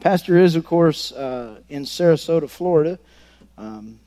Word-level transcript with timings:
Pastor 0.00 0.38
is, 0.38 0.54
of 0.54 0.64
course, 0.64 1.10
uh, 1.10 1.58
in 1.68 1.82
Sarasota, 1.82 2.48
Florida. 2.48 3.00
Um, 3.56 3.98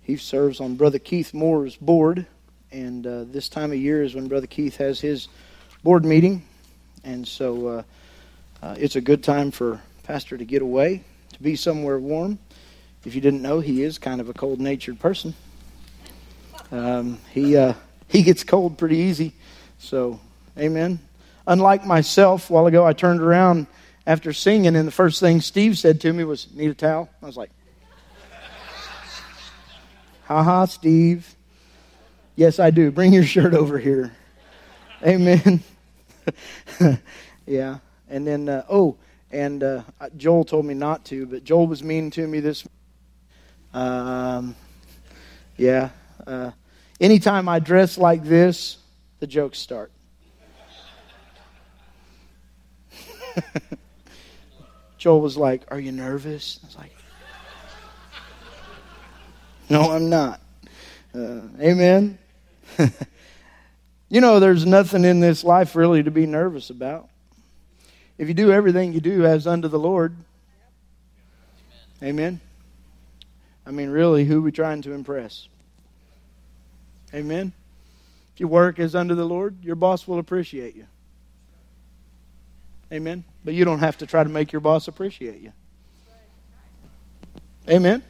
he 0.00 0.16
serves 0.16 0.58
on 0.58 0.76
Brother 0.76 0.98
Keith 0.98 1.34
Moore's 1.34 1.76
board, 1.76 2.26
and 2.72 3.06
uh, 3.06 3.24
this 3.24 3.50
time 3.50 3.70
of 3.70 3.76
year 3.76 4.02
is 4.02 4.14
when 4.14 4.28
Brother 4.28 4.46
Keith 4.46 4.78
has 4.78 5.02
his 5.02 5.28
board 5.84 6.06
meeting, 6.06 6.44
and 7.04 7.28
so 7.28 7.66
uh, 7.66 7.82
uh, 8.62 8.74
it's 8.78 8.96
a 8.96 9.02
good 9.02 9.22
time 9.22 9.50
for 9.50 9.82
Pastor 10.02 10.38
to 10.38 10.46
get 10.46 10.62
away, 10.62 11.04
to 11.34 11.42
be 11.42 11.56
somewhere 11.56 11.98
warm. 11.98 12.38
If 13.04 13.14
you 13.14 13.20
didn't 13.20 13.42
know, 13.42 13.60
he 13.60 13.82
is 13.82 13.98
kind 13.98 14.22
of 14.22 14.30
a 14.30 14.32
cold-natured 14.32 14.98
person. 14.98 15.34
Um, 16.72 17.18
he 17.32 17.54
uh, 17.54 17.74
he 18.08 18.22
gets 18.22 18.44
cold 18.44 18.78
pretty 18.78 18.96
easy, 18.96 19.34
so 19.78 20.20
amen. 20.56 21.00
Unlike 21.46 21.84
myself, 21.84 22.48
a 22.48 22.52
while 22.54 22.66
ago 22.66 22.86
I 22.86 22.94
turned 22.94 23.20
around 23.20 23.66
after 24.08 24.32
singing, 24.32 24.74
and 24.74 24.88
the 24.88 24.92
first 24.92 25.20
thing 25.20 25.42
Steve 25.42 25.76
said 25.76 26.00
to 26.00 26.12
me 26.14 26.24
was, 26.24 26.48
"Need 26.54 26.70
a 26.70 26.74
towel?" 26.74 27.10
I 27.22 27.26
was 27.26 27.36
like, 27.36 27.50
"Ha 30.24 30.42
ha, 30.42 30.64
Steve." 30.64 31.36
Yes, 32.34 32.58
I 32.58 32.70
do. 32.70 32.90
Bring 32.90 33.12
your 33.12 33.24
shirt 33.24 33.52
over 33.52 33.78
here. 33.78 34.16
Amen. 35.04 35.62
yeah. 37.46 37.78
And 38.08 38.26
then, 38.26 38.48
uh, 38.48 38.64
oh, 38.70 38.96
and 39.30 39.62
uh, 39.62 39.82
Joel 40.16 40.44
told 40.44 40.64
me 40.64 40.72
not 40.72 41.04
to, 41.06 41.26
but 41.26 41.44
Joel 41.44 41.66
was 41.66 41.82
mean 41.82 42.10
to 42.12 42.26
me 42.26 42.40
this. 42.40 42.66
Um, 43.74 44.56
yeah. 45.58 45.90
Uh, 46.26 46.52
anytime 46.98 47.46
I 47.46 47.58
dress 47.58 47.98
like 47.98 48.24
this, 48.24 48.78
the 49.20 49.26
jokes 49.26 49.58
start. 49.58 49.92
Joel 54.98 55.20
was 55.20 55.36
like, 55.36 55.62
Are 55.68 55.78
you 55.80 55.92
nervous? 55.92 56.58
I 56.62 56.66
was 56.66 56.76
like, 56.76 56.92
No, 59.70 59.92
I'm 59.92 60.10
not. 60.10 60.40
Uh, 61.14 61.40
amen. 61.60 62.18
you 64.08 64.20
know, 64.20 64.40
there's 64.40 64.66
nothing 64.66 65.04
in 65.04 65.20
this 65.20 65.44
life 65.44 65.76
really 65.76 66.02
to 66.02 66.10
be 66.10 66.26
nervous 66.26 66.70
about. 66.70 67.08
If 68.18 68.28
you 68.28 68.34
do 68.34 68.50
everything 68.50 68.92
you 68.92 69.00
do 69.00 69.24
as 69.24 69.46
unto 69.46 69.68
the 69.68 69.78
Lord, 69.78 70.16
amen. 72.02 72.40
I 73.64 73.70
mean, 73.70 73.90
really, 73.90 74.24
who 74.24 74.38
are 74.38 74.42
we 74.42 74.52
trying 74.52 74.82
to 74.82 74.92
impress? 74.92 75.48
Amen. 77.14 77.52
If 78.34 78.40
you 78.40 78.48
work 78.48 78.78
as 78.78 78.94
unto 78.94 79.14
the 79.14 79.24
Lord, 79.24 79.62
your 79.62 79.76
boss 79.76 80.08
will 80.08 80.18
appreciate 80.18 80.74
you. 80.74 80.86
Amen. 82.92 83.24
But 83.44 83.54
you 83.54 83.64
don't 83.64 83.80
have 83.80 83.98
to 83.98 84.06
try 84.06 84.22
to 84.22 84.30
make 84.30 84.52
your 84.52 84.60
boss 84.60 84.88
appreciate 84.88 85.40
you. 85.40 85.52
Amen. 87.68 88.02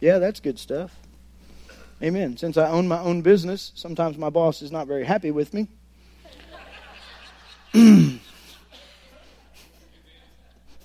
Yeah, 0.00 0.18
that's 0.18 0.40
good 0.40 0.58
stuff. 0.58 0.96
Amen. 2.02 2.36
Since 2.36 2.56
I 2.56 2.68
own 2.68 2.88
my 2.88 2.98
own 2.98 3.22
business, 3.22 3.70
sometimes 3.76 4.18
my 4.18 4.28
boss 4.28 4.60
is 4.60 4.72
not 4.72 4.88
very 4.88 5.04
happy 5.04 5.30
with 5.30 5.54
me. 5.54 5.68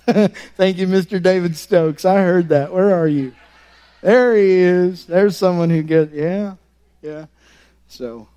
Thank 0.06 0.78
you, 0.78 0.86
Mr. 0.86 1.20
David 1.20 1.56
Stokes. 1.56 2.04
I 2.04 2.22
heard 2.22 2.50
that. 2.50 2.72
Where 2.72 2.94
are 2.94 3.08
you? 3.08 3.34
There 4.00 4.36
he 4.36 4.52
is. 4.52 5.06
There's 5.06 5.36
someone 5.36 5.70
who 5.70 5.82
gets, 5.82 6.14
yeah, 6.14 6.54
yeah. 7.02 7.26
So, 7.88 8.28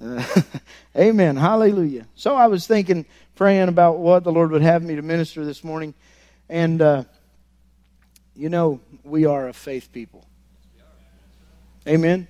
uh, 0.00 0.24
amen. 0.96 1.36
Hallelujah. 1.36 2.06
So 2.16 2.34
I 2.34 2.48
was 2.48 2.66
thinking 2.66 3.06
praying 3.36 3.68
about 3.68 3.98
what 3.98 4.24
the 4.24 4.32
Lord 4.32 4.50
would 4.50 4.62
have 4.62 4.82
me 4.82 4.96
to 4.96 5.02
minister 5.02 5.44
this 5.44 5.62
morning. 5.62 5.94
And, 6.48 6.82
uh, 6.82 7.04
you 8.34 8.48
know, 8.48 8.80
we 9.04 9.26
are 9.26 9.48
a 9.48 9.52
faith 9.52 9.92
people. 9.92 10.26
Amen. 11.86 12.26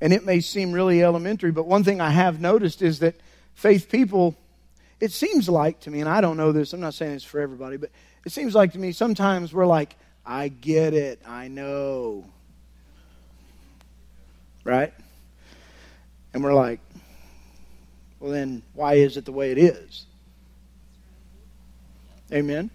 And 0.00 0.12
it 0.12 0.24
may 0.26 0.40
seem 0.40 0.72
really 0.72 1.02
elementary, 1.02 1.52
but 1.52 1.66
one 1.66 1.84
thing 1.84 2.00
I 2.00 2.10
have 2.10 2.40
noticed 2.40 2.82
is 2.82 2.98
that 2.98 3.14
faith 3.54 3.88
people, 3.88 4.36
it 5.00 5.12
seems 5.12 5.48
like 5.48 5.80
to 5.80 5.90
me, 5.90 6.00
and 6.00 6.08
I 6.08 6.20
don't 6.20 6.36
know 6.36 6.52
this, 6.52 6.72
I'm 6.72 6.80
not 6.80 6.94
saying 6.94 7.14
it's 7.14 7.24
for 7.24 7.40
everybody, 7.40 7.78
but 7.78 7.90
it 8.26 8.32
seems 8.32 8.54
like 8.54 8.72
to 8.72 8.78
me 8.78 8.92
sometimes 8.92 9.54
we're 9.54 9.66
like, 9.66 9.96
I 10.26 10.48
get 10.48 10.94
it, 10.94 11.20
I 11.26 11.48
know. 11.48 12.26
Right? 14.64 14.92
And 16.32 16.42
we're 16.42 16.54
like, 16.54 16.80
well, 18.18 18.32
then 18.32 18.62
why 18.72 18.94
is 18.94 19.16
it 19.16 19.24
the 19.24 19.32
way 19.32 19.52
it 19.52 19.58
is? 19.58 20.06
Amen. 22.34 22.68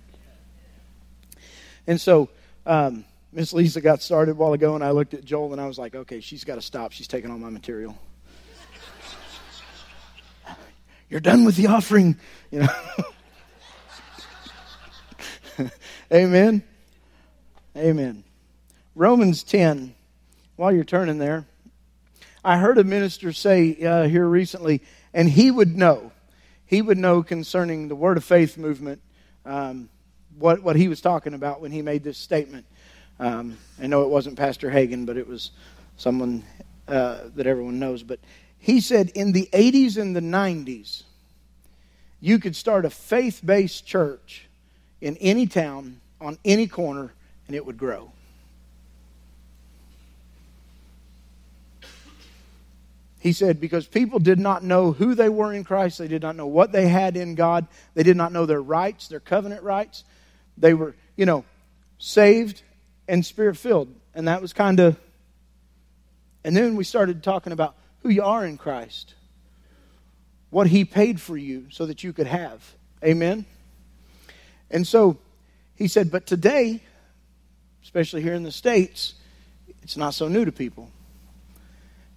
And 1.86 2.00
so, 2.00 2.30
um, 2.66 3.04
Miss 3.34 3.52
Lisa 3.52 3.82
got 3.82 4.02
started 4.02 4.32
a 4.32 4.36
while 4.36 4.54
ago, 4.54 4.76
and 4.76 4.84
I 4.84 4.92
looked 4.92 5.14
at 5.14 5.26
Joel 5.26 5.52
and 5.52 5.60
I 5.60 5.68
was 5.68 5.78
like, 5.78 5.96
okay, 5.96 6.22
she's 6.22 6.46
got 6.46 6.56
to 6.56 6.62
stop. 6.62 6.94
She's 6.94 7.10
taking 7.10 7.30
all 7.30 7.38
my 7.38 7.50
material. 7.50 7.98
You're 11.10 11.20
done 11.20 11.44
with 11.44 11.58
the 11.58 11.68
offering, 11.68 12.18
you 12.52 12.62
know. 12.62 12.70
Amen. 16.14 16.64
Amen. 17.76 18.24
Romans 18.96 19.44
10, 19.44 19.94
while 20.56 20.72
you're 20.72 20.86
turning 20.86 21.18
there, 21.18 21.46
I 22.46 22.58
heard 22.58 22.78
a 22.78 22.86
minister 22.86 23.34
say 23.34 23.76
uh, 23.84 24.04
here 24.08 24.26
recently, 24.26 24.82
and 25.14 25.30
he 25.30 25.52
would 25.52 25.76
know. 25.76 26.14
He 26.66 26.82
would 26.82 26.98
know 26.98 27.24
concerning 27.24 27.90
the 27.90 27.96
Word 27.96 28.16
of 28.16 28.24
Faith 28.24 28.58
movement 28.58 29.02
um, 29.46 29.90
what, 30.38 30.62
what 30.64 30.76
he 30.76 30.88
was 30.88 31.02
talking 31.02 31.34
about 31.34 31.62
when 31.62 31.72
he 31.72 31.82
made 31.82 32.04
this 32.04 32.18
statement. 32.18 32.66
Um, 33.20 33.58
I 33.82 33.88
know 33.88 34.04
it 34.04 34.10
wasn't 34.10 34.38
Pastor 34.38 34.70
Hagin, 34.70 35.06
but 35.06 35.18
it 35.18 35.28
was 35.28 35.52
someone 35.98 36.44
uh, 36.88 37.20
that 37.36 37.48
everyone 37.48 37.80
knows. 37.80 38.04
But 38.04 38.20
he 38.58 38.82
said 38.82 39.10
in 39.16 39.32
the 39.32 39.50
80s 39.52 39.98
and 39.98 40.16
the 40.16 40.22
90s, 40.22 41.04
you 42.22 42.40
could 42.40 42.56
start 42.56 42.86
a 42.86 42.90
faith 42.90 43.42
based 43.44 43.86
church 43.86 44.48
in 45.02 45.18
any 45.18 45.48
town, 45.48 46.02
on 46.20 46.38
any 46.44 46.68
corner, 46.68 47.14
and 47.48 47.56
it 47.56 47.66
would 47.66 47.78
grow. 47.78 48.12
He 53.20 53.34
said, 53.34 53.60
because 53.60 53.86
people 53.86 54.20
did 54.20 54.40
not 54.40 54.64
know 54.64 54.94
who 54.94 55.14
they 55.14 55.30
were 55.30 55.54
in 55.54 55.64
Christ, 55.64 55.98
they 55.98 56.08
did 56.08 56.22
not 56.22 56.36
know 56.36 56.48
what 56.48 56.72
they 56.72 56.88
had 56.88 57.18
in 57.18 57.36
God, 57.36 57.68
they 57.94 58.04
did 58.04 58.16
not 58.16 58.32
know 58.32 58.46
their 58.46 58.62
rights, 58.62 59.08
their 59.10 59.20
covenant 59.20 59.64
rights. 59.64 60.06
They 60.58 60.74
were, 60.74 60.96
you 61.16 61.26
know, 61.26 61.44
saved 61.98 62.62
and 63.08 63.26
spirit 63.26 63.58
filled. 63.58 63.94
And 64.14 64.28
that 64.28 64.42
was 64.42 64.54
kind 64.54 64.80
of. 64.80 64.98
And 66.44 66.56
then 66.56 66.76
we 66.78 66.84
started 66.86 67.22
talking 67.22 67.52
about 67.52 67.76
who 68.04 68.10
you 68.10 68.24
are 68.24 68.46
in 68.46 68.58
Christ, 68.58 69.16
what 70.50 70.68
He 70.68 70.86
paid 70.86 71.20
for 71.20 71.36
you 71.36 71.68
so 71.70 71.86
that 71.86 72.04
you 72.04 72.14
could 72.14 72.28
have. 72.28 72.64
Amen? 73.04 73.46
And 74.72 74.88
so 74.88 75.18
he 75.76 75.88
said, 75.88 76.12
but 76.12 76.26
today, 76.26 76.82
especially 77.84 78.22
here 78.22 78.34
in 78.34 78.44
the 78.44 78.52
States, 78.52 79.16
it's 79.82 79.98
not 79.98 80.14
so 80.14 80.28
new 80.28 80.46
to 80.46 80.52
people. 80.52 80.92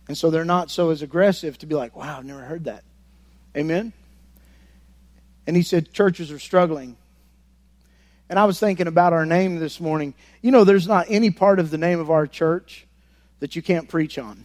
And 0.08 0.18
so 0.18 0.30
they're 0.30 0.44
not 0.44 0.70
so 0.70 0.90
as 0.90 1.02
aggressive 1.02 1.58
to 1.58 1.66
be 1.66 1.74
like, 1.74 1.96
wow, 1.96 2.18
I've 2.18 2.24
never 2.24 2.42
heard 2.42 2.64
that. 2.64 2.84
Amen? 3.56 3.92
And 5.46 5.56
he 5.56 5.62
said, 5.62 5.92
churches 5.92 6.30
are 6.30 6.38
struggling. 6.38 6.96
And 8.28 8.38
I 8.38 8.44
was 8.44 8.58
thinking 8.58 8.86
about 8.86 9.12
our 9.12 9.26
name 9.26 9.58
this 9.58 9.80
morning. 9.80 10.14
You 10.40 10.50
know, 10.50 10.64
there's 10.64 10.88
not 10.88 11.06
any 11.08 11.30
part 11.30 11.58
of 11.58 11.70
the 11.70 11.78
name 11.78 12.00
of 12.00 12.10
our 12.10 12.26
church 12.26 12.86
that 13.40 13.54
you 13.56 13.62
can't 13.62 13.88
preach 13.88 14.18
on. 14.18 14.44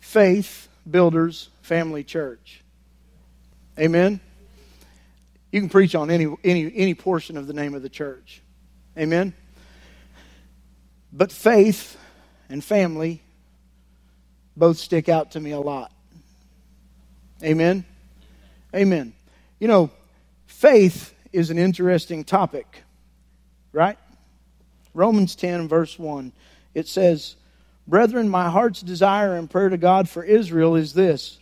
Faith 0.00 0.68
Builders 0.88 1.48
Family 1.62 2.04
Church. 2.04 2.62
Amen? 3.78 4.20
You 5.50 5.60
can 5.60 5.68
preach 5.68 5.94
on 5.94 6.10
any, 6.10 6.26
any, 6.44 6.72
any 6.74 6.94
portion 6.94 7.36
of 7.36 7.46
the 7.46 7.54
name 7.54 7.74
of 7.74 7.82
the 7.82 7.88
church. 7.88 8.42
Amen? 8.98 9.32
But 11.12 11.32
faith 11.32 11.96
and 12.48 12.62
family 12.62 13.22
both 14.56 14.78
stick 14.78 15.08
out 15.08 15.32
to 15.32 15.40
me 15.40 15.50
a 15.50 15.60
lot. 15.60 15.92
Amen? 17.42 17.84
Amen. 18.74 19.12
You 19.58 19.68
know, 19.68 19.90
faith 20.46 21.14
is 21.32 21.50
an 21.50 21.58
interesting 21.58 22.24
topic, 22.24 22.82
right? 23.72 23.98
Romans 24.94 25.34
10, 25.36 25.68
verse 25.68 25.98
1, 25.98 26.32
it 26.74 26.88
says, 26.88 27.36
Brethren, 27.86 28.28
my 28.28 28.48
heart's 28.48 28.80
desire 28.80 29.36
and 29.36 29.50
prayer 29.50 29.68
to 29.68 29.76
God 29.76 30.08
for 30.08 30.24
Israel 30.24 30.74
is 30.74 30.94
this, 30.94 31.38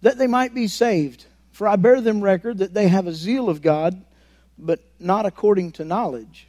that 0.00 0.18
they 0.18 0.26
might 0.26 0.54
be 0.54 0.66
saved. 0.66 1.26
For 1.52 1.68
I 1.68 1.76
bear 1.76 2.00
them 2.00 2.22
record 2.22 2.58
that 2.58 2.74
they 2.74 2.88
have 2.88 3.06
a 3.06 3.14
zeal 3.14 3.48
of 3.48 3.62
God, 3.62 4.04
but 4.58 4.80
not 4.98 5.26
according 5.26 5.72
to 5.72 5.84
knowledge. 5.84 6.48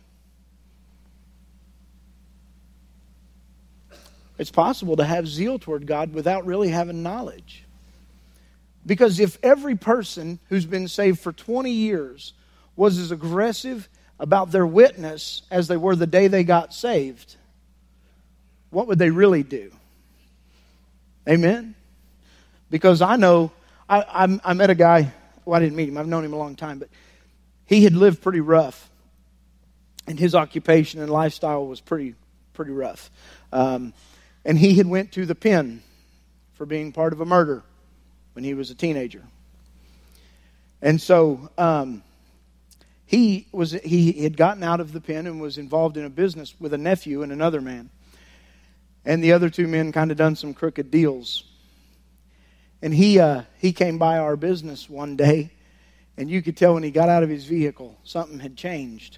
It's 4.37 4.51
possible 4.51 4.97
to 4.97 5.03
have 5.03 5.27
zeal 5.27 5.57
toward 5.57 5.87
God 5.87 6.13
without 6.13 6.45
really 6.45 6.69
having 6.69 7.03
knowledge. 7.03 7.63
Because 8.85 9.19
if 9.19 9.37
every 9.43 9.75
person 9.75 10.39
who's 10.49 10.65
been 10.65 10.87
saved 10.87 11.19
for 11.19 11.33
20 11.33 11.71
years 11.71 12.33
was 12.75 12.97
as 12.97 13.11
aggressive 13.11 13.89
about 14.19 14.51
their 14.51 14.65
witness 14.65 15.41
as 15.51 15.67
they 15.67 15.77
were 15.77 15.95
the 15.95 16.07
day 16.07 16.27
they 16.27 16.43
got 16.43 16.73
saved, 16.73 17.35
what 18.69 18.87
would 18.87 18.99
they 18.99 19.09
really 19.09 19.43
do? 19.43 19.71
Amen? 21.27 21.75
Because 22.69 23.01
I 23.01 23.15
know, 23.15 23.51
I, 23.89 24.39
I, 24.43 24.53
met 24.53 24.69
a 24.69 24.75
guy, 24.75 25.11
well, 25.45 25.57
I 25.57 25.63
didn't 25.63 25.75
meet 25.75 25.89
him, 25.89 25.97
I've 25.97 26.07
known 26.07 26.23
him 26.23 26.33
a 26.33 26.37
long 26.37 26.55
time, 26.55 26.79
but 26.79 26.89
he 27.65 27.83
had 27.83 27.93
lived 27.93 28.21
pretty 28.21 28.41
rough. 28.41 28.89
And 30.07 30.17
his 30.17 30.35
occupation 30.35 31.01
and 31.01 31.11
lifestyle 31.11 31.67
was 31.67 31.81
pretty, 31.81 32.15
pretty 32.53 32.71
rough. 32.71 33.11
Um, 33.51 33.93
and 34.47 34.57
he 34.57 34.75
had 34.75 34.87
went 34.87 35.11
to 35.11 35.25
the 35.25 35.35
pen 35.35 35.83
for 36.53 36.65
being 36.65 36.93
part 36.93 37.11
of 37.11 37.19
a 37.19 37.25
murder 37.25 37.63
when 38.31 38.45
he 38.45 38.53
was 38.53 38.71
a 38.71 38.75
teenager. 38.75 39.21
And 40.81 41.01
so 41.01 41.49
um, 41.57 42.01
he 43.05 43.47
was 43.51 43.73
he 43.73 44.13
had 44.23 44.37
gotten 44.37 44.63
out 44.63 44.79
of 44.79 44.93
the 44.93 45.01
pen 45.01 45.27
and 45.27 45.41
was 45.41 45.57
involved 45.57 45.97
in 45.97 46.05
a 46.05 46.09
business 46.09 46.55
with 46.59 46.73
a 46.73 46.77
nephew 46.77 47.23
and 47.23 47.31
another 47.33 47.59
man. 47.59 47.89
And 49.03 49.21
the 49.21 49.33
other 49.33 49.49
two 49.49 49.67
men 49.67 49.91
kind 49.91 50.11
of 50.11 50.17
done 50.17 50.37
some 50.37 50.53
crooked 50.53 50.91
deals. 50.91 51.43
And 52.81 52.93
he 52.93 53.19
uh, 53.19 53.41
he 53.59 53.73
came 53.73 53.97
by 53.97 54.17
our 54.17 54.37
business 54.37 54.89
one 54.89 55.17
day, 55.17 55.51
and 56.15 56.29
you 56.29 56.41
could 56.41 56.55
tell 56.55 56.75
when 56.75 56.83
he 56.83 56.91
got 56.91 57.09
out 57.09 57.23
of 57.23 57.29
his 57.29 57.43
vehicle 57.43 57.97
something 58.05 58.39
had 58.39 58.55
changed. 58.55 59.17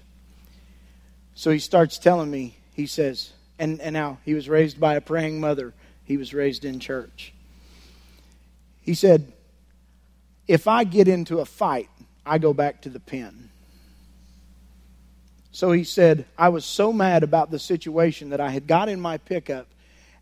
So 1.34 1.52
he 1.52 1.60
starts 1.60 1.98
telling 1.98 2.30
me. 2.30 2.56
He 2.72 2.86
says, 2.86 3.32
and 3.60 3.80
and 3.80 3.92
now 3.92 4.18
he 4.24 4.34
was 4.34 4.48
raised 4.48 4.80
by 4.80 4.94
a 4.94 5.00
praying 5.00 5.38
mother. 5.38 5.72
He 6.04 6.16
was 6.16 6.34
raised 6.34 6.64
in 6.64 6.80
church. 6.80 7.32
He 8.80 8.94
said, 8.94 9.32
if 10.48 10.66
I 10.66 10.82
get 10.82 11.06
into 11.06 11.38
a 11.38 11.44
fight, 11.44 11.88
I 12.26 12.38
go 12.38 12.52
back 12.52 12.82
to 12.82 12.88
the 12.88 12.98
pen. 12.98 13.50
So 15.52 15.70
he 15.70 15.84
said, 15.84 16.24
I 16.36 16.48
was 16.48 16.64
so 16.64 16.92
mad 16.92 17.22
about 17.22 17.50
the 17.50 17.58
situation 17.58 18.30
that 18.30 18.40
I 18.40 18.50
had 18.50 18.66
got 18.66 18.88
in 18.88 19.00
my 19.00 19.18
pickup 19.18 19.68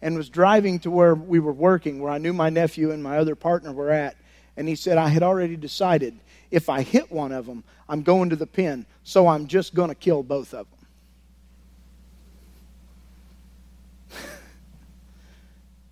and 0.03 0.17
was 0.17 0.29
driving 0.29 0.79
to 0.81 0.91
where 0.91 1.15
we 1.15 1.39
were 1.39 1.53
working, 1.53 2.01
where 2.01 2.13
I 2.13 2.19
knew 2.19 2.33
my 2.33 2.51
nephew 2.51 2.91
and 2.91 3.03
my 3.03 3.19
other 3.19 3.35
partner 3.35 3.73
were 3.73 3.91
at. 3.91 4.17
And 4.57 4.69
he 4.69 4.75
said, 4.75 4.99
I 4.99 5.09
had 5.09 5.23
already 5.23 5.57
decided 5.57 6.19
if 6.51 6.69
I 6.69 6.83
hit 6.83 7.11
one 7.13 7.33
of 7.33 7.47
them, 7.47 7.65
I'm 7.89 8.03
going 8.03 8.31
to 8.31 8.37
the 8.37 8.47
pen, 8.47 8.87
so 9.05 9.29
I'm 9.29 9.47
just 9.47 9.75
going 9.75 9.89
to 9.89 9.95
kill 9.95 10.23
both 10.23 10.53
of 10.55 10.67
them. 10.71 10.78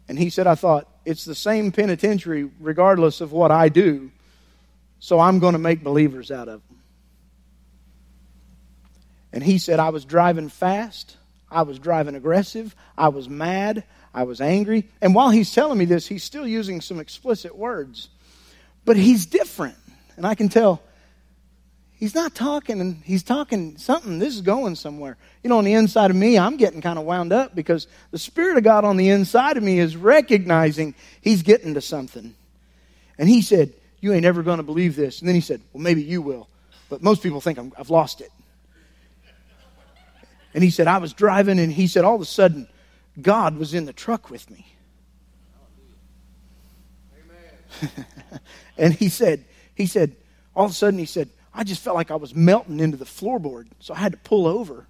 And 0.09 0.19
he 0.19 0.31
said, 0.31 0.47
I 0.47 0.55
thought, 0.55 0.89
it's 1.05 1.25
the 1.25 1.35
same 1.35 1.73
penitentiary 1.73 2.51
regardless 2.61 3.21
of 3.21 3.33
what 3.33 3.51
I 3.51 3.69
do, 3.69 4.11
so 4.99 5.21
I'm 5.21 5.39
going 5.39 5.53
to 5.53 5.59
make 5.59 5.83
believers 5.83 6.31
out 6.31 6.49
of 6.49 6.63
them. 6.69 6.79
And 9.33 9.45
he 9.45 9.59
said, 9.59 9.79
I 9.81 9.91
was 9.91 10.05
driving 10.05 10.49
fast. 10.49 11.17
I 11.51 11.63
was 11.63 11.79
driving 11.79 12.15
aggressive. 12.15 12.75
I 12.97 13.09
was 13.09 13.29
mad. 13.29 13.85
I 14.15 14.23
was 14.23 14.41
angry. 14.41 14.89
And 15.03 15.15
while 15.15 15.31
he's 15.31 15.53
telling 15.53 15.79
me 15.79 15.85
this, 15.85 16.07
he's 16.07 16.25
still 16.25 16.47
using 16.47 16.81
some 16.81 16.99
explicit 16.99 17.55
words. 17.55 18.09
But 18.85 18.97
he's 18.97 19.27
different. 19.27 19.77
And 20.17 20.27
I 20.27 20.35
can 20.35 20.49
tell 20.49 20.83
he's 21.99 22.15
not 22.15 22.35
talking 22.35 22.81
and 22.81 23.03
he's 23.05 23.23
talking 23.23 23.77
something. 23.77 24.19
This 24.19 24.35
is 24.35 24.41
going 24.43 24.77
somewhere. 24.77 25.17
You 25.43 25.51
know, 25.51 25.59
on 25.59 25.65
the 25.65 25.75
inside 25.75 26.11
of 26.11 26.17
me, 26.17 26.39
I'm 26.39 26.57
getting 26.57 26.81
kind 26.81 26.99
of 26.99 27.05
wound 27.05 27.33
up 27.33 27.55
because 27.55 27.87
the 28.11 28.19
Spirit 28.19 28.57
of 28.57 28.65
God 28.65 28.85
on 28.85 28.97
the 28.97 29.09
inside 29.09 29.57
of 29.57 29.63
me 29.63 29.79
is 29.79 29.97
recognizing 29.97 30.95
he's 31.21 31.43
getting 31.43 31.75
to 31.75 31.81
something. 31.81 32.35
And 33.19 33.29
he 33.29 33.43
said, 33.43 33.73
You 34.01 34.13
ain't 34.13 34.25
ever 34.27 34.43
going 34.43 34.59
to 34.59 34.63
believe 34.63 34.97
this. 34.97 35.21
And 35.21 35.29
then 35.29 35.35
he 35.35 35.41
said, 35.41 35.61
Well, 35.73 35.83
maybe 35.83 36.03
you 36.03 36.23
will. 36.23 36.49
But 36.89 37.03
most 37.03 37.23
people 37.23 37.41
think 37.41 37.59
i 37.59 37.69
have 37.77 37.91
lost 37.91 38.21
it. 38.21 38.31
And 40.55 40.65
he 40.65 40.71
said, 40.71 40.87
I 40.87 40.99
was 40.99 41.13
driving, 41.13 41.59
and 41.59 41.71
he 41.71 41.87
said, 41.87 42.05
all 42.05 42.15
of 42.15 42.23
a 42.23 42.25
sudden, 42.25 42.67
God 43.21 43.59
was 43.59 43.75
in 43.75 43.85
the 43.85 43.93
truck 43.93 44.31
with 44.31 44.51
me. 44.51 44.75
and 48.79 48.95
he 48.95 49.11
said, 49.11 49.45
he 49.75 49.85
said, 49.85 50.17
all 50.55 50.65
of 50.65 50.71
a 50.71 50.75
sudden, 50.75 50.99
he 50.99 51.05
said, 51.05 51.29
I 51.57 51.65
just 51.65 51.83
felt 51.83 51.97
like 51.97 52.11
I 52.11 52.17
was 52.17 52.35
melting 52.35 52.81
into 52.81 52.99
the 52.99 53.07
floorboard, 53.07 53.69
so 53.81 53.95
I 53.95 53.97
had 53.97 54.13
to 54.13 54.19
pull 54.19 54.47
over. 54.47 54.87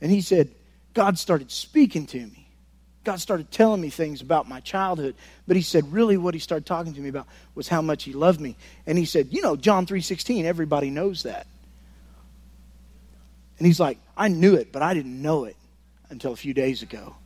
And 0.00 0.10
he 0.10 0.20
said, 0.20 0.50
God 0.94 1.18
started 1.18 1.50
speaking 1.50 2.06
to 2.06 2.18
me. 2.18 2.46
God 3.02 3.20
started 3.20 3.50
telling 3.50 3.80
me 3.80 3.90
things 3.90 4.22
about 4.22 4.48
my 4.48 4.60
childhood. 4.60 5.16
But 5.48 5.56
he 5.56 5.62
said, 5.62 5.92
really 5.92 6.16
what 6.16 6.32
he 6.32 6.40
started 6.40 6.64
talking 6.64 6.94
to 6.94 7.00
me 7.00 7.08
about 7.08 7.26
was 7.56 7.66
how 7.68 7.82
much 7.82 8.04
he 8.04 8.12
loved 8.12 8.40
me. 8.40 8.56
And 8.86 8.96
he 8.96 9.04
said, 9.04 9.28
you 9.32 9.42
know, 9.42 9.56
John 9.56 9.84
3.16, 9.84 10.44
everybody 10.44 10.90
knows 10.90 11.24
that. 11.24 11.46
And 13.58 13.66
he's 13.66 13.80
like, 13.80 13.98
I 14.16 14.28
knew 14.28 14.54
it, 14.54 14.72
but 14.72 14.80
I 14.80 14.94
didn't 14.94 15.20
know 15.20 15.44
it 15.44 15.56
until 16.08 16.32
a 16.32 16.36
few 16.36 16.54
days 16.54 16.82
ago. 16.82 17.16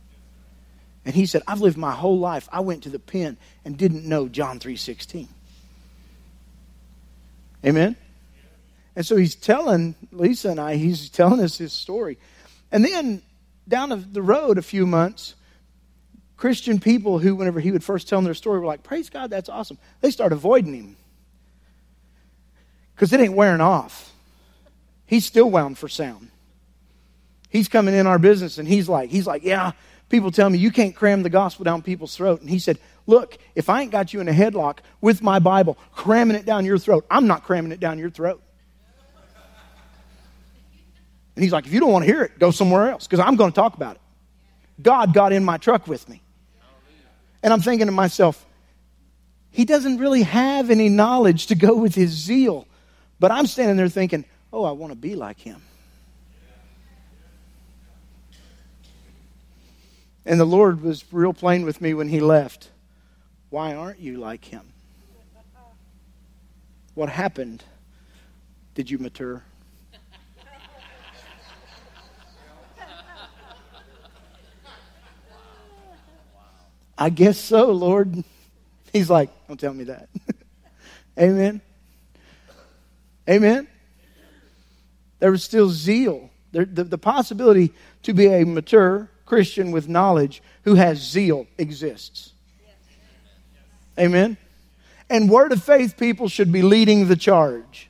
And 1.05 1.13
he 1.13 1.27
said, 1.27 1.43
I've 1.47 1.61
lived 1.61 1.77
my 1.77 1.91
whole 1.91 2.19
life. 2.19 2.49
I 2.51 2.61
went 2.61 2.83
to 2.83 2.89
the 2.89 2.99
pen 2.99 3.37
and 3.63 3.77
didn't 3.77 4.05
know 4.05 4.27
John 4.27 4.59
3.16. 4.59 5.27
Amen? 7.63 7.95
And 8.99 9.05
so 9.05 9.15
he's 9.15 9.33
telling 9.33 9.95
Lisa 10.11 10.49
and 10.49 10.59
I, 10.59 10.75
he's 10.75 11.09
telling 11.09 11.39
us 11.39 11.57
his 11.57 11.71
story. 11.71 12.17
And 12.69 12.83
then 12.83 13.21
down 13.65 14.05
the 14.11 14.21
road 14.21 14.57
a 14.57 14.61
few 14.61 14.85
months, 14.85 15.35
Christian 16.35 16.81
people 16.81 17.17
who, 17.17 17.33
whenever 17.33 17.61
he 17.61 17.71
would 17.71 17.81
first 17.81 18.09
tell 18.09 18.17
them 18.17 18.25
their 18.25 18.33
story, 18.33 18.59
were 18.59 18.65
like, 18.65 18.83
Praise 18.83 19.09
God, 19.09 19.29
that's 19.29 19.47
awesome. 19.47 19.77
They 20.01 20.11
start 20.11 20.33
avoiding 20.33 20.73
him 20.73 20.97
because 22.93 23.13
it 23.13 23.21
ain't 23.21 23.35
wearing 23.35 23.61
off. 23.61 24.11
He's 25.05 25.25
still 25.25 25.49
wound 25.49 25.77
for 25.77 25.87
sound. 25.87 26.29
He's 27.47 27.69
coming 27.69 27.95
in 27.95 28.05
our 28.05 28.19
business 28.19 28.57
and 28.57 28.67
he's 28.67 28.89
like, 28.89 29.09
he's 29.09 29.25
like, 29.25 29.45
yeah, 29.45 29.71
people 30.09 30.29
tell 30.29 30.49
me 30.49 30.57
you 30.57 30.71
can't 30.71 30.93
cram 30.93 31.23
the 31.23 31.29
gospel 31.29 31.63
down 31.63 31.83
people's 31.83 32.17
throat. 32.17 32.41
And 32.41 32.49
he 32.49 32.59
said, 32.59 32.77
look, 33.07 33.37
if 33.55 33.69
I 33.69 33.81
ain't 33.81 33.93
got 33.93 34.13
you 34.13 34.19
in 34.19 34.27
a 34.27 34.33
headlock 34.33 34.79
with 34.99 35.23
my 35.23 35.39
Bible, 35.39 35.77
cramming 35.93 36.35
it 36.35 36.45
down 36.45 36.65
your 36.65 36.77
throat, 36.77 37.05
I'm 37.09 37.27
not 37.27 37.45
cramming 37.45 37.71
it 37.71 37.79
down 37.79 37.97
your 37.97 38.09
throat. 38.09 38.43
And 41.39 41.43
he's 41.45 41.53
like, 41.53 41.65
if 41.65 41.71
you 41.71 41.79
don't 41.79 41.93
want 41.93 42.03
to 42.03 42.11
hear 42.11 42.21
it, 42.23 42.37
go 42.37 42.51
somewhere 42.51 42.89
else 42.89 43.07
because 43.07 43.25
I'm 43.25 43.37
going 43.37 43.49
to 43.49 43.55
talk 43.55 43.75
about 43.75 43.95
it. 43.95 44.01
God 44.81 45.13
got 45.13 45.31
in 45.31 45.45
my 45.45 45.57
truck 45.57 45.87
with 45.87 46.09
me. 46.09 46.21
And 47.41 47.53
I'm 47.53 47.61
thinking 47.61 47.85
to 47.85 47.93
myself, 47.93 48.45
he 49.49 49.63
doesn't 49.63 49.99
really 49.99 50.23
have 50.23 50.69
any 50.69 50.89
knowledge 50.89 51.47
to 51.47 51.55
go 51.55 51.77
with 51.77 51.95
his 51.95 52.09
zeal. 52.09 52.67
But 53.21 53.31
I'm 53.31 53.47
standing 53.47 53.77
there 53.77 53.87
thinking, 53.87 54.25
oh, 54.51 54.65
I 54.65 54.71
want 54.71 54.91
to 54.91 54.97
be 54.97 55.15
like 55.15 55.39
him. 55.39 55.61
And 60.25 60.41
the 60.41 60.45
Lord 60.45 60.81
was 60.81 61.05
real 61.13 61.31
plain 61.31 61.63
with 61.63 61.79
me 61.79 61.93
when 61.93 62.09
he 62.09 62.19
left. 62.19 62.69
Why 63.49 63.75
aren't 63.75 64.01
you 64.01 64.17
like 64.17 64.43
him? 64.43 64.73
What 66.95 67.07
happened? 67.07 67.63
Did 68.75 68.91
you 68.91 68.97
mature? 68.97 69.45
I 76.99 77.09
guess 77.09 77.39
so, 77.39 77.71
Lord. 77.71 78.23
He's 78.93 79.09
like, 79.09 79.29
don't 79.47 79.59
tell 79.59 79.73
me 79.73 79.85
that. 79.85 80.09
Amen. 81.19 81.61
Amen. 83.27 83.67
There 85.19 85.31
was 85.31 85.43
still 85.43 85.69
zeal. 85.69 86.29
There, 86.51 86.65
the, 86.65 86.83
the 86.83 86.97
possibility 86.97 87.71
to 88.03 88.13
be 88.13 88.27
a 88.27 88.45
mature 88.45 89.09
Christian 89.25 89.71
with 89.71 89.87
knowledge 89.87 90.41
who 90.63 90.75
has 90.75 90.97
zeal 90.97 91.47
exists. 91.57 92.33
Amen. 93.97 94.37
And 95.09 95.29
word 95.29 95.51
of 95.51 95.63
faith 95.63 95.97
people 95.97 96.27
should 96.27 96.51
be 96.51 96.61
leading 96.61 97.07
the 97.07 97.15
charge 97.15 97.89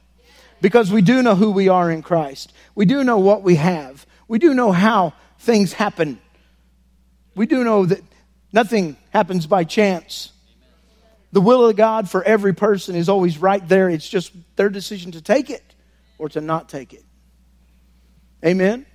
because 0.62 0.92
we 0.92 1.02
do 1.02 1.24
know 1.24 1.36
who 1.36 1.52
we 1.52 1.68
are 1.68 1.90
in 1.90 2.02
Christ. 2.02 2.54
We 2.76 2.86
do 2.86 3.04
know 3.04 3.18
what 3.18 3.42
we 3.42 3.56
have. 3.56 4.06
We 4.28 4.40
do 4.40 4.54
know 4.54 4.72
how 4.72 5.14
things 5.40 5.74
happen. 5.74 6.20
We 7.36 7.46
do 7.46 7.64
know 7.64 7.86
that 7.86 8.02
nothing 8.52 8.98
happens 9.12 9.48
by 9.48 9.64
chance. 9.64 10.32
The 11.32 11.42
will 11.42 11.68
of 11.68 11.76
God 11.76 12.10
for 12.10 12.24
every 12.24 12.54
person 12.54 12.96
is 12.96 13.10
always 13.10 13.38
right 13.38 13.66
there. 13.68 13.90
It's 13.90 14.08
just 14.08 14.32
their 14.56 14.70
decision 14.70 15.12
to 15.12 15.22
take 15.22 15.50
it 15.50 15.64
or 16.18 16.30
to 16.30 16.42
not 16.42 16.70
take 16.70 16.94
it. 16.94 17.04
Amen? 18.44 18.86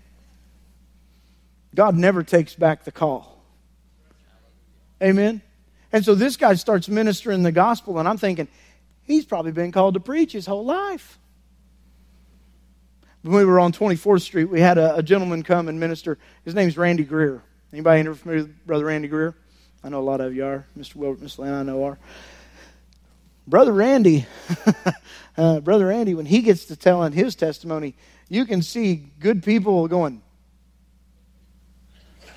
God 1.75 1.97
never 1.97 2.23
takes 2.23 2.55
back 2.55 2.85
the 2.85 2.93
call. 2.93 3.43
Amen? 5.03 5.43
And 5.93 6.05
so 6.05 6.15
this 6.15 6.37
guy 6.37 6.55
starts 6.55 6.89
ministering 6.89 7.43
the 7.43 7.53
gospel, 7.53 7.99
and 7.99 8.09
I'm 8.09 8.19
thinking, 8.19 8.49
he's 9.03 9.25
probably 9.25 9.53
been 9.53 9.71
called 9.71 9.95
to 9.95 10.01
preach 10.01 10.33
his 10.33 10.47
whole 10.47 10.65
life. 10.65 11.19
When 13.23 13.35
we 13.35 13.45
were 13.45 13.61
on 13.61 13.73
24th 13.73 14.23
Street, 14.23 14.47
we 14.47 14.61
had 14.61 14.77
a, 14.77 14.97
a 14.97 15.03
gentleman 15.03 15.43
come 15.43 15.69
and 15.69 15.81
minister. 15.81 16.19
His 16.45 16.55
name's 16.55 16.77
Randy 16.77 17.05
Greer. 17.05 17.43
Anybody 17.73 18.03
familiar 18.15 18.43
with 18.43 18.67
Brother 18.67 18.85
Randy 18.87 19.09
Greer? 19.09 19.35
I 19.85 19.89
know 19.91 20.01
a 20.01 20.01
lot 20.01 20.21
of 20.23 20.35
you 20.35 20.47
are. 20.47 20.65
Mr. 20.79 20.97
Wilbert, 20.97 21.21
Miss 21.21 21.39
Lana, 21.39 21.61
I 21.61 21.63
know 21.63 21.85
are. 21.85 21.99
Brother 23.47 23.75
Randy, 23.75 24.25
uh, 25.37 25.61
Brother 25.61 25.89
Randy, 25.89 26.15
when 26.15 26.25
he 26.25 26.41
gets 26.41 26.65
to 26.67 26.77
telling 26.77 27.13
his 27.13 27.35
testimony, 27.35 27.95
you 28.31 28.47
can 28.47 28.63
see 28.63 29.11
good 29.21 29.43
people 29.43 29.87
going, 29.87 30.23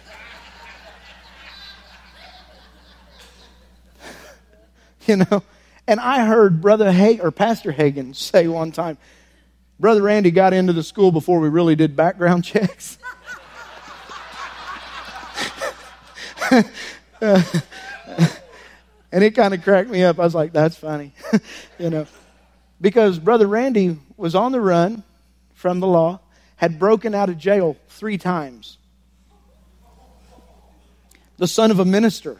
you 5.08 5.16
know. 5.16 5.42
And 5.88 6.02
I 6.02 6.26
heard 6.26 6.60
Brother 6.60 6.92
Hagin 6.92 7.24
or 7.24 7.32
Pastor 7.32 7.72
Hagin 7.72 8.14
say 8.14 8.50
one 8.50 8.74
time, 8.74 8.98
Brother 9.80 10.02
Randy 10.02 10.32
got 10.32 10.52
into 10.52 10.74
the 10.74 10.84
school 10.84 11.14
before 11.14 11.40
we 11.40 11.48
really 11.48 11.78
did 11.78 11.96
background 11.96 12.44
checks. 12.44 12.98
and 19.12 19.24
it 19.24 19.32
kind 19.32 19.54
of 19.54 19.64
cracked 19.64 19.90
me 19.90 20.04
up. 20.04 20.20
I 20.20 20.24
was 20.24 20.36
like, 20.36 20.54
that's 20.54 20.76
funny, 20.76 21.14
you 21.80 21.90
know. 21.90 22.08
Because 22.80 23.18
Brother 23.18 23.48
Randy 23.48 23.98
was 24.18 24.36
on 24.36 24.52
the 24.52 24.62
run 24.62 25.04
from 25.54 25.80
the 25.80 25.88
law, 25.88 26.20
had 26.58 26.78
broken 26.78 27.16
out 27.16 27.30
of 27.30 27.38
jail 27.38 27.76
three 27.90 28.18
times. 28.18 28.78
The 31.38 31.48
son 31.48 31.72
of 31.72 31.80
a 31.80 31.86
minister. 31.86 32.38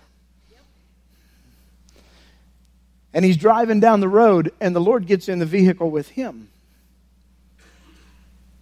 And 3.14 3.26
he's 3.26 3.38
driving 3.38 3.80
down 3.80 4.00
the 4.00 4.08
road, 4.08 4.52
and 4.60 4.76
the 4.76 4.80
Lord 4.80 5.08
gets 5.08 5.28
in 5.28 5.40
the 5.40 5.46
vehicle 5.46 5.90
with 5.90 6.10
him 6.10 6.50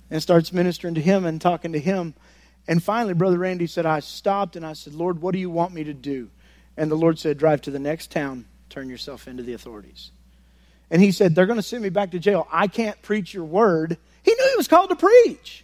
and 0.10 0.22
starts 0.22 0.54
ministering 0.54 0.96
to 0.96 1.02
him 1.02 1.26
and 1.26 1.42
talking 1.42 1.74
to 1.74 1.80
him. 1.80 2.14
And 2.68 2.82
finally, 2.82 3.14
Brother 3.14 3.38
Randy 3.38 3.68
said, 3.68 3.86
I 3.86 4.00
stopped 4.00 4.56
and 4.56 4.66
I 4.66 4.74
said, 4.74 4.94
Lord, 4.94 5.22
what 5.22 5.34
do 5.34 5.40
you 5.40 5.50
want 5.50 5.74
me 5.74 5.84
to 5.84 5.94
do? 5.94 6.30
And 6.78 6.90
the 6.90 6.96
Lord 6.96 7.20
said, 7.20 7.38
Drive 7.38 7.62
to 7.62 7.72
the 7.72 7.80
next 7.80 8.12
town, 8.12 8.46
turn 8.70 8.90
yourself 8.90 9.28
into 9.28 9.44
the 9.44 9.54
authorities. 9.54 10.12
And 10.90 11.02
he 11.02 11.12
said, 11.12 11.36
They're 11.36 11.46
going 11.46 11.60
to 11.60 11.64
send 11.64 11.84
me 11.84 11.90
back 11.90 12.12
to 12.12 12.20
jail. 12.20 12.48
I 12.52 12.68
can't 12.68 13.00
preach 13.02 13.34
your 13.34 13.46
word. 13.46 13.98
He 14.24 14.32
knew 14.32 14.50
he 14.50 14.58
was 14.58 14.68
called 14.68 14.90
to 14.90 14.96
preach. 14.96 15.64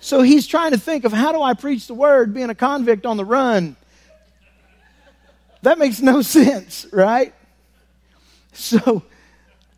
So 0.00 0.22
he's 0.22 0.46
trying 0.46 0.70
to 0.70 0.78
think 0.78 1.04
of 1.04 1.12
how 1.12 1.32
do 1.32 1.42
I 1.42 1.54
preach 1.54 1.88
the 1.88 1.94
word 1.94 2.32
being 2.32 2.48
a 2.48 2.54
convict 2.54 3.06
on 3.06 3.16
the 3.16 3.24
run? 3.24 3.74
That 5.62 5.78
makes 5.78 6.00
no 6.00 6.22
sense, 6.22 6.86
right? 6.92 7.34
So, 8.52 9.02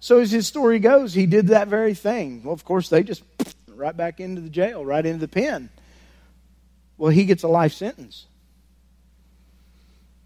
so 0.00 0.18
as 0.18 0.30
his 0.30 0.46
story 0.46 0.80
goes, 0.80 1.14
he 1.14 1.24
did 1.24 1.48
that 1.48 1.68
very 1.68 1.94
thing. 1.94 2.42
Well, 2.44 2.52
of 2.52 2.62
course, 2.64 2.90
they 2.90 3.02
just 3.02 3.22
right 3.78 3.96
back 3.96 4.20
into 4.20 4.40
the 4.40 4.50
jail, 4.50 4.84
right 4.84 5.04
into 5.04 5.20
the 5.20 5.28
pen. 5.28 5.70
Well, 6.96 7.10
he 7.10 7.24
gets 7.24 7.44
a 7.44 7.48
life 7.48 7.72
sentence. 7.72 8.26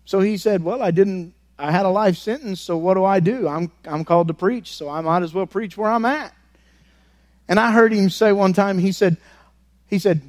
So 0.04 0.20
he 0.20 0.36
said, 0.36 0.64
Well, 0.64 0.82
I 0.82 0.90
didn't, 0.90 1.34
I 1.58 1.70
had 1.70 1.86
a 1.86 1.90
life 1.90 2.16
sentence, 2.16 2.60
so 2.60 2.76
what 2.76 2.94
do 2.94 3.04
I 3.04 3.20
do? 3.20 3.46
I'm, 3.46 3.70
I'm 3.84 4.04
called 4.04 4.28
to 4.28 4.34
preach, 4.34 4.74
so 4.74 4.88
I 4.88 5.00
might 5.02 5.22
as 5.22 5.34
well 5.34 5.46
preach 5.46 5.76
where 5.76 5.90
I'm 5.90 6.04
at. 6.04 6.34
And 7.48 7.60
I 7.60 7.72
heard 7.72 7.92
him 7.92 8.08
say 8.08 8.32
one 8.32 8.52
time, 8.52 8.78
he 8.78 8.92
said, 8.92 9.18
he 9.86 9.98
said, 9.98 10.22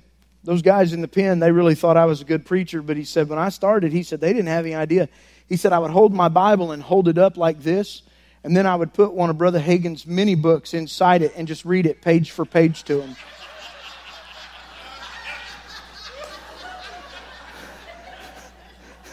those 0.44 0.62
guys 0.62 0.92
in 0.92 1.02
the 1.02 1.08
pen, 1.08 1.40
they 1.40 1.52
really 1.52 1.76
thought 1.76 1.96
I 1.96 2.06
was 2.06 2.22
a 2.22 2.26
good 2.26 2.46
preacher, 2.46 2.82
but 2.82 2.98
he 2.98 3.06
said, 3.06 3.30
when 3.30 3.40
I 3.40 3.48
started, 3.50 3.94
he 3.94 4.04
said, 4.04 4.20
they 4.20 4.34
didn't 4.34 4.48
have 4.48 4.66
any 4.66 4.76
idea. 4.76 5.08
He 5.48 5.56
said, 5.56 5.72
I 5.72 5.80
would 5.80 5.92
hold 5.92 6.14
my 6.14 6.28
Bible 6.28 6.74
and 6.74 6.84
hold 6.84 7.08
it 7.08 7.18
up 7.18 7.38
like 7.38 7.62
this, 7.62 8.02
and 8.44 8.56
then 8.56 8.66
I 8.68 8.76
would 8.76 8.94
put 8.94 9.14
one 9.14 9.30
of 9.30 9.38
Brother 9.38 9.60
Hagin's 9.60 10.06
mini 10.06 10.36
books 10.36 10.74
inside 10.74 11.22
it 11.22 11.34
and 11.36 11.48
just 11.48 11.64
read 11.64 11.86
it 11.86 12.02
page 12.02 12.32
for 12.32 12.44
page 12.46 12.84
to 12.84 13.02
him. 13.02 13.16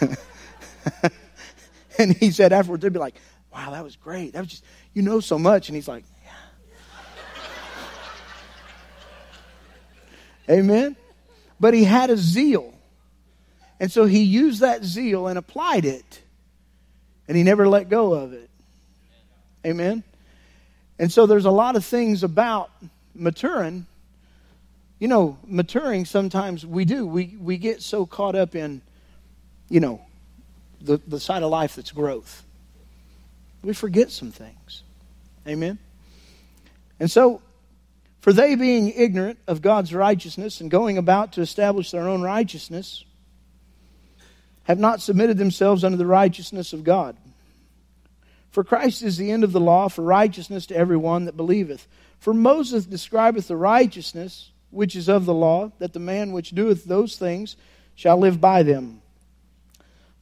and 1.98 2.12
he 2.16 2.32
said 2.32 2.52
afterwards, 2.52 2.82
they'd 2.82 2.92
be 2.92 2.98
like, 2.98 3.14
wow, 3.52 3.70
that 3.70 3.84
was 3.84 3.94
great. 3.96 4.32
That 4.32 4.40
was 4.40 4.48
just, 4.48 4.64
you 4.94 5.02
know 5.02 5.20
so 5.20 5.38
much. 5.38 5.68
And 5.68 5.76
he's 5.76 5.86
like, 5.86 6.04
yeah. 6.24 6.32
Amen. 10.56 10.96
But 11.60 11.74
he 11.74 11.84
had 11.84 12.10
a 12.10 12.16
zeal. 12.16 12.74
And 13.78 13.92
so 13.92 14.06
he 14.06 14.22
used 14.22 14.60
that 14.60 14.82
zeal 14.84 15.28
and 15.28 15.38
applied 15.38 15.84
it. 15.84 16.20
And 17.28 17.36
he 17.36 17.44
never 17.44 17.68
let 17.68 17.88
go 17.88 18.12
of 18.12 18.32
it. 18.32 18.49
Amen. 19.66 20.02
And 20.98 21.10
so 21.10 21.26
there's 21.26 21.44
a 21.44 21.50
lot 21.50 21.76
of 21.76 21.84
things 21.84 22.22
about 22.22 22.70
maturing. 23.14 23.86
You 24.98 25.08
know, 25.08 25.38
maturing 25.46 26.04
sometimes 26.04 26.64
we 26.64 26.84
do. 26.84 27.06
We 27.06 27.36
we 27.40 27.56
get 27.56 27.82
so 27.82 28.06
caught 28.06 28.34
up 28.34 28.54
in, 28.54 28.82
you 29.68 29.80
know, 29.80 30.00
the, 30.80 31.00
the 31.06 31.20
side 31.20 31.42
of 31.42 31.50
life 31.50 31.76
that's 31.76 31.92
growth. 31.92 32.44
We 33.62 33.74
forget 33.74 34.10
some 34.10 34.30
things. 34.30 34.82
Amen. 35.46 35.78
And 36.98 37.10
so 37.10 37.40
for 38.20 38.32
they 38.32 38.54
being 38.54 38.90
ignorant 38.90 39.38
of 39.46 39.62
God's 39.62 39.94
righteousness 39.94 40.60
and 40.60 40.70
going 40.70 40.98
about 40.98 41.32
to 41.32 41.40
establish 41.40 41.90
their 41.90 42.06
own 42.06 42.20
righteousness, 42.20 43.04
have 44.64 44.78
not 44.78 45.00
submitted 45.00 45.38
themselves 45.38 45.84
unto 45.84 45.96
the 45.96 46.06
righteousness 46.06 46.72
of 46.72 46.84
God. 46.84 47.16
For 48.50 48.64
Christ 48.64 49.02
is 49.02 49.16
the 49.16 49.30
end 49.30 49.44
of 49.44 49.52
the 49.52 49.60
law 49.60 49.88
for 49.88 50.02
righteousness 50.02 50.66
to 50.66 50.76
every 50.76 50.96
one 50.96 51.24
that 51.26 51.36
believeth. 51.36 51.86
For 52.18 52.34
Moses 52.34 52.84
describeth 52.84 53.48
the 53.48 53.56
righteousness 53.56 54.50
which 54.70 54.94
is 54.94 55.08
of 55.08 55.24
the 55.24 55.34
law, 55.34 55.72
that 55.78 55.92
the 55.92 56.00
man 56.00 56.32
which 56.32 56.54
doeth 56.54 56.84
those 56.84 57.16
things 57.16 57.56
shall 57.94 58.18
live 58.18 58.40
by 58.40 58.62
them. 58.62 59.02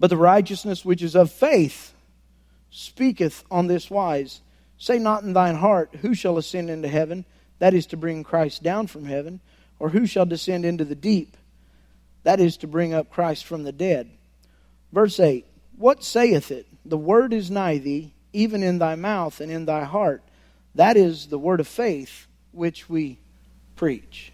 But 0.01 0.11
the 0.11 0.17
righteousness 0.17 0.85
which 0.85 1.03
is 1.03 1.15
of 1.15 1.31
faith 1.31 1.93
speaketh 2.71 3.45
on 3.51 3.67
this 3.67 3.91
wise 3.91 4.41
Say 4.79 4.99
not 4.99 5.25
in 5.25 5.33
thine 5.33 5.57
heart, 5.57 5.91
Who 6.03 6.15
shall 6.15 6.39
ascend 6.39 6.71
into 6.71 6.89
heaven? 6.89 7.25
That 7.59 7.75
is 7.75 7.87
to 7.87 7.97
bring 7.97 8.23
Christ 8.23 8.63
down 8.63 8.87
from 8.87 9.05
heaven. 9.05 9.41
Or 9.81 9.91
who 9.91 10.07
shall 10.07 10.27
descend 10.27 10.65
into 10.65 10.85
the 10.85 10.95
deep? 10.95 11.37
That 12.23 12.41
is 12.41 12.57
to 12.59 12.67
bring 12.67 12.95
up 12.95 13.11
Christ 13.11 13.45
from 13.45 13.65
the 13.65 13.73
dead. 13.73 14.09
Verse 14.93 15.19
8 15.19 15.45
What 15.77 16.05
saith 16.05 16.51
it? 16.51 16.67
The 16.85 16.97
word 16.97 17.33
is 17.33 17.51
nigh 17.51 17.79
thee, 17.79 18.15
even 18.33 18.63
in 18.63 18.79
thy 18.79 18.95
mouth 18.95 19.41
and 19.41 19.51
in 19.51 19.65
thy 19.65 19.85
heart. 19.85 20.23
That 20.75 20.97
is 20.97 21.27
the 21.27 21.39
word 21.39 21.61
of 21.61 21.69
faith 21.69 22.27
which 22.53 22.89
we 22.89 23.19
preach. 23.77 24.33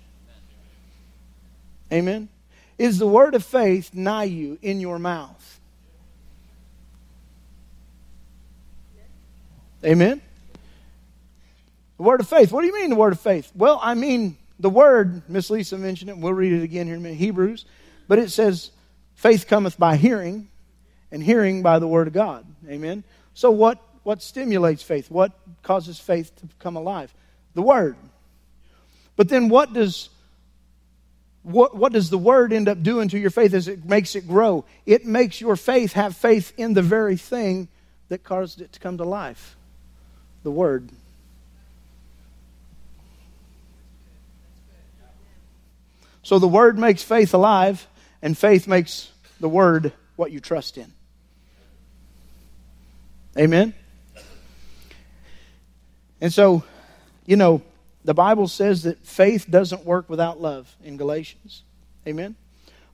Amen. 1.92 2.28
Is 2.78 2.98
the 2.98 3.06
word 3.06 3.34
of 3.34 3.44
faith 3.44 3.94
nigh 3.94 4.24
you 4.24 4.58
in 4.60 4.80
your 4.80 4.98
mouth? 4.98 5.60
Amen. 9.84 10.20
The 11.98 12.02
word 12.02 12.20
of 12.20 12.28
faith. 12.28 12.50
What 12.50 12.62
do 12.62 12.66
you 12.66 12.74
mean 12.74 12.90
the 12.90 12.96
word 12.96 13.12
of 13.12 13.20
faith? 13.20 13.52
Well, 13.54 13.78
I 13.82 13.94
mean 13.94 14.36
the 14.58 14.70
word, 14.70 15.28
Miss 15.28 15.50
Lisa 15.50 15.78
mentioned 15.78 16.10
it, 16.10 16.16
we'll 16.16 16.32
read 16.32 16.52
it 16.52 16.62
again 16.62 16.86
here 16.86 16.96
in 16.96 17.04
Hebrews, 17.04 17.64
but 18.08 18.18
it 18.18 18.30
says, 18.30 18.70
faith 19.14 19.46
cometh 19.46 19.78
by 19.78 19.96
hearing, 19.96 20.48
and 21.10 21.22
hearing 21.22 21.62
by 21.62 21.78
the 21.78 21.86
word 21.86 22.08
of 22.08 22.12
God. 22.12 22.44
Amen. 22.68 23.04
So 23.34 23.50
what 23.50 23.80
what 24.04 24.22
stimulates 24.22 24.82
faith? 24.82 25.10
What 25.10 25.32
causes 25.62 25.98
faith 25.98 26.34
to 26.36 26.48
come 26.58 26.76
alive? 26.76 27.12
The 27.54 27.62
word. 27.62 27.96
But 29.16 29.28
then 29.28 29.48
what 29.48 29.72
does 29.72 30.10
what, 31.42 31.76
what 31.76 31.92
does 31.92 32.08
the 32.08 32.18
word 32.18 32.54
end 32.54 32.68
up 32.68 32.82
doing 32.82 33.08
to 33.10 33.18
your 33.18 33.30
faith 33.30 33.52
as 33.52 33.68
it 33.68 33.84
makes 33.84 34.16
it 34.16 34.26
grow? 34.26 34.64
It 34.86 35.04
makes 35.04 35.42
your 35.42 35.56
faith 35.56 35.92
have 35.92 36.16
faith 36.16 36.54
in 36.56 36.72
the 36.72 36.80
very 36.80 37.18
thing 37.18 37.68
that 38.08 38.24
caused 38.24 38.62
it 38.62 38.72
to 38.72 38.80
come 38.80 38.96
to 38.96 39.04
life. 39.04 39.56
The 40.42 40.50
word. 40.50 40.88
So 46.22 46.38
the 46.38 46.48
word 46.48 46.78
makes 46.78 47.02
faith 47.02 47.34
alive, 47.34 47.86
and 48.22 48.36
faith 48.36 48.66
makes 48.66 49.10
the 49.38 49.48
word 49.48 49.92
what 50.16 50.32
you 50.32 50.40
trust 50.40 50.78
in. 50.78 50.90
Amen? 53.36 53.74
And 56.20 56.32
so, 56.32 56.62
you 57.26 57.36
know, 57.36 57.62
the 58.04 58.14
Bible 58.14 58.48
says 58.48 58.84
that 58.84 59.04
faith 59.04 59.50
doesn't 59.50 59.84
work 59.84 60.08
without 60.08 60.40
love 60.40 60.74
in 60.82 60.96
Galatians. 60.96 61.62
Amen? 62.06 62.36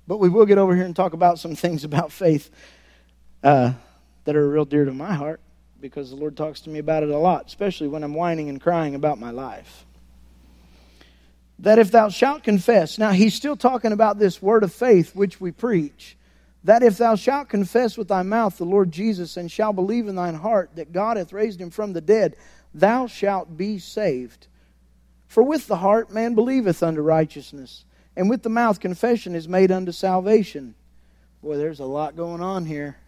But 0.06 0.18
we 0.18 0.28
will 0.28 0.47
get 0.47 0.59
over 0.59 0.75
here 0.75 0.85
and 0.85 0.97
talk 0.97 1.12
about 1.12 1.38
some 1.38 1.54
things 1.54 1.85
about 1.85 2.11
faith 2.11 2.50
uh, 3.42 3.73
that 4.25 4.37
are 4.37 4.49
real 4.49 4.64
dear 4.64 4.85
to 4.85 4.92
my 4.92 5.14
heart 5.14 5.40
because 5.80 6.11
the 6.11 6.16
Lord 6.16 6.37
talks 6.37 6.61
to 6.62 6.70
me 6.70 6.78
about 6.78 7.02
it 7.02 7.09
a 7.11 7.18
lot, 7.18 7.47
especially 7.47 7.88
when 7.88 8.02
I'm 8.04 8.14
whining 8.14 8.49
and 8.49 8.61
crying 8.61 8.94
about 8.94 9.18
my 9.18 9.30
life. 9.30 9.87
That 11.59 11.78
if 11.78 11.90
thou 11.90 12.09
shalt 12.09 12.42
confess, 12.42 12.99
now 12.99 13.12
he's 13.12 13.35
still 13.35 13.56
talking 13.56 13.92
about 13.92 14.18
this 14.18 14.40
word 14.40 14.62
of 14.62 14.73
faith 14.73 15.14
which 15.14 15.40
we 15.40 15.50
preach 15.50 16.16
that 16.64 16.83
if 16.83 16.99
thou 16.99 17.14
shalt 17.14 17.49
confess 17.49 17.97
with 17.97 18.09
thy 18.09 18.23
mouth 18.23 18.59
the 18.59 18.64
Lord 18.64 18.90
Jesus 18.90 19.37
and 19.37 19.50
shalt 19.50 19.76
believe 19.76 20.09
in 20.09 20.14
thine 20.14 20.35
heart 20.35 20.71
that 20.75 20.93
God 20.93 21.17
hath 21.17 21.33
raised 21.33 21.61
him 21.61 21.71
from 21.71 21.93
the 21.93 22.00
dead, 22.00 22.37
thou 22.75 23.07
shalt 23.07 23.57
be 23.57 23.79
saved. 23.79 24.47
For 25.26 25.43
with 25.43 25.67
the 25.67 25.76
heart 25.76 26.11
man 26.11 26.35
believeth 26.35 26.83
unto 26.83 27.00
righteousness, 27.00 27.85
and 28.17 28.29
with 28.29 28.43
the 28.43 28.49
mouth 28.49 28.81
confession 28.81 29.35
is 29.35 29.49
made 29.49 29.71
unto 29.71 29.93
salvation. 29.93 30.75
Boy, 31.43 31.57
there's 31.57 31.81
a 31.81 31.85
lot 31.85 32.17
going 32.17 32.43
on 32.43 32.67
here. 32.67 32.99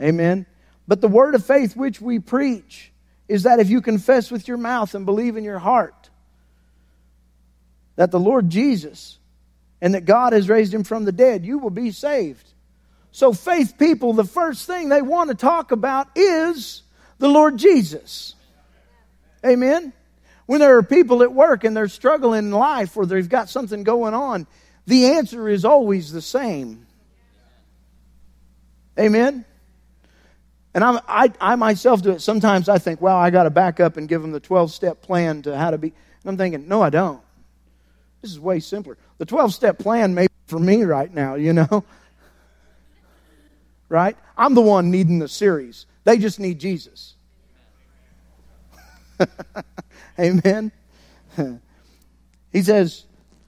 Amen. 0.00 0.14
Amen. 0.14 0.46
But 0.86 1.00
the 1.00 1.08
word 1.08 1.34
of 1.34 1.44
faith 1.44 1.76
which 1.76 2.00
we 2.00 2.18
preach 2.18 2.92
is 3.28 3.44
that 3.44 3.60
if 3.60 3.70
you 3.70 3.80
confess 3.80 4.30
with 4.30 4.46
your 4.46 4.56
mouth 4.56 4.94
and 4.94 5.06
believe 5.06 5.36
in 5.36 5.44
your 5.44 5.58
heart 5.58 6.10
that 7.96 8.10
the 8.10 8.20
Lord 8.20 8.50
Jesus 8.50 9.18
and 9.80 9.94
that 9.94 10.04
God 10.04 10.32
has 10.32 10.48
raised 10.48 10.72
him 10.72 10.84
from 10.84 11.04
the 11.04 11.12
dead, 11.12 11.44
you 11.44 11.58
will 11.58 11.70
be 11.70 11.90
saved. 11.90 12.51
So, 13.12 13.34
faith 13.34 13.74
people, 13.78 14.14
the 14.14 14.24
first 14.24 14.66
thing 14.66 14.88
they 14.88 15.02
want 15.02 15.28
to 15.28 15.36
talk 15.36 15.70
about 15.70 16.08
is 16.16 16.82
the 17.18 17.28
Lord 17.28 17.58
Jesus. 17.58 18.34
Amen? 19.44 19.92
When 20.46 20.60
there 20.60 20.78
are 20.78 20.82
people 20.82 21.22
at 21.22 21.32
work 21.32 21.64
and 21.64 21.76
they're 21.76 21.88
struggling 21.88 22.46
in 22.46 22.50
life 22.50 22.96
or 22.96 23.04
they've 23.04 23.28
got 23.28 23.50
something 23.50 23.84
going 23.84 24.14
on, 24.14 24.46
the 24.86 25.06
answer 25.12 25.48
is 25.48 25.64
always 25.64 26.10
the 26.10 26.22
same. 26.22 26.86
Amen? 28.98 29.44
And 30.74 30.82
I'm, 30.82 30.98
i 31.06 31.30
I, 31.40 31.56
myself 31.56 32.02
do 32.02 32.12
it. 32.12 32.22
Sometimes 32.22 32.68
I 32.68 32.78
think, 32.78 33.02
well, 33.02 33.16
I 33.16 33.28
got 33.30 33.44
to 33.44 33.50
back 33.50 33.78
up 33.78 33.98
and 33.98 34.08
give 34.08 34.22
them 34.22 34.32
the 34.32 34.40
12 34.40 34.72
step 34.72 35.02
plan 35.02 35.42
to 35.42 35.56
how 35.56 35.70
to 35.70 35.78
be. 35.78 35.88
And 35.88 36.30
I'm 36.30 36.36
thinking, 36.38 36.66
no, 36.66 36.82
I 36.82 36.88
don't. 36.88 37.20
This 38.22 38.30
is 38.30 38.40
way 38.40 38.60
simpler. 38.60 38.96
The 39.18 39.26
12 39.26 39.52
step 39.52 39.78
plan 39.78 40.14
may 40.14 40.28
be 40.28 40.32
for 40.46 40.58
me 40.58 40.84
right 40.84 41.12
now, 41.12 41.34
you 41.34 41.52
know? 41.52 41.84
Right? 43.92 44.16
I'm 44.38 44.54
the 44.54 44.62
one 44.62 44.90
needing 44.90 45.18
the 45.18 45.28
series. 45.28 45.84
They 46.04 46.16
just 46.16 46.40
need 46.40 46.58
Jesus. 46.58 47.14
Amen. 50.18 50.72
he 52.52 52.62
says, 52.62 53.04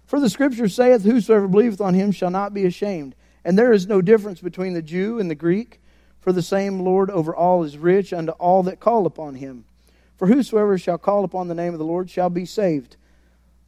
For 0.06 0.20
the 0.20 0.28
scripture 0.28 0.68
saith, 0.68 1.02
Whosoever 1.02 1.48
believeth 1.48 1.80
on 1.80 1.94
him 1.94 2.12
shall 2.12 2.30
not 2.30 2.52
be 2.52 2.66
ashamed. 2.66 3.14
And 3.42 3.58
there 3.58 3.72
is 3.72 3.86
no 3.86 4.02
difference 4.02 4.40
between 4.40 4.74
the 4.74 4.82
Jew 4.82 5.18
and 5.18 5.30
the 5.30 5.34
Greek, 5.34 5.80
for 6.20 6.32
the 6.32 6.42
same 6.42 6.80
Lord 6.80 7.10
over 7.10 7.34
all 7.34 7.64
is 7.64 7.78
rich 7.78 8.12
unto 8.12 8.32
all 8.32 8.62
that 8.64 8.80
call 8.80 9.06
upon 9.06 9.36
him. 9.36 9.64
For 10.16 10.28
whosoever 10.28 10.76
shall 10.76 10.98
call 10.98 11.24
upon 11.24 11.48
the 11.48 11.54
name 11.54 11.72
of 11.72 11.78
the 11.78 11.84
Lord 11.86 12.10
shall 12.10 12.30
be 12.30 12.44
saved. 12.44 12.96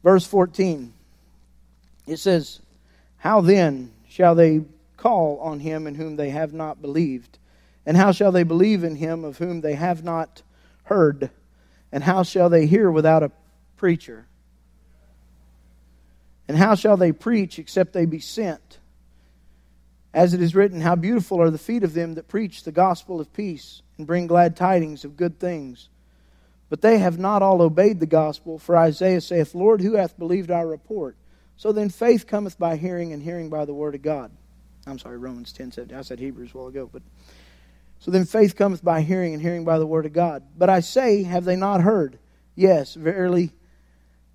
Verse 0.03 0.25
14, 0.25 0.93
it 2.05 2.17
says, 2.17 2.61
How 3.17 3.41
then 3.41 3.91
shall 4.07 4.35
they 4.35 4.61
call 4.97 5.39
on 5.39 5.59
him 5.59 5.87
in 5.87 5.95
whom 5.95 6.15
they 6.15 6.31
have 6.31 6.53
not 6.53 6.81
believed? 6.81 7.37
And 7.85 7.95
how 7.95 8.11
shall 8.11 8.31
they 8.31 8.43
believe 8.43 8.83
in 8.83 8.95
him 8.95 9.23
of 9.23 9.37
whom 9.37 9.61
they 9.61 9.75
have 9.75 10.03
not 10.03 10.41
heard? 10.83 11.29
And 11.91 12.03
how 12.03 12.23
shall 12.23 12.49
they 12.49 12.65
hear 12.65 12.91
without 12.91 13.23
a 13.23 13.31
preacher? 13.77 14.27
And 16.47 16.57
how 16.57 16.75
shall 16.75 16.97
they 16.97 17.11
preach 17.11 17.59
except 17.59 17.93
they 17.93 18.05
be 18.05 18.19
sent? 18.19 18.79
As 20.13 20.33
it 20.33 20.41
is 20.41 20.55
written, 20.55 20.81
How 20.81 20.95
beautiful 20.95 21.41
are 21.41 21.51
the 21.51 21.57
feet 21.57 21.83
of 21.83 21.93
them 21.93 22.15
that 22.15 22.27
preach 22.27 22.63
the 22.63 22.71
gospel 22.71 23.21
of 23.21 23.31
peace 23.33 23.81
and 23.97 24.07
bring 24.07 24.27
glad 24.27 24.55
tidings 24.55 25.05
of 25.05 25.17
good 25.17 25.39
things. 25.39 25.89
But 26.69 26.81
they 26.81 26.97
have 26.97 27.17
not 27.17 27.41
all 27.41 27.61
obeyed 27.61 27.99
the 27.99 28.05
gospel, 28.05 28.59
for 28.59 28.75
Isaiah 28.75 29.21
saith, 29.21 29.55
Lord, 29.55 29.81
who 29.81 29.93
hath 29.93 30.17
believed 30.17 30.51
our 30.51 30.67
report? 30.67 31.15
So 31.55 31.71
then 31.71 31.89
faith 31.89 32.27
cometh 32.27 32.59
by 32.59 32.75
hearing, 32.75 33.13
and 33.13 33.23
hearing 33.23 33.49
by 33.49 33.65
the 33.65 33.73
word 33.73 33.95
of 33.95 34.01
God. 34.01 34.31
I'm 34.87 34.99
sorry, 34.99 35.17
Romans 35.17 35.51
10 35.51 35.71
said, 35.73 35.93
I 35.93 36.01
said 36.01 36.19
Hebrews 36.19 36.51
a 36.53 36.57
while 36.57 36.67
ago, 36.67 36.89
but 36.91 37.01
so 37.99 38.11
then 38.11 38.25
faith 38.25 38.55
cometh 38.55 38.83
by 38.83 39.01
hearing, 39.01 39.33
and 39.33 39.41
hearing 39.41 39.65
by 39.65 39.79
the 39.79 39.85
word 39.85 40.05
of 40.05 40.13
God. 40.13 40.43
But 40.57 40.69
I 40.69 40.79
say, 40.79 41.23
have 41.23 41.45
they 41.45 41.55
not 41.55 41.81
heard? 41.81 42.19
Yes, 42.55 42.93
verily, 42.93 43.51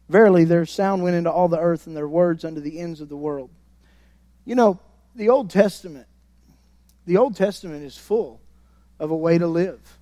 verily, 0.09 0.45
their 0.45 0.67
sound 0.67 1.03
went 1.03 1.17
into 1.17 1.31
all 1.31 1.49
the 1.49 1.59
earth, 1.59 1.87
and 1.87 1.97
their 1.97 2.09
words 2.09 2.45
unto 2.45 2.61
the 2.61 2.79
ends 2.79 3.01
of 3.01 3.09
the 3.09 3.17
world. 3.17 3.51
You 4.45 4.55
know, 4.55 4.81
the 5.15 5.29
Old 5.29 5.51
Testament, 5.51 6.07
the 7.07 7.17
Old 7.17 7.37
Testament 7.37 7.85
is 7.85 7.97
full 7.97 8.41
of 8.99 9.11
a 9.11 9.17
way 9.17 9.39
to 9.39 9.47
live. 9.47 9.99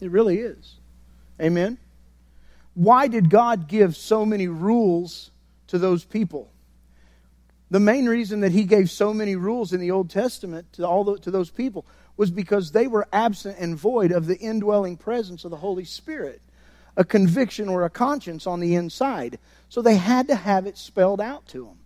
It 0.00 0.10
really 0.10 0.38
is. 0.38 0.76
Amen. 1.40 1.78
Why 2.74 3.08
did 3.08 3.30
God 3.30 3.68
give 3.68 3.96
so 3.96 4.24
many 4.24 4.48
rules 4.48 5.30
to 5.68 5.78
those 5.78 6.04
people? 6.04 6.50
The 7.70 7.80
main 7.80 8.06
reason 8.06 8.40
that 8.40 8.52
he 8.52 8.64
gave 8.64 8.90
so 8.90 9.12
many 9.12 9.36
rules 9.36 9.72
in 9.72 9.80
the 9.80 9.90
Old 9.90 10.08
Testament 10.08 10.72
to 10.74 10.86
all 10.86 11.04
the, 11.04 11.18
to 11.18 11.30
those 11.30 11.50
people 11.50 11.84
was 12.16 12.30
because 12.30 12.72
they 12.72 12.86
were 12.86 13.06
absent 13.12 13.58
and 13.58 13.76
void 13.76 14.10
of 14.10 14.26
the 14.26 14.38
indwelling 14.38 14.96
presence 14.96 15.44
of 15.44 15.50
the 15.50 15.56
Holy 15.56 15.84
Spirit, 15.84 16.40
a 16.96 17.04
conviction 17.04 17.68
or 17.68 17.84
a 17.84 17.90
conscience 17.90 18.46
on 18.46 18.60
the 18.60 18.74
inside. 18.74 19.38
So 19.68 19.82
they 19.82 19.96
had 19.96 20.28
to 20.28 20.34
have 20.34 20.66
it 20.66 20.78
spelled 20.78 21.20
out 21.20 21.46
to 21.48 21.66
them. 21.66 21.78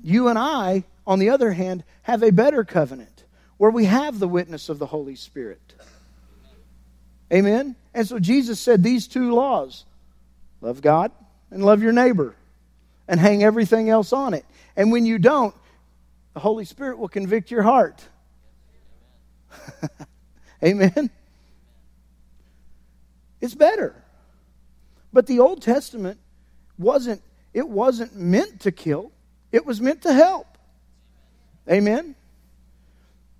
You 0.00 0.28
and 0.28 0.38
I, 0.38 0.84
on 1.06 1.18
the 1.18 1.30
other 1.30 1.52
hand, 1.52 1.82
have 2.02 2.22
a 2.22 2.30
better 2.30 2.62
covenant 2.62 3.24
where 3.56 3.70
we 3.70 3.86
have 3.86 4.20
the 4.20 4.28
witness 4.28 4.68
of 4.68 4.78
the 4.78 4.86
Holy 4.86 5.16
Spirit. 5.16 5.74
Amen? 7.32 7.74
And 7.92 8.06
so 8.06 8.20
Jesus 8.20 8.60
said 8.60 8.82
these 8.82 9.08
two 9.08 9.34
laws 9.34 9.84
love 10.60 10.80
God 10.80 11.10
and 11.50 11.64
love 11.64 11.82
your 11.82 11.92
neighbor 11.92 12.34
and 13.06 13.18
hang 13.18 13.42
everything 13.42 13.88
else 13.88 14.12
on 14.12 14.34
it. 14.34 14.44
And 14.76 14.92
when 14.92 15.06
you 15.06 15.18
don't, 15.18 15.54
the 16.34 16.40
Holy 16.40 16.64
Spirit 16.64 16.98
will 16.98 17.08
convict 17.08 17.50
your 17.50 17.62
heart. 17.62 18.04
Amen. 20.64 21.10
It's 23.40 23.54
better. 23.54 23.94
But 25.12 25.26
the 25.26 25.40
Old 25.40 25.62
Testament 25.62 26.18
wasn't 26.78 27.22
it 27.54 27.68
wasn't 27.68 28.14
meant 28.14 28.60
to 28.60 28.72
kill. 28.72 29.10
It 29.50 29.64
was 29.64 29.80
meant 29.80 30.02
to 30.02 30.12
help. 30.12 30.46
Amen. 31.68 32.14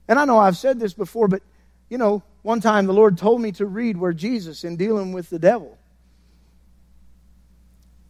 And 0.09 0.19
I 0.19 0.25
know 0.25 0.39
I've 0.39 0.57
said 0.57 0.81
this 0.81 0.95
before, 0.95 1.29
but 1.29 1.43
you 1.91 1.99
know, 1.99 2.23
one 2.43 2.61
time 2.61 2.87
the 2.87 2.95
Lord 2.95 3.19
told 3.19 3.41
me 3.41 3.53
to 3.53 3.67
read 3.67 3.97
where 3.97 4.13
Jesus 4.13 4.65
in 4.65 4.77
dealing 4.77 5.13
with 5.13 5.29
the 5.29 5.39
devil 5.39 5.77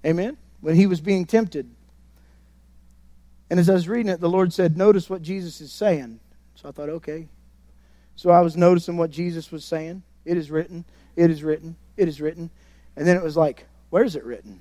Amen? 0.05 0.37
When 0.61 0.75
he 0.75 0.87
was 0.87 1.01
being 1.01 1.25
tempted. 1.25 1.69
And 3.51 3.59
as 3.59 3.69
I 3.71 3.75
was 3.75 3.89
reading 3.89 4.11
it, 4.11 4.21
the 4.21 4.29
Lord 4.29 4.53
said, 4.53 4.77
Notice 4.77 5.09
what 5.09 5.23
Jesus 5.23 5.61
is 5.61 5.73
saying. 5.73 6.21
So 6.55 6.69
I 6.69 6.73
thought, 6.73 6.89
okay. 6.89 7.29
So 8.17 8.31
I 8.31 8.41
was 8.41 8.57
noticing 8.57 8.97
what 8.97 9.11
Jesus 9.11 9.51
was 9.51 9.65
saying. 9.65 10.03
It 10.25 10.37
is 10.37 10.51
written, 10.51 10.85
it 11.17 11.31
is 11.31 11.43
written, 11.43 11.77
it 11.97 12.09
is 12.09 12.21
written. 12.21 12.51
And 12.97 13.07
then 13.07 13.17
it 13.17 13.23
was 13.23 13.37
like, 13.37 13.67
Where's 13.91 14.17
it 14.17 14.25
written? 14.25 14.61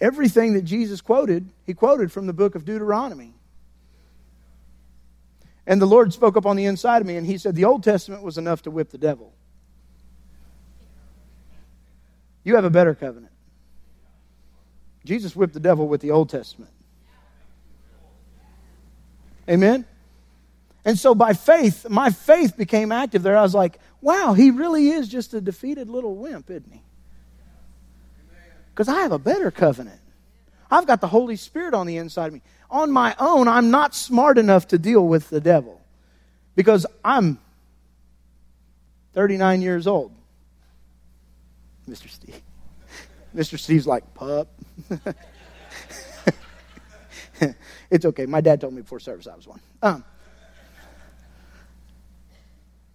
Everything 0.00 0.54
that 0.54 0.62
Jesus 0.62 1.00
quoted, 1.00 1.48
he 1.64 1.74
quoted 1.74 2.12
from 2.12 2.26
the 2.26 2.32
book 2.32 2.54
of 2.54 2.64
Deuteronomy. 2.64 3.34
And 5.66 5.80
the 5.80 5.86
Lord 5.86 6.12
spoke 6.12 6.36
up 6.36 6.44
on 6.44 6.56
the 6.56 6.64
inside 6.64 7.00
of 7.00 7.06
me, 7.06 7.16
and 7.16 7.26
he 7.26 7.38
said, 7.38 7.54
The 7.54 7.64
Old 7.64 7.84
Testament 7.84 8.22
was 8.22 8.36
enough 8.36 8.62
to 8.62 8.70
whip 8.70 8.90
the 8.90 8.98
devil. 8.98 9.32
You 12.44 12.56
have 12.56 12.64
a 12.64 12.70
better 12.70 12.94
covenant. 12.94 13.32
Jesus 15.04 15.34
whipped 15.34 15.54
the 15.54 15.60
devil 15.60 15.88
with 15.88 16.00
the 16.00 16.10
Old 16.10 16.30
Testament. 16.30 16.70
Amen? 19.48 19.84
And 20.84 20.98
so 20.98 21.14
by 21.14 21.32
faith, 21.32 21.88
my 21.88 22.10
faith 22.10 22.56
became 22.56 22.92
active 22.92 23.22
there. 23.22 23.36
I 23.36 23.42
was 23.42 23.54
like, 23.54 23.78
wow, 24.00 24.34
he 24.34 24.50
really 24.50 24.88
is 24.88 25.08
just 25.08 25.34
a 25.34 25.40
defeated 25.40 25.88
little 25.88 26.14
wimp, 26.16 26.50
isn't 26.50 26.72
he? 26.72 26.82
Because 28.74 28.88
I 28.88 29.00
have 29.02 29.12
a 29.12 29.18
better 29.18 29.50
covenant. 29.50 30.00
I've 30.70 30.86
got 30.86 31.00
the 31.00 31.08
Holy 31.08 31.36
Spirit 31.36 31.74
on 31.74 31.86
the 31.86 31.98
inside 31.98 32.28
of 32.28 32.32
me. 32.32 32.42
On 32.70 32.90
my 32.90 33.14
own, 33.18 33.46
I'm 33.46 33.70
not 33.70 33.94
smart 33.94 34.38
enough 34.38 34.68
to 34.68 34.78
deal 34.78 35.06
with 35.06 35.28
the 35.28 35.40
devil 35.40 35.80
because 36.56 36.86
I'm 37.04 37.38
39 39.12 39.60
years 39.60 39.86
old. 39.86 40.12
Mr. 41.88 42.08
Steve. 42.08 42.40
Mr. 43.36 43.58
Steve's 43.58 43.86
like, 43.86 44.14
pup. 44.14 44.48
it's 47.90 48.04
okay. 48.04 48.26
My 48.26 48.40
dad 48.40 48.60
told 48.60 48.74
me 48.74 48.82
before 48.82 49.00
service 49.00 49.26
I 49.26 49.34
was 49.36 49.46
one. 49.46 49.60
Um, 49.82 50.04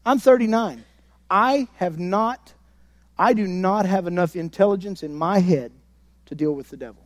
I'm 0.05 0.19
39. 0.19 0.83
I 1.29 1.67
have 1.75 1.99
not, 1.99 2.53
I 3.17 3.33
do 3.33 3.47
not 3.47 3.85
have 3.85 4.07
enough 4.07 4.35
intelligence 4.35 5.03
in 5.03 5.13
my 5.15 5.39
head 5.39 5.71
to 6.27 6.35
deal 6.35 6.53
with 6.53 6.69
the 6.69 6.77
devil. 6.77 7.03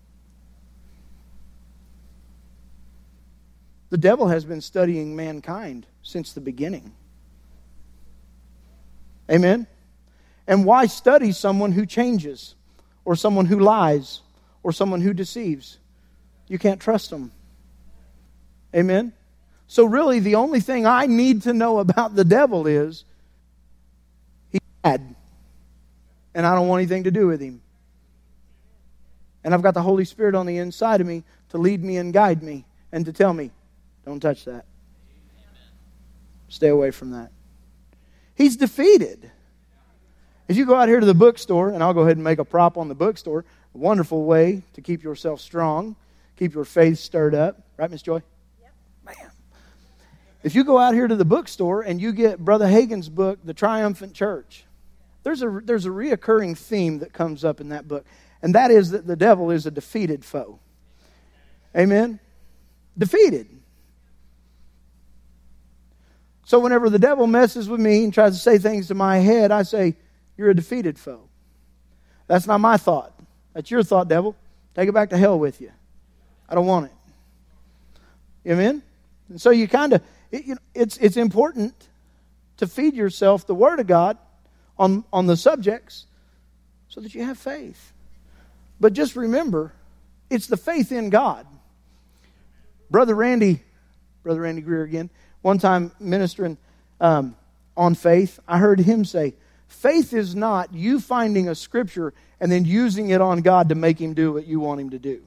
The 3.90 3.98
devil 3.98 4.28
has 4.28 4.46
been 4.46 4.62
studying 4.62 5.16
mankind 5.16 5.86
since 6.02 6.34
the 6.34 6.42
beginning. 6.42 6.94
Amen? 9.30 9.68
And 10.48 10.66
why 10.66 10.86
study 10.86 11.32
someone 11.32 11.72
who 11.72 11.86
changes? 11.86 12.56
or 13.06 13.16
someone 13.16 13.46
who 13.46 13.60
lies 13.60 14.22
or 14.64 14.72
someone 14.72 15.02
who 15.02 15.14
deceives. 15.14 15.78
You 16.48 16.60
can't 16.60 16.82
trust 16.82 17.10
them. 17.10 17.32
Amen? 18.76 19.14
So, 19.68 19.86
really, 19.86 20.20
the 20.20 20.36
only 20.36 20.60
thing 20.60 20.86
I 20.86 21.06
need 21.06 21.44
to 21.44 21.54
know 21.54 21.80
about 21.80 22.16
the 22.16 22.26
devil 22.26 22.68
is 22.68 23.06
he's 24.50 24.60
bad, 24.84 25.16
and 26.34 26.46
I 26.46 26.56
don't 26.56 26.68
want 26.68 26.82
anything 26.82 27.06
to 27.06 27.12
do 27.12 27.28
with 27.28 27.40
him. 27.40 27.62
And 29.44 29.54
I've 29.54 29.62
got 29.62 29.74
the 29.74 29.82
Holy 29.82 30.06
Spirit 30.06 30.36
on 30.36 30.46
the 30.46 30.58
inside 30.58 31.02
of 31.02 31.08
me 31.08 31.24
to 31.50 31.58
lead 31.58 31.84
me 31.84 31.98
and 31.98 32.14
guide 32.14 32.44
me 32.44 32.66
and 32.92 33.06
to 33.06 33.14
tell 33.14 33.34
me, 33.34 33.52
don't 34.06 34.20
touch 34.20 34.46
that. 34.46 34.66
Stay 36.50 36.68
away 36.68 36.92
from 36.92 37.12
that. 37.12 37.32
He's 38.36 38.58
defeated. 38.58 39.32
If 40.48 40.58
you 40.58 40.66
go 40.66 40.76
out 40.76 40.90
here 40.90 41.00
to 41.00 41.06
the 41.06 41.14
bookstore, 41.14 41.70
and 41.70 41.82
I'll 41.82 41.94
go 41.94 42.02
ahead 42.02 42.18
and 42.18 42.24
make 42.24 42.40
a 42.40 42.46
prop 42.46 42.78
on 42.78 42.90
the 42.90 42.96
bookstore, 42.96 43.46
a 43.74 43.78
wonderful 43.78 44.24
way 44.26 44.64
to 44.74 44.82
keep 44.82 45.04
yourself 45.04 45.42
strong, 45.42 45.96
keep 46.38 46.54
your 46.54 46.66
faith 46.66 47.00
stirred 47.00 47.36
up. 47.36 47.62
Right, 47.78 47.90
Miss 47.90 48.02
Joy? 48.02 48.22
Yep. 48.62 48.74
Man. 49.06 49.32
If 50.44 50.56
you 50.56 50.64
go 50.64 50.78
out 50.78 50.94
here 50.94 51.08
to 51.08 51.16
the 51.16 51.26
bookstore 51.26 51.82
and 51.82 52.02
you 52.02 52.12
get 52.12 52.40
Brother 52.40 52.68
Hagin's 52.68 53.10
book, 53.10 53.40
The 53.44 53.54
Triumphant 53.54 54.14
Church, 54.14 54.66
there's 55.24 55.44
a, 55.44 55.62
there's 55.64 55.86
a 55.86 55.90
reoccurring 55.90 56.58
theme 56.58 57.00
that 57.00 57.14
comes 57.14 57.46
up 57.46 57.62
in 57.62 57.70
that 57.70 57.88
book, 57.88 58.06
and 58.42 58.56
that 58.56 58.72
is 58.72 58.92
that 58.92 59.06
the 59.06 59.16
devil 59.16 59.52
is 59.52 59.66
a 59.66 59.72
defeated 59.72 60.26
foe. 60.26 60.60
Amen? 61.76 62.20
Defeated. 62.98 63.48
So 66.44 66.60
whenever 66.60 66.90
the 66.90 67.00
devil 67.00 67.28
messes 67.28 67.70
with 67.70 67.80
me 67.80 68.04
and 68.04 68.14
tries 68.14 68.34
to 68.34 68.40
say 68.40 68.58
things 68.58 68.88
to 68.88 68.96
my 68.96 69.20
head, 69.20 69.52
I 69.52 69.64
say, 69.64 69.96
You're 70.38 70.50
a 70.50 70.56
defeated 70.56 71.00
foe. 71.00 71.30
That's 72.28 72.48
not 72.48 72.60
my 72.60 72.78
thought. 72.78 73.14
That's 73.54 73.70
your 73.70 73.84
thought, 73.84 74.08
devil. 74.08 74.36
Take 74.76 74.88
it 74.90 74.94
back 74.94 75.10
to 75.10 75.18
hell 75.18 75.38
with 75.38 75.62
you. 75.62 75.72
I 76.48 76.56
don't 76.56 76.66
want 76.66 76.88
it. 76.88 78.52
Amen? 78.52 78.82
And 79.30 79.40
so 79.40 79.50
you 79.50 79.68
kind 79.68 79.94
of, 79.94 80.02
it, 80.32 80.46
you 80.46 80.56
know, 80.56 80.62
it's, 80.74 80.98
it's 80.98 81.18
important 81.18 81.74
to 82.58 82.68
feed 82.68 82.96
yourself 82.96 83.46
the 83.46 83.56
Word 83.56 83.80
of 83.80 83.88
God 83.88 84.18
on, 84.78 85.04
on 85.12 85.28
the 85.28 85.38
subjects 85.38 86.06
so 86.88 87.02
that 87.02 87.14
you 87.14 87.24
have 87.24 87.38
faith. 87.38 87.94
But 88.80 88.94
just 88.94 89.16
remember, 89.16 89.74
it's 90.30 90.48
the 90.48 90.58
faith 90.58 90.92
in 90.92 91.10
God. 91.10 91.46
Brother 92.90 93.16
Randy, 93.16 93.62
Brother 94.24 94.42
Randy 94.42 94.62
Greer 94.62 94.84
again, 94.84 95.10
one 95.42 95.58
time 95.58 95.92
ministering 96.00 96.58
um, 97.00 97.36
on 97.78 97.96
faith, 97.96 98.40
I 98.48 98.58
heard 98.58 98.80
him 98.80 99.06
say, 99.06 99.34
Faith 99.72 100.14
is 100.14 100.36
not 100.36 100.74
you 100.74 101.00
finding 101.00 101.48
a 101.48 101.56
scripture 101.56 102.14
and 102.40 102.52
then 102.52 102.66
using 102.66 103.10
it 103.10 103.22
on 103.22 103.42
God 103.42 103.70
to 103.70 103.76
make 103.76 104.00
him 104.00 104.14
do 104.14 104.34
what 104.34 104.46
you 104.46 104.60
want 104.60 104.82
him 104.82 104.90
to 104.92 105.00
do. 105.00 105.24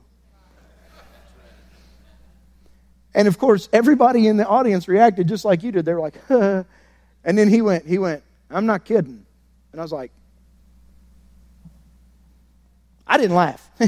And 3.15 3.27
of 3.27 3.39
course, 3.39 3.69
everybody 3.73 4.29
in 4.29 4.37
the 4.37 4.47
audience 4.47 4.87
reacted 4.87 5.29
just 5.29 5.45
like 5.45 5.63
you 5.63 5.73
did. 5.73 5.87
They 5.87 5.95
were 5.95 6.01
like, 6.01 6.21
huh. 6.29 6.65
and 7.25 7.39
then 7.39 7.49
he 7.49 7.63
went, 7.63 7.87
he 7.87 7.99
went, 7.99 8.23
I'm 8.51 8.67
not 8.67 8.85
kidding. 8.85 9.25
And 9.73 9.81
I 9.81 9.83
was 9.83 9.93
like, 9.93 10.13
I 13.07 13.17
didn't 13.17 13.35
laugh. 13.35 13.69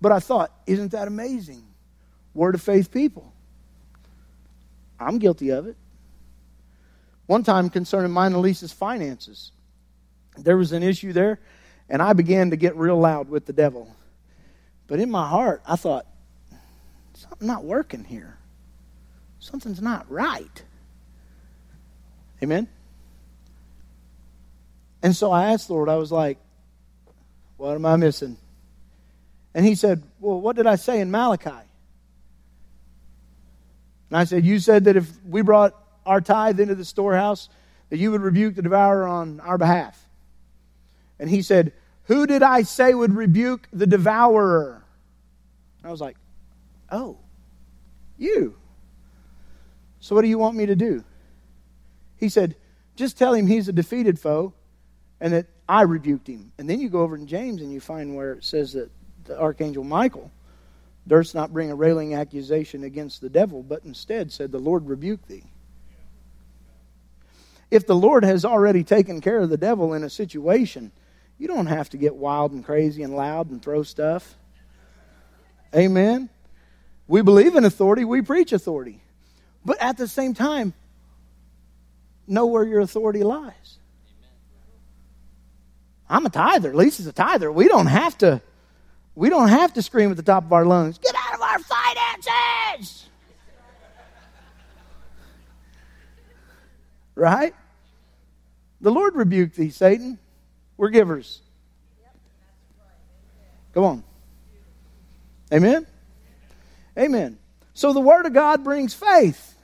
but 0.00 0.12
I 0.12 0.20
thought, 0.20 0.52
isn't 0.66 0.92
that 0.92 1.08
amazing? 1.08 1.64
Word 2.32 2.54
of 2.54 2.62
faith 2.62 2.92
people. 2.92 3.32
I'm 4.98 5.18
guilty 5.18 5.50
of 5.50 5.66
it. 5.66 5.76
One 7.30 7.44
time 7.44 7.70
concerning 7.70 8.10
mine 8.10 8.32
and 8.32 8.42
Lisa's 8.42 8.72
finances, 8.72 9.52
there 10.36 10.56
was 10.56 10.72
an 10.72 10.82
issue 10.82 11.12
there, 11.12 11.38
and 11.88 12.02
I 12.02 12.12
began 12.12 12.50
to 12.50 12.56
get 12.56 12.74
real 12.74 12.98
loud 12.98 13.28
with 13.28 13.46
the 13.46 13.52
devil. 13.52 13.94
But 14.88 14.98
in 14.98 15.12
my 15.12 15.28
heart, 15.28 15.62
I 15.64 15.76
thought, 15.76 16.06
something's 17.14 17.46
not 17.46 17.62
working 17.62 18.02
here. 18.02 18.36
Something's 19.38 19.80
not 19.80 20.10
right. 20.10 20.64
Amen? 22.42 22.66
And 25.00 25.14
so 25.14 25.30
I 25.30 25.52
asked 25.52 25.68
the 25.68 25.74
Lord, 25.74 25.88
I 25.88 25.98
was 25.98 26.10
like, 26.10 26.36
what 27.58 27.76
am 27.76 27.86
I 27.86 27.94
missing? 27.94 28.38
And 29.54 29.64
he 29.64 29.76
said, 29.76 30.02
Well, 30.18 30.40
what 30.40 30.56
did 30.56 30.66
I 30.66 30.74
say 30.74 31.00
in 31.00 31.12
Malachi? 31.12 31.50
And 31.50 31.60
I 34.18 34.24
said, 34.24 34.44
You 34.44 34.58
said 34.58 34.86
that 34.86 34.96
if 34.96 35.08
we 35.24 35.42
brought 35.42 35.76
our 36.06 36.20
tithe 36.20 36.60
into 36.60 36.74
the 36.74 36.84
storehouse, 36.84 37.48
that 37.90 37.98
you 37.98 38.10
would 38.12 38.20
rebuke 38.20 38.54
the 38.54 38.62
devourer 38.62 39.06
on 39.06 39.40
our 39.40 39.58
behalf. 39.58 40.08
And 41.18 41.28
he 41.28 41.42
said, 41.42 41.72
Who 42.04 42.26
did 42.26 42.42
I 42.42 42.62
say 42.62 42.94
would 42.94 43.14
rebuke 43.14 43.68
the 43.72 43.86
devourer? 43.86 44.84
I 45.84 45.90
was 45.90 46.00
like, 46.00 46.16
Oh, 46.90 47.18
you. 48.16 48.56
So 50.00 50.14
what 50.14 50.22
do 50.22 50.28
you 50.28 50.38
want 50.38 50.56
me 50.56 50.66
to 50.66 50.76
do? 50.76 51.04
He 52.16 52.28
said, 52.28 52.56
Just 52.96 53.18
tell 53.18 53.34
him 53.34 53.46
he's 53.46 53.68
a 53.68 53.72
defeated 53.72 54.18
foe 54.18 54.54
and 55.20 55.32
that 55.32 55.46
I 55.68 55.82
rebuked 55.82 56.26
him. 56.26 56.52
And 56.58 56.68
then 56.68 56.80
you 56.80 56.88
go 56.88 57.00
over 57.02 57.16
in 57.16 57.26
James 57.26 57.60
and 57.60 57.72
you 57.72 57.80
find 57.80 58.16
where 58.16 58.32
it 58.34 58.44
says 58.44 58.72
that 58.72 58.90
the 59.24 59.38
archangel 59.38 59.84
Michael 59.84 60.30
durst 61.06 61.34
not 61.34 61.52
bring 61.52 61.70
a 61.70 61.74
railing 61.74 62.14
accusation 62.14 62.84
against 62.84 63.20
the 63.20 63.28
devil, 63.28 63.62
but 63.62 63.84
instead 63.84 64.32
said, 64.32 64.52
The 64.52 64.58
Lord 64.58 64.86
rebuke 64.86 65.26
thee. 65.26 65.44
If 67.70 67.86
the 67.86 67.94
Lord 67.94 68.24
has 68.24 68.44
already 68.44 68.82
taken 68.82 69.20
care 69.20 69.38
of 69.38 69.48
the 69.48 69.56
devil 69.56 69.94
in 69.94 70.02
a 70.02 70.10
situation, 70.10 70.90
you 71.38 71.46
don't 71.46 71.66
have 71.66 71.88
to 71.90 71.96
get 71.96 72.16
wild 72.16 72.52
and 72.52 72.64
crazy 72.64 73.02
and 73.02 73.14
loud 73.14 73.50
and 73.50 73.62
throw 73.62 73.82
stuff. 73.82 74.36
Amen. 75.74 76.28
We 77.06 77.22
believe 77.22 77.56
in 77.56 77.64
authority, 77.64 78.04
we 78.04 78.22
preach 78.22 78.52
authority. 78.52 79.00
But 79.64 79.80
at 79.80 79.96
the 79.96 80.08
same 80.08 80.34
time, 80.34 80.74
know 82.26 82.46
where 82.46 82.64
your 82.64 82.80
authority 82.80 83.22
lies. 83.22 83.78
I'm 86.08 86.26
a 86.26 86.30
tither. 86.30 86.74
Lisa's 86.74 87.06
a 87.06 87.12
tither. 87.12 87.52
We 87.52 87.68
don't 87.68 87.86
have 87.86 88.18
to. 88.18 88.42
We 89.14 89.28
don't 89.28 89.48
have 89.48 89.74
to 89.74 89.82
scream 89.82 90.10
at 90.10 90.16
the 90.16 90.22
top 90.22 90.44
of 90.44 90.52
our 90.52 90.64
lungs, 90.64 90.98
get 90.98 91.14
out 91.14 91.34
of 91.34 91.42
our 91.42 91.58
finances! 91.58 93.06
Right? 97.14 97.54
The 98.80 98.90
Lord 98.90 99.14
rebuked 99.14 99.56
thee, 99.56 99.70
Satan. 99.70 100.18
We're 100.76 100.90
givers. 100.90 101.42
Come 103.74 103.84
on. 103.84 104.04
Amen? 105.52 105.86
Amen. 106.98 107.38
So 107.74 107.92
the 107.92 108.00
Word 108.00 108.26
of 108.26 108.32
God 108.32 108.64
brings 108.64 108.94
faith, 108.94 109.56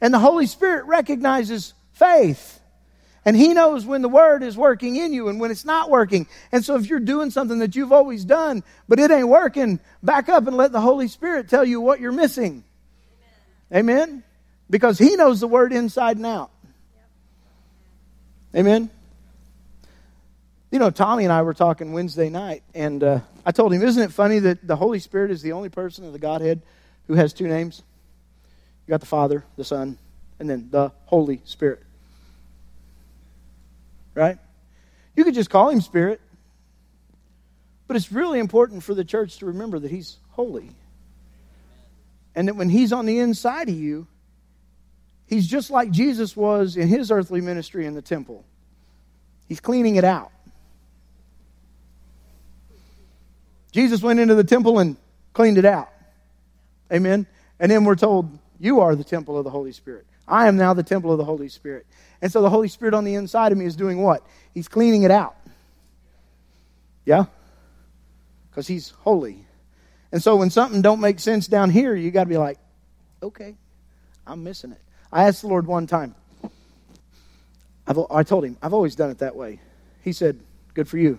and 0.00 0.12
the 0.12 0.18
Holy 0.18 0.46
Spirit 0.46 0.86
recognizes 0.86 1.74
faith. 1.92 2.60
And 3.24 3.36
He 3.36 3.52
knows 3.52 3.84
when 3.84 4.02
the 4.02 4.08
Word 4.08 4.42
is 4.42 4.56
working 4.56 4.96
in 4.96 5.12
you 5.12 5.28
and 5.28 5.38
when 5.40 5.50
it's 5.50 5.64
not 5.64 5.90
working. 5.90 6.26
And 6.52 6.64
so 6.64 6.76
if 6.76 6.86
you're 6.86 7.00
doing 7.00 7.30
something 7.30 7.58
that 7.58 7.76
you've 7.76 7.92
always 7.92 8.24
done, 8.24 8.62
but 8.88 8.98
it 8.98 9.10
ain't 9.10 9.28
working, 9.28 9.78
back 10.02 10.28
up 10.28 10.46
and 10.46 10.56
let 10.56 10.72
the 10.72 10.80
Holy 10.80 11.06
Spirit 11.08 11.48
tell 11.48 11.64
you 11.64 11.80
what 11.80 12.00
you're 12.00 12.12
missing. 12.12 12.64
Amen? 13.72 14.00
Amen? 14.00 14.22
Because 14.70 14.98
He 14.98 15.16
knows 15.16 15.40
the 15.40 15.48
Word 15.48 15.72
inside 15.72 16.16
and 16.16 16.26
out. 16.26 16.50
Amen? 18.54 18.90
You 20.70 20.78
know, 20.78 20.90
Tommy 20.90 21.24
and 21.24 21.32
I 21.32 21.42
were 21.42 21.54
talking 21.54 21.92
Wednesday 21.92 22.28
night, 22.28 22.62
and 22.74 23.02
uh, 23.02 23.20
I 23.44 23.52
told 23.52 23.72
him, 23.72 23.82
Isn't 23.82 24.02
it 24.02 24.12
funny 24.12 24.38
that 24.40 24.66
the 24.66 24.76
Holy 24.76 24.98
Spirit 24.98 25.30
is 25.30 25.42
the 25.42 25.52
only 25.52 25.68
person 25.68 26.04
of 26.04 26.12
the 26.12 26.18
Godhead 26.18 26.62
who 27.06 27.14
has 27.14 27.32
two 27.32 27.48
names? 27.48 27.82
You 28.86 28.92
got 28.92 29.00
the 29.00 29.06
Father, 29.06 29.44
the 29.56 29.64
Son, 29.64 29.98
and 30.38 30.48
then 30.48 30.68
the 30.70 30.92
Holy 31.06 31.40
Spirit 31.44 31.82
right? 34.14 34.38
You 35.16 35.24
could 35.24 35.34
just 35.34 35.50
call 35.50 35.70
him 35.70 35.80
Spirit. 35.80 36.20
But 37.86 37.96
it's 37.96 38.12
really 38.12 38.38
important 38.38 38.84
for 38.84 38.94
the 38.94 39.04
church 39.04 39.38
to 39.38 39.46
remember 39.46 39.78
that 39.78 39.90
he's 39.90 40.18
holy. 40.30 40.70
And 42.36 42.46
that 42.46 42.54
when 42.54 42.68
he's 42.68 42.92
on 42.92 43.06
the 43.06 43.18
inside 43.18 43.68
of 43.68 43.74
you, 43.74 44.06
he's 45.30 45.46
just 45.46 45.70
like 45.70 45.90
Jesus 45.90 46.36
was 46.36 46.76
in 46.76 46.88
his 46.88 47.10
earthly 47.10 47.40
ministry 47.40 47.86
in 47.86 47.94
the 47.94 48.02
temple. 48.02 48.44
He's 49.48 49.60
cleaning 49.60 49.96
it 49.96 50.04
out. 50.04 50.30
Jesus 53.72 54.02
went 54.02 54.20
into 54.20 54.34
the 54.34 54.44
temple 54.44 54.80
and 54.80 54.96
cleaned 55.32 55.56
it 55.56 55.64
out. 55.64 55.88
Amen. 56.92 57.26
And 57.58 57.70
then 57.70 57.84
we're 57.84 57.94
told, 57.94 58.28
You 58.58 58.80
are 58.80 58.94
the 58.96 59.04
temple 59.04 59.38
of 59.38 59.44
the 59.44 59.50
Holy 59.50 59.72
Spirit. 59.72 60.06
I 60.26 60.48
am 60.48 60.56
now 60.56 60.74
the 60.74 60.82
temple 60.82 61.12
of 61.12 61.18
the 61.18 61.24
Holy 61.24 61.48
Spirit. 61.48 61.86
And 62.20 62.30
so 62.30 62.42
the 62.42 62.50
Holy 62.50 62.68
Spirit 62.68 62.94
on 62.94 63.04
the 63.04 63.14
inside 63.14 63.52
of 63.52 63.58
me 63.58 63.64
is 63.64 63.76
doing 63.76 64.02
what? 64.02 64.26
He's 64.52 64.68
cleaning 64.68 65.04
it 65.04 65.10
out. 65.10 65.36
Yeah? 67.04 67.26
Because 68.50 68.66
he's 68.66 68.90
holy. 68.90 69.44
And 70.12 70.22
so 70.22 70.36
when 70.36 70.50
something 70.50 70.82
don't 70.82 71.00
make 71.00 71.20
sense 71.20 71.46
down 71.46 71.70
here, 71.70 71.94
you 71.94 72.10
got 72.10 72.24
to 72.24 72.28
be 72.28 72.36
like, 72.36 72.58
okay, 73.22 73.54
I'm 74.26 74.42
missing 74.42 74.72
it. 74.72 74.80
I 75.12 75.24
asked 75.24 75.42
the 75.42 75.48
Lord 75.48 75.66
one 75.66 75.86
time. 75.86 76.14
I've, 77.86 77.98
I 78.10 78.22
told 78.22 78.44
him, 78.44 78.56
I've 78.62 78.72
always 78.72 78.94
done 78.94 79.10
it 79.10 79.18
that 79.18 79.34
way. 79.34 79.60
He 80.02 80.12
said, 80.12 80.38
good 80.74 80.88
for 80.88 80.98
you. 80.98 81.18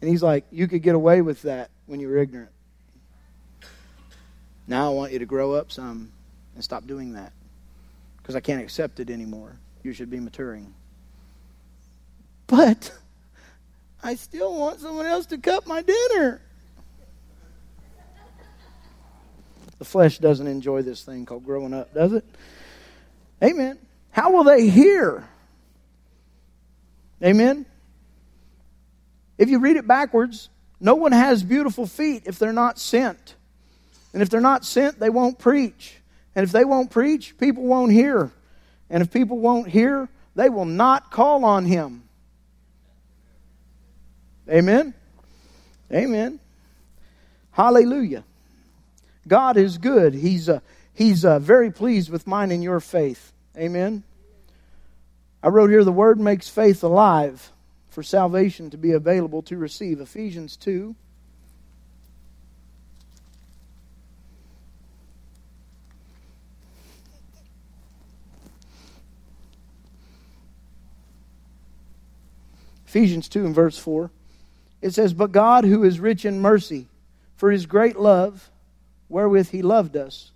And 0.00 0.08
he's 0.08 0.22
like, 0.22 0.46
You 0.50 0.66
could 0.66 0.82
get 0.82 0.94
away 0.94 1.22
with 1.22 1.42
that 1.42 1.70
when 1.86 2.00
you 2.00 2.08
were 2.08 2.18
ignorant. 2.18 2.50
Now 4.66 4.90
I 4.90 4.94
want 4.94 5.12
you 5.12 5.18
to 5.18 5.26
grow 5.26 5.52
up 5.52 5.72
some 5.72 6.12
and 6.54 6.64
stop 6.64 6.86
doing 6.86 7.14
that 7.14 7.32
because 8.18 8.36
I 8.36 8.40
can't 8.40 8.62
accept 8.62 9.00
it 9.00 9.10
anymore. 9.10 9.58
You 9.82 9.92
should 9.92 10.10
be 10.10 10.20
maturing. 10.20 10.72
But 12.46 12.92
I 14.02 14.14
still 14.14 14.58
want 14.58 14.80
someone 14.80 15.06
else 15.06 15.26
to 15.26 15.38
cut 15.38 15.66
my 15.66 15.82
dinner. 15.82 16.40
The 19.78 19.84
flesh 19.84 20.18
doesn't 20.18 20.46
enjoy 20.46 20.82
this 20.82 21.02
thing 21.02 21.24
called 21.24 21.44
growing 21.44 21.72
up, 21.72 21.94
does 21.94 22.12
it? 22.12 22.24
Amen. 23.42 23.78
How 24.10 24.30
will 24.32 24.44
they 24.44 24.68
hear? 24.68 25.26
Amen. 27.24 27.64
If 29.38 29.48
you 29.48 29.58
read 29.58 29.76
it 29.76 29.86
backwards, 29.86 30.50
no 30.80 30.94
one 30.94 31.12
has 31.12 31.42
beautiful 31.42 31.86
feet 31.86 32.24
if 32.26 32.38
they're 32.38 32.52
not 32.52 32.78
sent. 32.78 33.36
And 34.12 34.22
if 34.22 34.28
they're 34.28 34.40
not 34.40 34.64
sent, 34.64 34.98
they 34.98 35.10
won't 35.10 35.38
preach. 35.38 35.96
And 36.34 36.44
if 36.44 36.52
they 36.52 36.64
won't 36.64 36.90
preach, 36.90 37.36
people 37.38 37.64
won't 37.64 37.92
hear. 37.92 38.30
And 38.88 39.02
if 39.02 39.10
people 39.10 39.38
won't 39.38 39.68
hear, 39.68 40.08
they 40.34 40.50
will 40.50 40.64
not 40.64 41.10
call 41.10 41.44
on 41.44 41.64
him. 41.64 42.02
Amen. 44.50 44.94
Amen. 45.92 46.40
Hallelujah. 47.52 48.24
God 49.28 49.56
is 49.56 49.78
good. 49.78 50.14
He's, 50.14 50.48
uh, 50.48 50.60
he's 50.92 51.24
uh, 51.24 51.38
very 51.38 51.70
pleased 51.70 52.10
with 52.10 52.26
mine 52.26 52.50
and 52.50 52.62
your 52.62 52.80
faith. 52.80 53.32
Amen. 53.56 54.02
I 55.42 55.48
wrote 55.48 55.70
here 55.70 55.84
the 55.84 55.92
word 55.92 56.18
makes 56.18 56.48
faith 56.48 56.82
alive 56.82 57.52
for 57.88 58.02
salvation 58.02 58.70
to 58.70 58.76
be 58.76 58.92
available 58.92 59.42
to 59.42 59.56
receive. 59.56 60.00
Ephesians 60.00 60.56
2. 60.56 60.96
Ephesians 72.86 73.28
2 73.28 73.46
and 73.46 73.54
verse 73.54 73.78
4. 73.78 74.10
It 74.80 74.94
says, 74.94 75.12
But 75.12 75.32
God, 75.32 75.64
who 75.64 75.84
is 75.84 76.00
rich 76.00 76.24
in 76.24 76.40
mercy, 76.40 76.88
for 77.36 77.50
his 77.50 77.66
great 77.66 77.98
love, 77.98 78.50
wherewith 79.08 79.50
he 79.50 79.62
loved 79.62 79.96
us, 79.96 80.32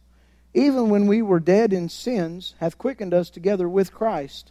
even 0.52 0.88
when 0.88 1.06
we 1.06 1.22
were 1.22 1.40
dead 1.40 1.72
in 1.72 1.88
sins, 1.88 2.54
hath 2.60 2.78
quickened 2.78 3.12
us 3.12 3.30
together 3.30 3.68
with 3.68 3.92
Christ. 3.92 4.50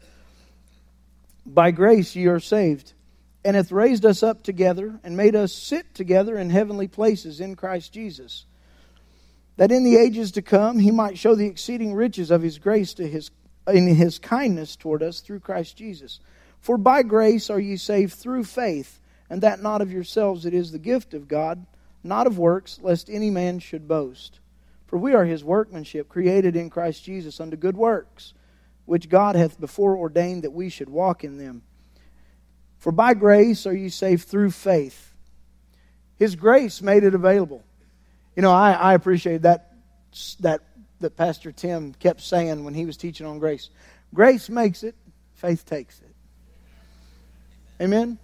By 1.46 1.72
grace 1.72 2.16
ye 2.16 2.28
are 2.28 2.40
saved, 2.40 2.94
and 3.46 3.56
hath 3.56 3.72
raised 3.72 4.06
us 4.06 4.24
up 4.24 4.44
together, 4.44 5.00
and 5.04 5.16
made 5.16 5.36
us 5.36 5.54
sit 5.54 5.94
together 5.94 6.38
in 6.38 6.50
heavenly 6.50 6.88
places 6.88 7.40
in 7.40 7.56
Christ 7.56 7.94
Jesus, 7.94 8.46
that 9.58 9.72
in 9.72 9.84
the 9.84 9.98
ages 9.98 10.32
to 10.34 10.42
come 10.42 10.80
he 10.80 10.92
might 10.92 11.18
show 11.18 11.36
the 11.36 11.48
exceeding 11.48 11.94
riches 11.94 12.32
of 12.32 12.42
his 12.42 12.58
grace 12.58 12.94
to 12.96 13.08
his 13.08 13.32
in 13.68 13.88
his 13.88 14.20
kindness 14.20 14.76
toward 14.76 15.02
us 15.02 15.22
through 15.22 15.40
Christ 15.40 15.78
Jesus. 15.78 16.20
For 16.60 16.78
by 16.78 17.04
grace 17.04 17.50
are 17.50 17.60
ye 17.60 17.78
saved 17.78 18.14
through 18.14 18.44
faith, 18.46 19.00
and 19.30 19.42
that 19.42 19.62
not 19.62 19.82
of 19.82 19.92
yourselves, 19.92 20.46
it 20.46 20.54
is 20.54 20.72
the 20.72 20.80
gift 20.80 21.14
of 21.14 21.28
God, 21.28 21.66
not 22.04 22.28
of 22.28 22.38
works, 22.38 22.80
lest 22.82 23.10
any 23.10 23.30
man 23.30 23.60
should 23.60 23.88
boast. 23.88 24.40
For 24.88 24.98
we 24.98 25.14
are 25.14 25.26
his 25.26 25.44
workmanship, 25.44 26.10
created 26.10 26.56
in 26.56 26.70
Christ 26.70 27.04
Jesus 27.04 27.40
unto 27.40 27.58
good 27.58 27.78
works 27.78 28.34
which 28.86 29.08
God 29.08 29.36
hath 29.36 29.60
before 29.60 29.98
ordained 29.98 30.44
that 30.44 30.52
we 30.52 30.70
should 30.70 30.90
walk 30.90 31.24
in 31.24 31.38
them. 31.38 31.62
For 32.80 32.92
by 32.92 33.14
grace 33.14 33.66
are 33.66 33.74
ye 33.74 33.88
saved 33.88 34.28
through 34.28 34.52
faith. 34.52 35.14
His 36.18 36.36
grace 36.36 36.82
made 36.82 37.04
it 37.06 37.16
available. 37.16 37.64
You 38.36 38.42
know, 38.42 38.52
I, 38.52 38.74
I 38.74 38.94
appreciate 38.94 39.44
that, 39.44 39.72
that 40.42 40.62
that 41.04 41.16
Pastor 41.18 41.52
Tim 41.52 41.94
kept 41.94 42.22
saying 42.22 42.64
when 42.64 42.74
he 42.74 42.86
was 42.86 42.98
teaching 42.98 43.28
on 43.28 43.38
grace. 43.38 43.70
Grace 44.14 44.50
makes 44.50 44.84
it, 44.84 44.96
faith 45.34 45.66
takes 45.66 46.00
it. 46.00 46.16
Amen? 47.84 48.18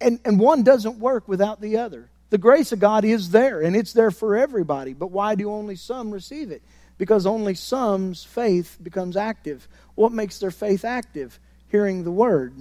And, 0.00 0.20
and 0.24 0.40
one 0.40 0.62
doesn't 0.62 0.98
work 0.98 1.28
without 1.28 1.60
the 1.60 1.78
other. 1.78 2.10
The 2.30 2.38
grace 2.38 2.72
of 2.72 2.78
God 2.78 3.04
is 3.04 3.30
there, 3.30 3.60
and 3.60 3.74
it's 3.74 3.92
there 3.92 4.10
for 4.10 4.36
everybody. 4.36 4.92
But 4.92 5.10
why 5.10 5.34
do 5.34 5.50
only 5.50 5.76
some 5.76 6.10
receive 6.10 6.50
it? 6.50 6.62
because 7.00 7.24
only 7.24 7.54
some's 7.54 8.24
faith 8.24 8.76
becomes 8.82 9.16
active. 9.16 9.66
What 9.94 10.12
makes 10.12 10.38
their 10.38 10.50
faith 10.50 10.84
active? 10.84 11.40
Hearing 11.68 12.04
the 12.04 12.10
word. 12.10 12.54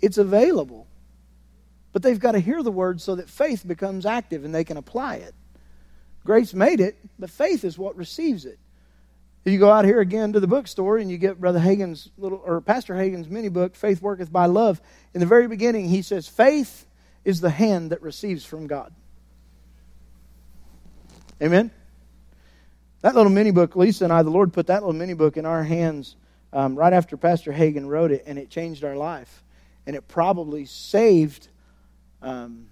It's 0.00 0.18
available. 0.18 0.88
But 1.92 2.02
they've 2.02 2.18
got 2.18 2.32
to 2.32 2.40
hear 2.40 2.64
the 2.64 2.72
word 2.72 3.00
so 3.00 3.14
that 3.14 3.30
faith 3.30 3.64
becomes 3.64 4.04
active 4.04 4.44
and 4.44 4.52
they 4.52 4.64
can 4.64 4.78
apply 4.78 5.18
it. 5.18 5.32
Grace 6.24 6.54
made 6.54 6.80
it, 6.80 6.96
but 7.20 7.30
faith 7.30 7.62
is 7.62 7.78
what 7.78 7.94
receives 7.94 8.44
it. 8.44 8.58
If 9.46 9.52
you 9.52 9.60
go 9.60 9.70
out 9.70 9.84
here 9.84 10.00
again 10.00 10.32
to 10.32 10.40
the 10.40 10.48
bookstore 10.48 10.98
and 10.98 11.08
you 11.08 11.18
get 11.18 11.40
Brother 11.40 11.60
Hagin's 11.60 12.10
little 12.18 12.42
or 12.44 12.60
Pastor 12.60 12.94
Hagin's 12.94 13.28
mini 13.28 13.48
book, 13.48 13.76
Faith 13.76 14.02
Worketh 14.02 14.32
by 14.32 14.46
Love, 14.46 14.80
in 15.14 15.20
the 15.20 15.26
very 15.26 15.46
beginning 15.46 15.88
he 15.88 16.02
says, 16.02 16.26
Faith 16.26 16.84
is 17.24 17.40
the 17.40 17.50
hand 17.50 17.92
that 17.92 18.02
receives 18.02 18.44
from 18.44 18.66
God. 18.66 18.92
Amen? 21.40 21.70
That 23.02 23.14
little 23.14 23.30
mini 23.30 23.52
book, 23.52 23.76
Lisa 23.76 24.02
and 24.02 24.12
I, 24.12 24.24
the 24.24 24.30
Lord 24.30 24.52
put 24.52 24.66
that 24.66 24.82
little 24.82 24.98
mini 24.98 25.14
book 25.14 25.36
in 25.36 25.46
our 25.46 25.62
hands 25.62 26.16
um, 26.52 26.74
right 26.74 26.92
after 26.92 27.16
Pastor 27.16 27.52
Hagin 27.52 27.86
wrote 27.86 28.10
it, 28.10 28.24
and 28.26 28.40
it 28.40 28.50
changed 28.50 28.82
our 28.82 28.96
life. 28.96 29.44
And 29.86 29.94
it 29.94 30.08
probably 30.08 30.64
saved, 30.64 31.46
um, 32.20 32.66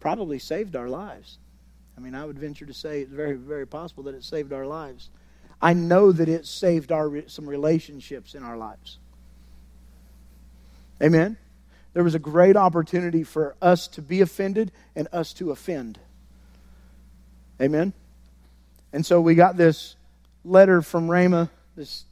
probably 0.00 0.38
saved 0.38 0.76
our 0.76 0.88
lives. 0.88 1.36
I 1.94 2.00
mean, 2.00 2.14
I 2.14 2.24
would 2.24 2.38
venture 2.38 2.64
to 2.64 2.72
say 2.72 3.02
it's 3.02 3.12
very, 3.12 3.34
very 3.34 3.66
possible 3.66 4.04
that 4.04 4.14
it 4.14 4.24
saved 4.24 4.54
our 4.54 4.64
lives. 4.64 5.10
I 5.60 5.72
know 5.72 6.12
that 6.12 6.28
it 6.28 6.46
saved 6.46 6.92
our 6.92 7.28
some 7.28 7.48
relationships 7.48 8.34
in 8.34 8.42
our 8.42 8.56
lives. 8.56 8.98
Amen. 11.02 11.36
There 11.94 12.04
was 12.04 12.14
a 12.14 12.20
great 12.20 12.56
opportunity 12.56 13.24
for 13.24 13.56
us 13.60 13.88
to 13.88 14.02
be 14.02 14.20
offended 14.20 14.70
and 14.94 15.08
us 15.12 15.32
to 15.34 15.50
offend. 15.50 15.98
Amen. 17.60 17.92
And 18.92 19.04
so 19.04 19.20
we 19.20 19.34
got 19.34 19.56
this 19.56 19.96
letter 20.44 20.80
from 20.80 21.08
Rhema, 21.08 21.48
this, 21.76 22.04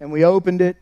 and 0.00 0.10
we 0.10 0.24
opened 0.24 0.60
it, 0.60 0.76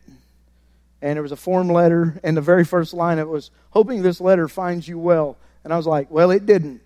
and 1.01 1.19
it 1.19 1.21
was 1.21 1.31
a 1.31 1.37
form 1.37 1.69
letter, 1.69 2.19
and 2.23 2.35
the 2.35 2.41
very 2.41 2.65
first 2.65 2.93
line 2.93 3.19
it 3.19 3.27
was, 3.27 3.51
hoping 3.69 4.01
this 4.01 4.19
letter 4.19 4.47
finds 4.47 4.87
you 4.87 4.97
well. 4.97 5.37
And 5.63 5.71
I 5.71 5.77
was 5.77 5.85
like, 5.85 6.09
well, 6.09 6.31
it 6.31 6.45
didn't. 6.45 6.81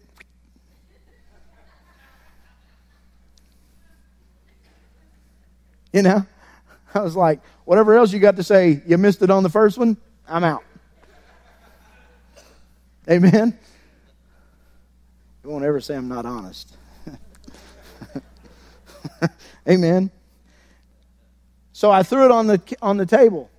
You 5.93 6.03
know? 6.03 6.25
I 6.93 6.99
was 7.01 7.15
like, 7.15 7.41
whatever 7.65 7.95
else 7.95 8.11
you 8.11 8.19
got 8.19 8.35
to 8.35 8.43
say, 8.43 8.81
you 8.85 8.97
missed 8.97 9.21
it 9.21 9.29
on 9.29 9.43
the 9.43 9.49
first 9.49 9.77
one, 9.77 9.97
I'm 10.27 10.43
out. 10.43 10.63
Amen? 13.09 13.57
You 15.43 15.49
won't 15.49 15.65
ever 15.65 15.81
say 15.81 15.95
I'm 15.95 16.07
not 16.07 16.25
honest. 16.25 16.75
Amen. 19.67 20.11
So 21.73 21.91
I 21.91 22.03
threw 22.03 22.25
it 22.25 22.31
on 22.31 22.47
the 22.47 22.61
on 22.81 22.97
the 22.97 23.05
table. 23.05 23.49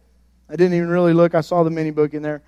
I 0.49 0.55
didn't 0.55 0.75
even 0.75 0.89
really 0.89 1.13
look. 1.13 1.35
I 1.35 1.41
saw 1.41 1.65
the 1.65 1.71
mini 1.71 1.91
book 1.91 2.15
in 2.15 2.23
there. 2.23 2.43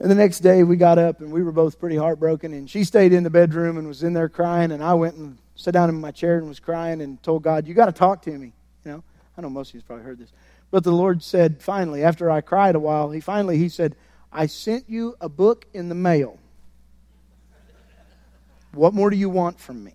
And 0.00 0.10
the 0.10 0.16
next 0.16 0.40
day 0.40 0.64
we 0.64 0.76
got 0.76 0.98
up 0.98 1.20
and 1.20 1.30
we 1.30 1.44
were 1.44 1.52
both 1.52 1.78
pretty 1.78 1.96
heartbroken. 1.96 2.52
And 2.52 2.68
she 2.68 2.82
stayed 2.82 3.12
in 3.12 3.22
the 3.22 3.30
bedroom 3.30 3.78
and 3.78 3.86
was 3.86 4.02
in 4.02 4.12
there 4.12 4.28
crying. 4.28 4.72
And 4.72 4.82
I 4.82 4.94
went 4.94 5.14
and 5.14 5.38
sat 5.54 5.74
down 5.74 5.88
in 5.88 6.00
my 6.00 6.10
chair 6.10 6.38
and 6.38 6.48
was 6.48 6.58
crying 6.58 7.00
and 7.00 7.22
told 7.22 7.44
God, 7.44 7.68
"You 7.68 7.74
got 7.74 7.86
to 7.86 7.92
talk 7.92 8.22
to 8.22 8.30
me." 8.30 8.52
You 9.36 9.40
I 9.40 9.42
know 9.42 9.50
most 9.50 9.70
of 9.70 9.74
you's 9.74 9.82
probably 9.82 10.04
heard 10.04 10.18
this, 10.18 10.32
but 10.70 10.84
the 10.84 10.92
Lord 10.92 11.22
said 11.22 11.62
finally, 11.62 12.04
after 12.04 12.30
I 12.30 12.40
cried 12.40 12.74
a 12.74 12.80
while, 12.80 13.10
He 13.10 13.20
finally 13.20 13.58
He 13.58 13.68
said, 13.68 13.96
"I 14.32 14.46
sent 14.46 14.88
you 14.88 15.16
a 15.20 15.28
book 15.28 15.66
in 15.72 15.88
the 15.88 15.94
mail. 15.94 16.38
What 18.72 18.94
more 18.94 19.10
do 19.10 19.16
you 19.16 19.30
want 19.30 19.58
from 19.58 19.82
me?" 19.82 19.94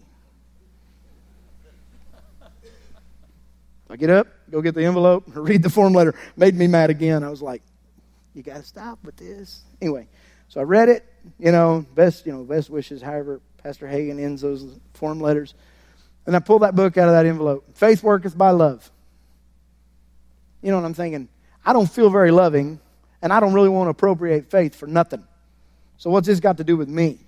I 3.90 3.96
get 3.96 4.10
up, 4.10 4.28
go 4.52 4.62
get 4.62 4.76
the 4.76 4.84
envelope, 4.84 5.24
read 5.34 5.64
the 5.64 5.70
form 5.70 5.94
letter. 5.94 6.14
Made 6.36 6.56
me 6.56 6.68
mad 6.68 6.90
again. 6.90 7.24
I 7.24 7.30
was 7.30 7.42
like, 7.42 7.62
you 8.34 8.44
got 8.44 8.58
to 8.58 8.64
stop 8.64 9.00
with 9.04 9.16
this. 9.16 9.62
Anyway, 9.82 10.08
so 10.50 10.60
I 10.60 10.64
read 10.64 10.90
it. 10.90 11.06
You 11.40 11.52
know, 11.52 11.86
best 11.96 12.26
you 12.26 12.34
know, 12.34 12.44
best 12.44 12.70
wishes. 12.70 13.02
However, 13.02 13.42
Pastor 13.64 13.88
Hagin 13.88 14.20
ends 14.20 14.42
those 14.42 14.66
form 14.94 15.20
letters, 15.20 15.54
and 16.26 16.36
I 16.36 16.40
pull 16.40 16.60
that 16.60 16.76
book 16.76 16.98
out 16.98 17.08
of 17.08 17.14
that 17.14 17.26
envelope. 17.26 17.76
Faith 17.76 18.04
worketh 18.04 18.38
by 18.38 18.52
love. 18.52 18.92
You 20.62 20.72
know 20.72 20.78
what 20.78 20.86
I'm 20.86 20.94
thinking? 20.94 21.30
I 21.66 21.74
don't 21.74 21.90
feel 21.90 22.10
very 22.10 22.32
loving, 22.32 22.80
and 23.22 23.32
I 23.32 23.40
don't 23.40 23.54
really 23.54 23.70
want 23.70 23.88
to 23.88 23.92
appropriate 23.92 24.50
faith 24.50 24.76
for 24.76 24.88
nothing. 24.88 25.26
So 25.98 26.10
what's 26.10 26.28
this 26.28 26.40
got 26.40 26.58
to 26.58 26.64
do 26.64 26.78
with 26.78 26.90
me? 26.90 27.20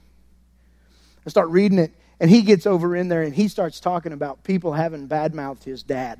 I 1.25 1.29
start 1.29 1.49
reading 1.49 1.79
it, 1.79 1.93
and 2.19 2.29
he 2.29 2.41
gets 2.41 2.65
over 2.65 2.95
in 2.95 3.07
there 3.07 3.23
and 3.23 3.33
he 3.33 3.47
starts 3.47 3.79
talking 3.79 4.13
about 4.13 4.43
people 4.43 4.73
having 4.73 5.07
badmouthed 5.07 5.63
his 5.63 5.83
dad 5.83 6.19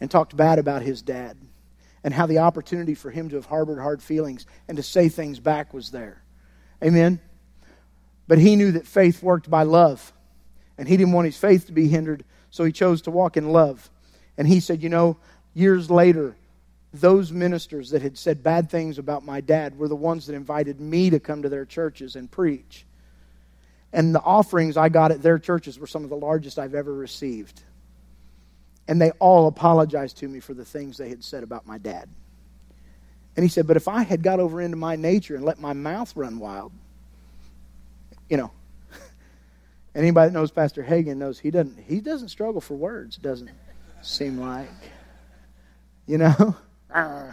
and 0.00 0.10
talked 0.10 0.36
bad 0.36 0.58
about 0.58 0.82
his 0.82 1.02
dad 1.02 1.36
and 2.02 2.12
how 2.12 2.26
the 2.26 2.38
opportunity 2.38 2.94
for 2.94 3.10
him 3.10 3.28
to 3.30 3.36
have 3.36 3.46
harbored 3.46 3.78
hard 3.78 4.02
feelings 4.02 4.46
and 4.68 4.76
to 4.76 4.82
say 4.82 5.08
things 5.08 5.40
back 5.40 5.72
was 5.72 5.90
there. 5.90 6.22
Amen? 6.82 7.20
But 8.26 8.38
he 8.38 8.56
knew 8.56 8.72
that 8.72 8.86
faith 8.86 9.22
worked 9.22 9.50
by 9.50 9.62
love, 9.64 10.12
and 10.78 10.88
he 10.88 10.96
didn't 10.96 11.12
want 11.12 11.26
his 11.26 11.36
faith 11.36 11.66
to 11.66 11.72
be 11.72 11.88
hindered, 11.88 12.24
so 12.50 12.64
he 12.64 12.72
chose 12.72 13.02
to 13.02 13.10
walk 13.10 13.36
in 13.36 13.50
love. 13.50 13.90
And 14.36 14.48
he 14.48 14.60
said, 14.60 14.82
You 14.82 14.88
know, 14.88 15.18
years 15.54 15.90
later, 15.90 16.36
those 16.92 17.32
ministers 17.32 17.90
that 17.90 18.02
had 18.02 18.16
said 18.16 18.42
bad 18.42 18.70
things 18.70 18.98
about 18.98 19.24
my 19.24 19.40
dad 19.40 19.76
were 19.76 19.88
the 19.88 19.96
ones 19.96 20.26
that 20.26 20.34
invited 20.34 20.80
me 20.80 21.10
to 21.10 21.18
come 21.18 21.42
to 21.42 21.48
their 21.48 21.64
churches 21.64 22.14
and 22.14 22.30
preach. 22.30 22.84
And 23.92 24.14
the 24.14 24.20
offerings 24.20 24.76
I 24.76 24.88
got 24.88 25.10
at 25.10 25.22
their 25.22 25.38
churches 25.38 25.78
were 25.78 25.86
some 25.86 26.04
of 26.04 26.10
the 26.10 26.16
largest 26.16 26.58
I've 26.58 26.74
ever 26.74 26.92
received. 26.92 27.62
And 28.86 29.00
they 29.00 29.10
all 29.12 29.48
apologized 29.48 30.18
to 30.18 30.28
me 30.28 30.40
for 30.40 30.54
the 30.54 30.64
things 30.64 30.96
they 30.96 31.08
had 31.08 31.24
said 31.24 31.42
about 31.42 31.66
my 31.66 31.78
dad. 31.78 32.08
And 33.36 33.42
he 33.42 33.48
said, 33.48 33.66
But 33.66 33.76
if 33.76 33.88
I 33.88 34.02
had 34.02 34.22
got 34.22 34.38
over 34.38 34.60
into 34.60 34.76
my 34.76 34.96
nature 34.96 35.34
and 35.34 35.44
let 35.44 35.58
my 35.58 35.72
mouth 35.72 36.14
run 36.16 36.38
wild, 36.38 36.72
you 38.28 38.36
know, 38.36 38.52
anybody 39.94 40.28
that 40.28 40.34
knows 40.34 40.50
Pastor 40.52 40.84
Hagin 40.84 41.16
knows 41.16 41.38
he 41.38 41.50
doesn't 41.50 41.78
he 41.78 42.00
doesn't 42.00 42.28
struggle 42.28 42.60
for 42.60 42.74
words, 42.74 43.16
doesn't 43.16 43.50
seem 44.02 44.38
like. 44.38 44.68
You 46.06 46.18
know? 46.18 46.56
Uh. 46.92 47.32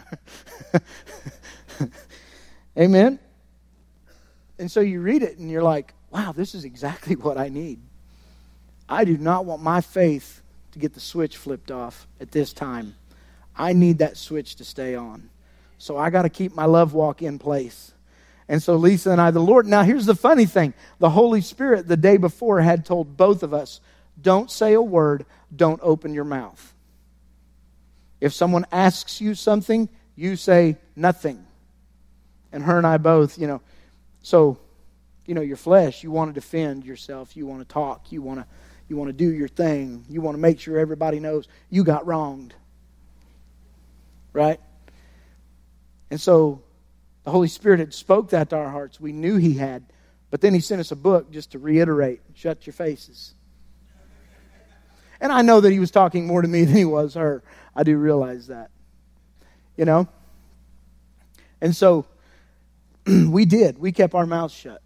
Amen. 2.78 3.20
And 4.58 4.72
so 4.72 4.80
you 4.80 5.02
read 5.02 5.24
it 5.24 5.38
and 5.38 5.50
you're 5.50 5.64
like, 5.64 5.94
wow, 6.12 6.32
this 6.32 6.56
is 6.56 6.66
exactly 6.66 7.16
what 7.16 7.38
I 7.38 7.50
need. 7.50 7.80
I 8.88 9.06
do 9.06 9.18
not 9.18 9.46
want 9.46 9.62
my 9.62 9.82
faith 9.82 10.42
to 10.74 10.80
get 10.80 10.94
the 10.94 11.00
switch 11.00 11.38
flipped 11.38 11.72
off 11.72 12.08
at 12.20 12.32
this 12.32 12.54
time. 12.54 12.96
I 13.56 13.74
need 13.74 14.00
that 14.00 14.18
switch 14.18 14.56
to 14.58 14.64
stay 14.64 14.96
on. 14.96 15.30
So 15.78 15.98
I 15.98 16.10
got 16.10 16.24
to 16.24 16.30
keep 16.30 16.56
my 16.56 16.66
love 16.66 16.94
walk 16.94 17.22
in 17.22 17.40
place. 17.40 17.92
And 18.48 18.62
so 18.62 18.76
Lisa 18.76 19.12
and 19.12 19.22
I, 19.22 19.32
the 19.32 19.40
Lord, 19.40 19.66
now 19.66 19.84
here's 19.84 20.06
the 20.06 20.16
funny 20.16 20.46
thing 20.46 20.74
the 21.00 21.10
Holy 21.10 21.42
Spirit 21.42 21.88
the 21.88 21.98
day 21.98 22.18
before 22.18 22.60
had 22.62 22.86
told 22.86 23.18
both 23.18 23.44
of 23.44 23.54
us, 23.54 23.80
don't 24.22 24.52
say 24.52 24.74
a 24.74 24.82
word, 24.82 25.26
don't 25.56 25.80
open 25.82 26.14
your 26.14 26.26
mouth. 26.26 26.71
If 28.22 28.34
someone 28.34 28.66
asks 28.72 29.20
you 29.20 29.36
something, 29.36 29.90
you 30.16 30.36
say 30.36 30.78
nothing. 30.96 31.46
And 32.52 32.64
her 32.64 32.78
and 32.78 32.86
I 32.86 32.98
both, 32.98 33.38
you 33.38 33.48
know, 33.48 33.62
so, 34.22 34.60
you 35.26 35.34
know, 35.34 35.42
your 35.42 35.58
flesh, 35.58 36.04
you 36.04 36.12
want 36.12 36.30
to 36.30 36.34
defend 36.34 36.86
yourself, 36.86 37.36
you 37.36 37.48
want 37.48 37.68
to 37.68 37.74
talk, 37.74 38.12
you 38.12 38.22
want 38.22 38.40
to 38.40 38.46
you 38.88 38.98
want 38.98 39.08
to 39.08 39.14
do 39.14 39.32
your 39.32 39.48
thing, 39.48 40.04
you 40.10 40.20
want 40.20 40.36
to 40.36 40.42
make 40.42 40.60
sure 40.60 40.78
everybody 40.78 41.22
knows 41.22 41.48
you 41.70 41.86
got 41.86 42.06
wronged. 42.06 42.54
Right? 44.34 44.60
And 46.10 46.20
so 46.20 46.62
the 47.24 47.32
Holy 47.32 47.48
Spirit 47.48 47.80
had 47.80 47.94
spoke 47.94 48.32
that 48.32 48.50
to 48.50 48.58
our 48.58 48.70
hearts. 48.70 49.00
We 49.00 49.14
knew 49.14 49.38
he 49.38 49.54
had. 49.54 49.86
But 50.30 50.42
then 50.42 50.54
he 50.54 50.60
sent 50.60 50.82
us 50.82 50.92
a 50.92 50.98
book 50.98 51.32
just 51.32 51.52
to 51.52 51.60
reiterate, 51.60 52.22
shut 52.34 52.68
your 52.68 52.74
faces. 52.74 53.34
And 55.22 55.32
I 55.32 55.42
know 55.42 55.62
that 55.62 55.72
he 55.72 55.80
was 55.80 55.92
talking 55.92 56.28
more 56.28 56.42
to 56.42 56.48
me 56.48 56.64
than 56.66 56.76
he 56.76 56.86
was 56.86 57.14
her. 57.14 57.42
I 57.76 57.84
do 57.84 57.98
realize 57.98 58.48
that. 58.48 58.72
You 59.78 59.86
know? 59.86 60.08
And 61.62 61.74
so 61.76 62.06
we 63.06 63.46
did. 63.46 63.80
We 63.80 63.94
kept 63.94 64.14
our 64.14 64.26
mouths 64.26 64.54
shut. 64.54 64.82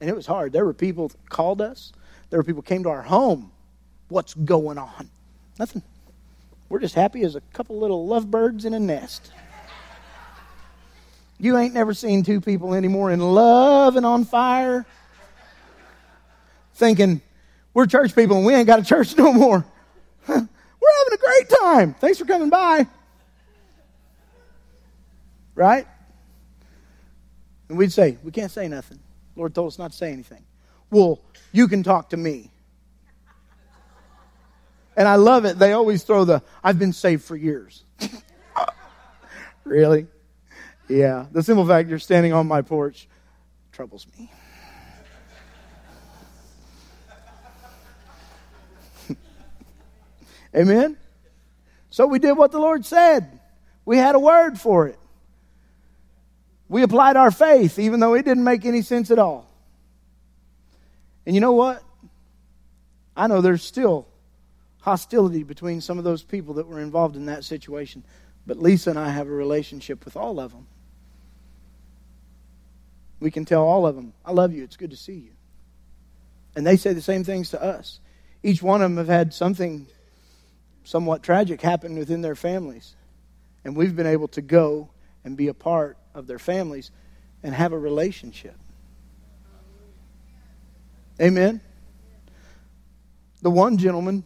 And 0.00 0.10
it 0.10 0.16
was 0.16 0.26
hard. 0.26 0.52
There 0.52 0.64
were 0.64 0.74
people 0.74 1.08
that 1.08 1.28
called 1.28 1.60
us. 1.60 1.92
There 2.30 2.38
were 2.38 2.44
people 2.44 2.62
came 2.62 2.82
to 2.84 2.88
our 2.88 3.02
home. 3.02 3.52
What's 4.08 4.34
going 4.34 4.78
on? 4.78 5.10
Nothing. 5.58 5.82
We're 6.68 6.80
just 6.80 6.94
happy 6.94 7.22
as 7.22 7.36
a 7.36 7.40
couple 7.52 7.78
little 7.78 8.06
lovebirds 8.06 8.64
in 8.64 8.74
a 8.74 8.80
nest. 8.80 9.30
You 11.38 11.56
ain't 11.56 11.74
never 11.74 11.94
seen 11.94 12.22
two 12.22 12.40
people 12.40 12.74
anymore 12.74 13.10
in 13.10 13.20
love 13.20 13.96
and 13.96 14.04
on 14.04 14.24
fire 14.24 14.86
thinking, 16.80 17.20
we're 17.74 17.86
church 17.86 18.14
people 18.14 18.36
and 18.36 18.46
we 18.46 18.54
ain't 18.54 18.66
got 18.66 18.78
a 18.78 18.84
church 18.84 19.16
no 19.16 19.32
more. 19.32 19.64
We're 20.28 20.34
having 21.04 21.12
a 21.12 21.16
great 21.18 21.48
time. 21.60 21.94
Thanks 21.94 22.18
for 22.18 22.24
coming 22.24 22.48
by. 22.48 22.86
Right? 25.54 25.86
And 27.68 27.76
we'd 27.76 27.92
say, 27.92 28.16
We 28.22 28.32
can't 28.32 28.50
say 28.50 28.66
nothing. 28.68 28.98
Lord 29.36 29.54
told 29.54 29.68
us 29.68 29.78
not 29.78 29.92
to 29.92 29.96
say 29.96 30.12
anything. 30.12 30.44
Well, 30.90 31.20
you 31.52 31.68
can 31.68 31.82
talk 31.82 32.10
to 32.10 32.16
me. 32.16 32.50
And 34.96 35.06
I 35.06 35.16
love 35.16 35.44
it. 35.44 35.58
They 35.58 35.72
always 35.72 36.02
throw 36.02 36.24
the, 36.24 36.42
I've 36.64 36.78
been 36.78 36.92
saved 36.92 37.24
for 37.24 37.36
years. 37.36 37.84
really? 39.64 40.06
Yeah. 40.88 41.26
The 41.30 41.42
simple 41.42 41.66
fact 41.66 41.88
you're 41.88 41.98
standing 41.98 42.32
on 42.32 42.48
my 42.48 42.62
porch 42.62 43.08
troubles 43.72 44.06
me. 44.18 44.30
Amen? 50.54 50.96
So 51.90 52.06
we 52.06 52.18
did 52.18 52.32
what 52.32 52.52
the 52.52 52.58
Lord 52.58 52.84
said. 52.84 53.40
We 53.84 53.96
had 53.96 54.14
a 54.14 54.20
word 54.20 54.58
for 54.58 54.86
it. 54.86 54.98
We 56.68 56.82
applied 56.82 57.16
our 57.16 57.30
faith, 57.30 57.78
even 57.78 57.98
though 57.98 58.14
it 58.14 58.24
didn't 58.24 58.44
make 58.44 58.64
any 58.64 58.82
sense 58.82 59.10
at 59.10 59.18
all. 59.18 59.50
And 61.26 61.34
you 61.34 61.40
know 61.40 61.52
what? 61.52 61.82
I 63.16 63.26
know 63.26 63.40
there's 63.40 63.62
still 63.62 64.06
hostility 64.80 65.42
between 65.42 65.80
some 65.80 65.98
of 65.98 66.04
those 66.04 66.22
people 66.22 66.54
that 66.54 66.66
were 66.66 66.80
involved 66.80 67.16
in 67.16 67.26
that 67.26 67.44
situation, 67.44 68.04
but 68.46 68.56
Lisa 68.56 68.90
and 68.90 68.98
I 68.98 69.10
have 69.10 69.26
a 69.26 69.32
relationship 69.32 70.04
with 70.04 70.16
all 70.16 70.40
of 70.40 70.52
them. 70.52 70.66
We 73.18 73.30
can 73.30 73.44
tell 73.44 73.62
all 73.62 73.86
of 73.86 73.96
them, 73.96 74.14
I 74.24 74.32
love 74.32 74.54
you, 74.54 74.62
it's 74.62 74.76
good 74.76 74.90
to 74.90 74.96
see 74.96 75.14
you. 75.14 75.32
And 76.56 76.66
they 76.66 76.76
say 76.76 76.94
the 76.94 77.02
same 77.02 77.24
things 77.24 77.50
to 77.50 77.62
us. 77.62 78.00
Each 78.42 78.62
one 78.62 78.80
of 78.80 78.90
them 78.90 78.96
have 78.96 79.08
had 79.08 79.34
something 79.34 79.86
somewhat 80.90 81.22
tragic 81.22 81.60
happened 81.60 81.96
within 81.96 82.20
their 82.20 82.34
families. 82.34 82.96
And 83.64 83.76
we've 83.76 83.94
been 83.94 84.08
able 84.08 84.26
to 84.28 84.42
go 84.42 84.90
and 85.24 85.36
be 85.36 85.46
a 85.46 85.54
part 85.54 85.96
of 86.16 86.26
their 86.26 86.40
families 86.40 86.90
and 87.44 87.54
have 87.54 87.72
a 87.72 87.78
relationship. 87.78 88.56
Amen. 91.20 91.60
The 93.40 93.52
one 93.52 93.78
gentleman, 93.78 94.24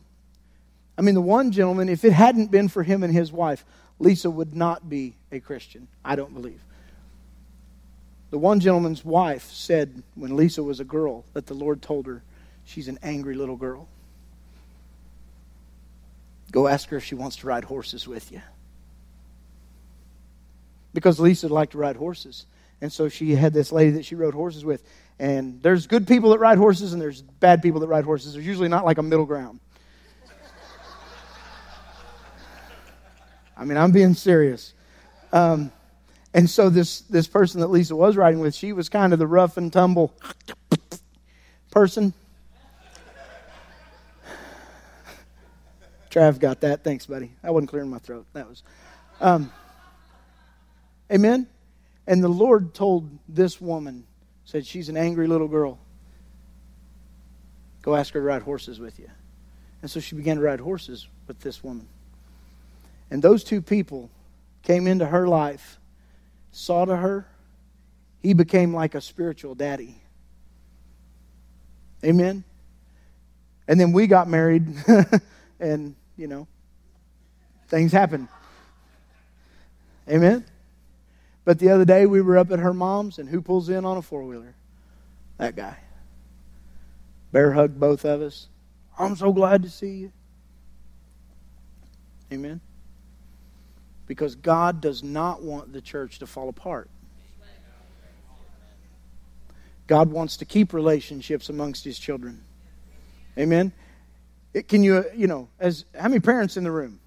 I 0.97 1.03
mean, 1.03 1.15
the 1.15 1.21
one 1.21 1.53
gentleman, 1.53 1.91
if 1.91 2.03
it 2.03 2.15
hadn't 2.15 2.51
been 2.51 2.69
for 2.69 2.83
him 2.83 3.03
and 3.03 3.13
his 3.13 3.31
wife, 3.31 3.63
Lisa 3.99 4.31
would 4.31 4.55
not 4.55 4.89
be 4.89 5.17
a 5.31 5.41
Christian, 5.41 5.87
I 6.03 6.17
don't 6.17 6.33
believe. 6.33 6.63
The 8.31 8.39
one 8.39 8.59
gentleman's 8.59 9.05
wife 9.05 9.51
said 9.51 10.03
when 10.15 10.35
Lisa 10.35 10.63
was 10.63 10.81
a 10.81 10.85
girl 10.85 11.27
that 11.35 11.45
the 11.47 11.55
Lord 11.55 11.83
told 11.83 12.07
her 12.07 12.23
she's 12.65 12.89
an 12.89 12.99
angry 13.03 13.35
little 13.35 13.57
girl. 13.57 13.87
Go 16.55 16.69
ask 16.69 16.89
her 16.91 16.99
if 16.99 17.05
she 17.05 17.17
wants 17.17 17.35
to 17.39 17.49
ride 17.49 17.65
horses 17.65 18.07
with 18.07 18.31
you. 18.31 18.41
Because 20.93 21.19
Lisa 21.19 21.49
liked 21.49 21.73
to 21.73 21.79
ride 21.79 21.97
horses. 21.97 22.47
And 22.81 22.93
so 22.93 23.09
she 23.09 23.35
had 23.35 23.53
this 23.53 23.73
lady 23.73 23.91
that 23.93 24.05
she 24.05 24.15
rode 24.15 24.35
horses 24.35 24.65
with. 24.65 24.85
And 25.19 25.61
there's 25.65 25.89
good 25.89 26.07
people 26.07 26.31
that 26.31 26.39
ride 26.39 26.57
horses 26.57 26.93
and 26.93 27.03
there's 27.03 27.23
bad 27.23 27.61
people 27.61 27.81
that 27.81 27.89
ride 27.89 28.05
horses. 28.05 28.35
There's 28.35 28.47
usually 28.47 28.69
not 28.69 28.85
like 28.85 28.99
a 28.99 29.03
middle 29.03 29.27
ground. 29.27 29.59
I 33.57 33.65
mean, 33.65 33.77
I'm 33.77 33.91
being 33.91 34.15
serious. 34.15 34.75
Um, 35.33 35.73
and 36.33 36.49
so 36.49 36.71
this, 36.71 37.01
this 37.01 37.27
person 37.27 37.63
that 37.63 37.69
Lisa 37.69 37.97
was 37.97 38.17
riding 38.17 38.39
with, 38.39 38.55
she 38.55 38.73
was 38.73 38.89
kind 38.89 39.13
of 39.13 39.19
the 39.19 39.27
rough 39.27 39.57
and 39.57 39.73
tumble 39.73 40.15
person. 41.73 42.15
Trav 46.15 46.39
got 46.39 46.61
that. 46.61 46.85
Thanks, 46.85 47.07
buddy. 47.07 47.33
I 47.43 47.51
wasn't 47.51 47.71
clearing 47.71 47.91
my 47.91 47.99
throat. 47.99 48.27
That 48.35 48.49
was. 48.49 48.63
Um, 49.21 49.53
amen. 51.11 51.49
And 52.07 52.23
the 52.23 52.29
Lord 52.29 52.73
told 52.73 53.11
this 53.29 53.61
woman, 53.61 54.07
said 54.45 54.65
she's 54.65 54.89
an 54.89 54.97
angry 54.97 55.27
little 55.27 55.49
girl. 55.49 55.79
Go 57.83 57.97
ask 57.97 58.15
her 58.15 58.21
to 58.21 58.25
ride 58.25 58.43
horses 58.43 58.79
with 58.79 58.99
you. 58.99 59.11
And 59.83 59.91
so 59.91 59.99
she 59.99 60.15
began 60.15 60.37
to 60.37 60.43
ride 60.43 60.61
horses 60.61 61.09
with 61.27 61.41
this 61.41 61.65
woman. 61.65 61.89
And 63.11 63.21
those 63.21 63.43
two 63.43 63.61
people 63.61 64.09
came 64.63 64.87
into 64.87 65.07
her 65.07 65.27
life 65.27 65.79
saw 66.55 66.85
to 66.85 66.97
her, 66.97 67.27
he 68.23 68.33
became 68.33 68.73
like 68.73 68.95
a 68.95 69.01
spiritual 69.01 69.55
daddy. 69.55 70.01
Amen. 72.05 72.45
And 73.67 73.81
then 73.81 73.93
we 73.93 74.07
got 74.07 74.29
married, 74.29 74.67
and, 75.61 75.97
you 76.17 76.27
know, 76.27 76.47
things 77.69 77.93
happen. 77.93 78.29
Amen. 80.09 80.45
But 81.45 81.59
the 81.59 81.71
other 81.71 81.85
day 81.85 82.07
we 82.07 82.21
were 82.21 82.39
up 82.39 82.51
at 82.51 82.59
her 82.59 82.75
mom's, 82.75 83.19
and 83.19 83.29
who 83.29 83.41
pulls 83.41 83.69
in 83.69 83.85
on 83.85 83.97
a 83.97 84.03
four 84.03 84.23
wheeler? 84.23 84.55
That 85.39 85.57
guy. 85.57 85.77
Bear 87.33 87.53
hugged 87.53 87.79
both 87.79 88.05
of 88.05 88.23
us. 88.23 88.49
I'm 88.99 89.17
so 89.17 89.33
glad 89.33 89.63
to 89.63 89.71
see 89.71 89.97
you. 89.97 90.13
Amen 92.33 92.61
because 94.07 94.35
God 94.35 94.81
does 94.81 95.03
not 95.03 95.43
want 95.43 95.73
the 95.73 95.81
church 95.81 96.19
to 96.19 96.27
fall 96.27 96.49
apart. 96.49 96.91
God 99.87 100.11
wants 100.11 100.39
to 100.39 100.45
keep 100.45 100.73
relationships 100.73 101.49
amongst 101.49 101.85
his 101.85 101.99
children. 101.99 102.43
Amen. 103.39 103.73
It, 104.55 104.69
can 104.69 104.85
you, 104.85 104.99
uh, 104.99 105.03
you 105.15 105.27
know, 105.27 105.49
as 105.59 105.85
how 105.95 106.09
many 106.09 106.21
parents 106.21 106.57
in 106.57 106.65
the 106.65 106.71
room? 106.71 107.01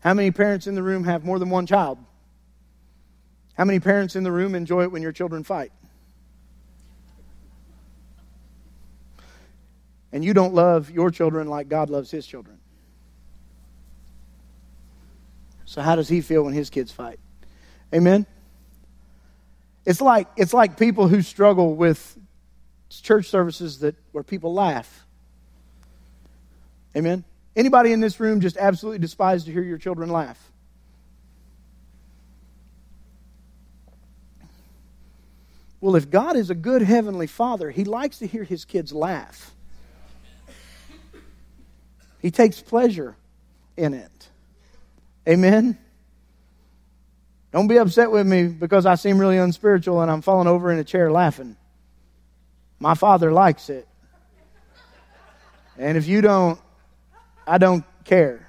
How 0.00 0.12
many 0.12 0.30
parents 0.30 0.66
in 0.66 0.74
the 0.74 0.82
room 0.82 1.04
have 1.04 1.24
more 1.24 1.38
than 1.38 1.48
one 1.48 1.64
child? 1.66 1.98
How 3.54 3.64
many 3.64 3.80
parents 3.80 4.14
in 4.14 4.22
the 4.22 4.30
room 4.30 4.54
enjoy 4.54 4.82
it 4.82 4.92
when 4.92 5.00
your 5.00 5.12
children 5.12 5.42
fight? 5.42 5.72
And 10.12 10.22
you 10.22 10.34
don't 10.34 10.54
love 10.54 10.90
your 10.90 11.10
children 11.10 11.48
like 11.48 11.68
God 11.68 11.88
loves 11.88 12.10
his 12.10 12.26
children. 12.26 12.58
So 15.64 15.80
how 15.80 15.96
does 15.96 16.08
he 16.08 16.20
feel 16.20 16.44
when 16.44 16.52
his 16.52 16.68
kids 16.68 16.92
fight? 16.92 17.18
Amen. 17.92 18.26
It's 19.86 20.00
like 20.00 20.28
it's 20.36 20.54
like 20.54 20.78
people 20.78 21.08
who 21.08 21.22
struggle 21.22 21.74
with 21.74 22.16
church 22.90 23.28
services 23.28 23.80
that 23.80 23.96
where 24.12 24.22
people 24.22 24.52
laugh. 24.52 25.03
Amen. 26.96 27.24
Anybody 27.56 27.92
in 27.92 28.00
this 28.00 28.18
room 28.20 28.40
just 28.40 28.56
absolutely 28.56 28.98
despise 28.98 29.44
to 29.44 29.52
hear 29.52 29.62
your 29.62 29.78
children 29.78 30.10
laugh? 30.10 30.38
Well, 35.80 35.96
if 35.96 36.10
God 36.10 36.36
is 36.36 36.48
a 36.48 36.54
good 36.54 36.82
heavenly 36.82 37.26
father, 37.26 37.70
he 37.70 37.84
likes 37.84 38.18
to 38.20 38.26
hear 38.26 38.42
his 38.42 38.64
kids 38.64 38.92
laugh. 38.92 39.52
He 42.20 42.30
takes 42.30 42.60
pleasure 42.60 43.16
in 43.76 43.92
it. 43.92 44.28
Amen? 45.28 45.76
Don't 47.52 47.68
be 47.68 47.76
upset 47.76 48.10
with 48.10 48.26
me 48.26 48.48
because 48.48 48.86
I 48.86 48.94
seem 48.94 49.18
really 49.18 49.36
unspiritual 49.36 50.00
and 50.00 50.10
I'm 50.10 50.22
falling 50.22 50.48
over 50.48 50.72
in 50.72 50.78
a 50.78 50.84
chair 50.84 51.12
laughing. 51.12 51.56
My 52.80 52.94
father 52.94 53.30
likes 53.30 53.68
it. 53.68 53.86
And 55.76 55.98
if 55.98 56.08
you 56.08 56.20
don't, 56.20 56.58
I 57.46 57.58
don't 57.58 57.84
care. 58.04 58.46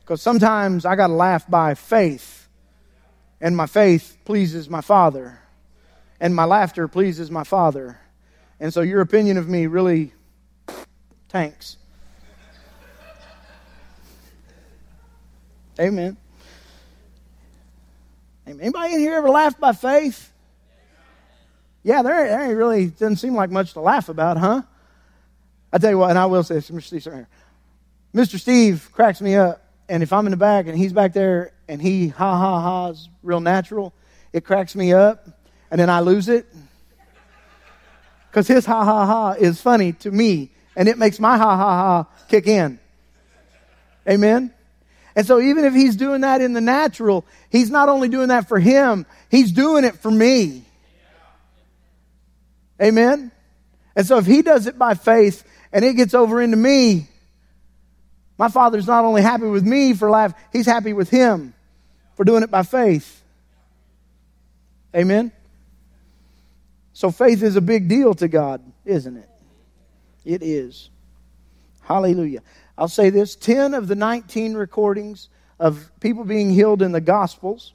Because 0.00 0.22
sometimes 0.22 0.84
I 0.84 0.96
got 0.96 1.06
to 1.08 1.12
laugh 1.12 1.48
by 1.48 1.74
faith, 1.74 2.48
and 3.40 3.56
my 3.56 3.66
faith 3.66 4.16
pleases 4.24 4.68
my 4.68 4.80
Father, 4.80 5.38
and 6.20 6.34
my 6.34 6.44
laughter 6.44 6.88
pleases 6.88 7.30
my 7.30 7.44
Father. 7.44 8.00
And 8.58 8.74
so 8.74 8.80
your 8.80 9.00
opinion 9.00 9.36
of 9.36 9.48
me 9.48 9.66
really 9.66 10.12
tanks. 11.28 11.76
Amen. 15.78 16.16
Anybody 18.46 18.94
in 18.94 19.00
here 19.00 19.14
ever 19.14 19.30
laughed 19.30 19.60
by 19.60 19.72
faith? 19.72 20.29
Yeah, 21.82 22.02
there, 22.02 22.28
there 22.28 22.42
ain't 22.42 22.56
really 22.56 22.86
doesn't 22.86 23.16
seem 23.16 23.34
like 23.34 23.50
much 23.50 23.72
to 23.72 23.80
laugh 23.80 24.08
about, 24.08 24.36
huh? 24.36 24.62
I 25.72 25.78
tell 25.78 25.90
you 25.90 25.98
what, 25.98 26.10
and 26.10 26.18
I 26.18 26.26
will 26.26 26.42
say 26.42 26.56
this, 26.56 26.70
Mr. 26.70 26.82
Steve. 26.82 27.26
Mr. 28.14 28.38
Steve 28.38 28.88
cracks 28.92 29.20
me 29.20 29.36
up, 29.36 29.64
and 29.88 30.02
if 30.02 30.12
I'm 30.12 30.26
in 30.26 30.32
the 30.32 30.36
back 30.36 30.66
and 30.66 30.76
he's 30.76 30.92
back 30.92 31.12
there 31.12 31.52
and 31.68 31.80
he 31.80 32.08
ha 32.08 32.36
ha 32.36 32.86
ha's 32.88 33.08
real 33.22 33.40
natural, 33.40 33.94
it 34.32 34.44
cracks 34.44 34.74
me 34.74 34.92
up, 34.92 35.28
and 35.70 35.80
then 35.80 35.88
I 35.88 36.00
lose 36.00 36.28
it 36.28 36.46
because 38.30 38.46
his 38.46 38.66
ha 38.66 38.84
ha 38.84 39.06
ha 39.06 39.30
is 39.32 39.60
funny 39.60 39.92
to 39.94 40.10
me, 40.10 40.50
and 40.76 40.88
it 40.88 40.98
makes 40.98 41.18
my 41.18 41.38
ha 41.38 41.56
ha 41.56 41.76
ha 41.76 42.06
kick 42.28 42.46
in. 42.46 42.78
Amen? 44.08 44.52
And 45.16 45.26
so, 45.26 45.40
even 45.40 45.64
if 45.64 45.74
he's 45.74 45.96
doing 45.96 46.20
that 46.22 46.40
in 46.40 46.52
the 46.52 46.60
natural, 46.60 47.24
he's 47.50 47.70
not 47.70 47.88
only 47.88 48.08
doing 48.08 48.28
that 48.28 48.48
for 48.48 48.58
him, 48.58 49.06
he's 49.28 49.52
doing 49.52 49.84
it 49.84 49.96
for 49.96 50.10
me. 50.10 50.64
Amen? 52.80 53.32
And 53.94 54.06
so, 54.06 54.18
if 54.18 54.26
he 54.26 54.42
does 54.42 54.66
it 54.66 54.78
by 54.78 54.94
faith 54.94 55.44
and 55.72 55.84
it 55.84 55.94
gets 55.94 56.14
over 56.14 56.40
into 56.40 56.56
me, 56.56 57.08
my 58.38 58.48
father's 58.48 58.86
not 58.86 59.04
only 59.04 59.20
happy 59.20 59.44
with 59.44 59.64
me 59.64 59.92
for 59.92 60.08
life, 60.08 60.32
he's 60.52 60.66
happy 60.66 60.92
with 60.92 61.10
him 61.10 61.52
for 62.14 62.24
doing 62.24 62.42
it 62.42 62.50
by 62.50 62.62
faith. 62.62 63.22
Amen? 64.94 65.32
So 66.92 67.10
faith 67.10 67.42
is 67.42 67.56
a 67.56 67.60
big 67.60 67.88
deal 67.88 68.14
to 68.14 68.28
God, 68.28 68.62
isn't 68.84 69.16
it? 69.16 69.28
It 70.24 70.42
is. 70.42 70.90
Hallelujah. 71.82 72.42
I'll 72.76 72.88
say 72.88 73.10
this 73.10 73.36
10 73.36 73.74
of 73.74 73.88
the 73.88 73.94
19 73.94 74.54
recordings 74.54 75.28
of 75.58 75.90
people 76.00 76.24
being 76.24 76.50
healed 76.50 76.82
in 76.82 76.92
the 76.92 77.00
Gospels 77.00 77.72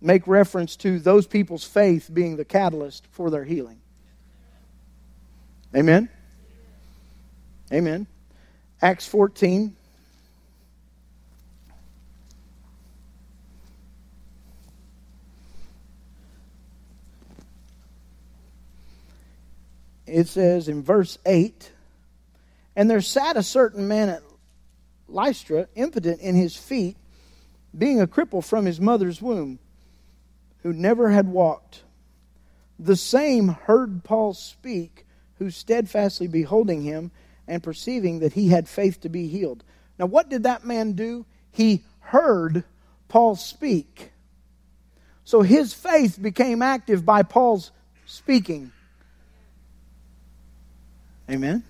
make 0.00 0.26
reference 0.26 0.76
to 0.76 0.98
those 0.98 1.26
people's 1.26 1.64
faith 1.64 2.10
being 2.12 2.36
the 2.36 2.44
catalyst 2.44 3.06
for 3.10 3.30
their 3.30 3.44
healing. 3.44 3.80
Amen? 5.74 6.08
Amen. 7.72 8.06
Acts 8.82 9.06
14. 9.06 9.76
it 20.10 20.28
says 20.28 20.68
in 20.68 20.82
verse 20.82 21.18
8 21.24 21.70
And 22.76 22.90
there 22.90 23.00
sat 23.00 23.36
a 23.36 23.42
certain 23.42 23.88
man 23.88 24.08
at 24.08 24.22
Lystra, 25.08 25.68
impotent 25.74 26.20
in 26.20 26.34
his 26.34 26.56
feet, 26.56 26.96
being 27.76 28.00
a 28.00 28.06
cripple 28.06 28.44
from 28.44 28.64
his 28.64 28.80
mother's 28.80 29.22
womb, 29.22 29.58
who 30.62 30.72
never 30.72 31.10
had 31.10 31.28
walked. 31.28 31.82
The 32.78 32.96
same 32.96 33.48
heard 33.48 34.04
Paul 34.04 34.34
speak, 34.34 35.06
who 35.38 35.50
steadfastly 35.50 36.26
beholding 36.26 36.82
him 36.82 37.10
and 37.46 37.62
perceiving 37.62 38.20
that 38.20 38.34
he 38.34 38.48
had 38.48 38.68
faith 38.68 39.00
to 39.02 39.08
be 39.08 39.28
healed. 39.28 39.64
Now, 39.98 40.06
what 40.06 40.30
did 40.30 40.44
that 40.44 40.64
man 40.64 40.92
do? 40.92 41.26
He 41.50 41.84
heard 42.00 42.64
Paul 43.08 43.36
speak. 43.36 44.12
So 45.24 45.42
his 45.42 45.74
faith 45.74 46.18
became 46.20 46.62
active 46.62 47.04
by 47.04 47.22
Paul's 47.22 47.70
speaking. 48.06 48.72
Amen. 51.30 51.62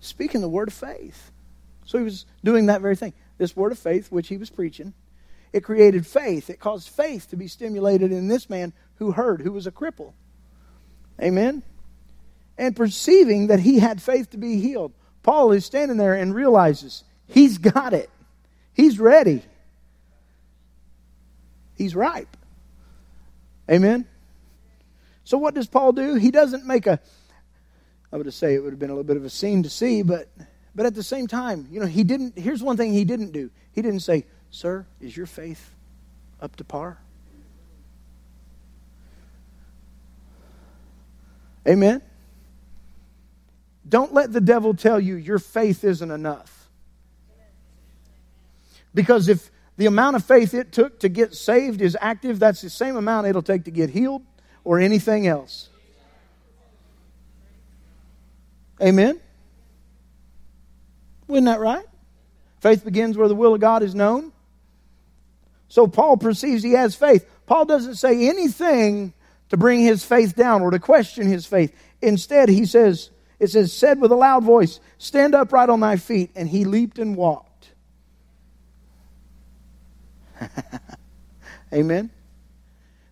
Speaking 0.00 0.40
the 0.40 0.48
word 0.48 0.68
of 0.68 0.74
faith. 0.74 1.30
So 1.86 1.98
he 1.98 2.04
was 2.04 2.26
doing 2.42 2.66
that 2.66 2.80
very 2.80 2.96
thing. 2.96 3.12
This 3.38 3.54
word 3.54 3.72
of 3.72 3.78
faith, 3.78 4.10
which 4.10 4.28
he 4.28 4.36
was 4.36 4.50
preaching, 4.50 4.94
it 5.54 5.62
created 5.62 6.04
faith. 6.04 6.50
It 6.50 6.58
caused 6.58 6.88
faith 6.88 7.30
to 7.30 7.36
be 7.36 7.46
stimulated 7.46 8.10
in 8.10 8.26
this 8.26 8.50
man 8.50 8.72
who 8.96 9.12
heard, 9.12 9.40
who 9.40 9.52
was 9.52 9.68
a 9.68 9.70
cripple. 9.70 10.12
Amen. 11.22 11.62
And 12.58 12.74
perceiving 12.74 13.46
that 13.46 13.60
he 13.60 13.78
had 13.78 14.02
faith 14.02 14.30
to 14.30 14.36
be 14.36 14.58
healed, 14.60 14.92
Paul 15.22 15.52
is 15.52 15.64
standing 15.64 15.96
there 15.96 16.14
and 16.14 16.34
realizes 16.34 17.04
he's 17.28 17.58
got 17.58 17.92
it. 17.92 18.10
He's 18.72 18.98
ready. 18.98 19.44
He's 21.76 21.94
ripe. 21.94 22.36
Amen. 23.70 24.08
So 25.22 25.38
what 25.38 25.54
does 25.54 25.68
Paul 25.68 25.92
do? 25.92 26.16
He 26.16 26.32
doesn't 26.32 26.66
make 26.66 26.88
a 26.88 26.98
I 28.12 28.16
would 28.16 28.32
say 28.34 28.54
it 28.54 28.62
would 28.62 28.72
have 28.72 28.80
been 28.80 28.90
a 28.90 28.92
little 28.92 29.04
bit 29.04 29.16
of 29.16 29.24
a 29.24 29.30
scene 29.30 29.62
to 29.62 29.70
see, 29.70 30.02
but 30.02 30.28
but 30.74 30.84
at 30.84 30.96
the 30.96 31.02
same 31.04 31.28
time, 31.28 31.68
you 31.70 31.78
know, 31.78 31.86
he 31.86 32.02
didn't 32.02 32.36
here's 32.36 32.60
one 32.60 32.76
thing 32.76 32.92
he 32.92 33.04
didn't 33.04 33.30
do. 33.30 33.50
He 33.70 33.82
didn't 33.82 34.00
say, 34.00 34.26
Sir, 34.54 34.86
is 35.00 35.16
your 35.16 35.26
faith 35.26 35.74
up 36.40 36.54
to 36.54 36.62
par? 36.62 36.96
Amen. 41.66 42.00
Don't 43.88 44.14
let 44.14 44.32
the 44.32 44.40
devil 44.40 44.72
tell 44.72 45.00
you 45.00 45.16
your 45.16 45.40
faith 45.40 45.82
isn't 45.82 46.08
enough. 46.08 46.68
Because 48.94 49.26
if 49.28 49.50
the 49.76 49.86
amount 49.86 50.14
of 50.14 50.24
faith 50.24 50.54
it 50.54 50.70
took 50.70 51.00
to 51.00 51.08
get 51.08 51.34
saved 51.34 51.80
is 51.80 51.98
active, 52.00 52.38
that's 52.38 52.60
the 52.60 52.70
same 52.70 52.94
amount 52.94 53.26
it'll 53.26 53.42
take 53.42 53.64
to 53.64 53.72
get 53.72 53.90
healed 53.90 54.22
or 54.62 54.78
anything 54.78 55.26
else. 55.26 55.68
Amen? 58.80 59.18
Wasn't 61.26 61.46
that 61.46 61.58
right? 61.58 61.86
Faith 62.60 62.84
begins 62.84 63.18
where 63.18 63.26
the 63.26 63.34
will 63.34 63.54
of 63.54 63.60
God 63.60 63.82
is 63.82 63.96
known. 63.96 64.30
So 65.74 65.88
Paul 65.88 66.18
perceives 66.18 66.62
he 66.62 66.74
has 66.74 66.94
faith. 66.94 67.28
Paul 67.46 67.64
doesn't 67.64 67.96
say 67.96 68.28
anything 68.28 69.12
to 69.48 69.56
bring 69.56 69.80
his 69.80 70.04
faith 70.04 70.36
down 70.36 70.62
or 70.62 70.70
to 70.70 70.78
question 70.78 71.26
his 71.26 71.46
faith. 71.46 71.74
Instead, 72.00 72.48
he 72.48 72.64
says, 72.64 73.10
it 73.40 73.48
says, 73.48 73.72
said 73.72 74.00
with 74.00 74.12
a 74.12 74.14
loud 74.14 74.44
voice, 74.44 74.78
Stand 74.98 75.34
upright 75.34 75.68
on 75.68 75.80
thy 75.80 75.96
feet. 75.96 76.30
And 76.36 76.48
he 76.48 76.64
leaped 76.64 77.00
and 77.00 77.16
walked. 77.16 77.72
Amen. 81.72 82.08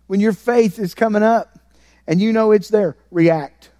When 0.07 0.21
your 0.21 0.31
faith 0.31 0.79
is 0.79 0.95
coming 0.95 1.21
up 1.21 1.59
and 2.07 2.21
you 2.21 2.31
know 2.31 2.53
it's 2.53 2.69
there, 2.69 2.95
react. 3.11 3.71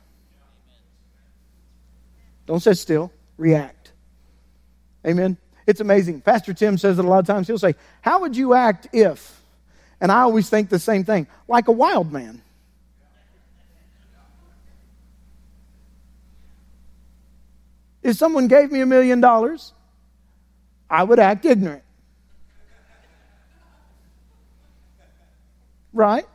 Don't 2.47 2.59
sit 2.59 2.77
still, 2.77 3.13
react. 3.37 3.93
Amen. 5.07 5.37
It's 5.65 5.79
amazing. 5.79 6.21
Pastor 6.21 6.53
Tim 6.53 6.77
says 6.77 6.99
it 6.99 7.05
a 7.05 7.07
lot 7.07 7.19
of 7.19 7.27
times. 7.27 7.47
He'll 7.47 7.57
say, 7.57 7.75
How 8.01 8.21
would 8.21 8.35
you 8.35 8.53
act 8.53 8.87
if? 8.91 9.39
And 10.01 10.11
I 10.11 10.21
always 10.21 10.49
think 10.49 10.69
the 10.69 10.79
same 10.79 11.03
thing 11.05 11.27
like 11.47 11.67
a 11.67 11.71
wild 11.71 12.11
man. 12.11 12.41
If 18.01 18.17
someone 18.17 18.49
gave 18.49 18.69
me 18.69 18.81
a 18.81 18.85
million 18.85 19.21
dollars, 19.21 19.73
I 20.89 21.03
would 21.03 21.19
act 21.19 21.45
ignorant. 21.45 21.83
Right? 25.93 26.25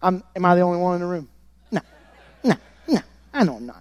I'm, 0.00 0.22
am 0.34 0.44
I 0.44 0.54
the 0.54 0.62
only 0.62 0.78
one 0.78 0.94
in 0.94 1.00
the 1.00 1.06
room? 1.06 1.28
No, 1.70 1.80
no, 2.42 2.54
no. 2.88 3.00
I 3.34 3.44
know 3.44 3.56
I'm 3.56 3.66
not. 3.66 3.79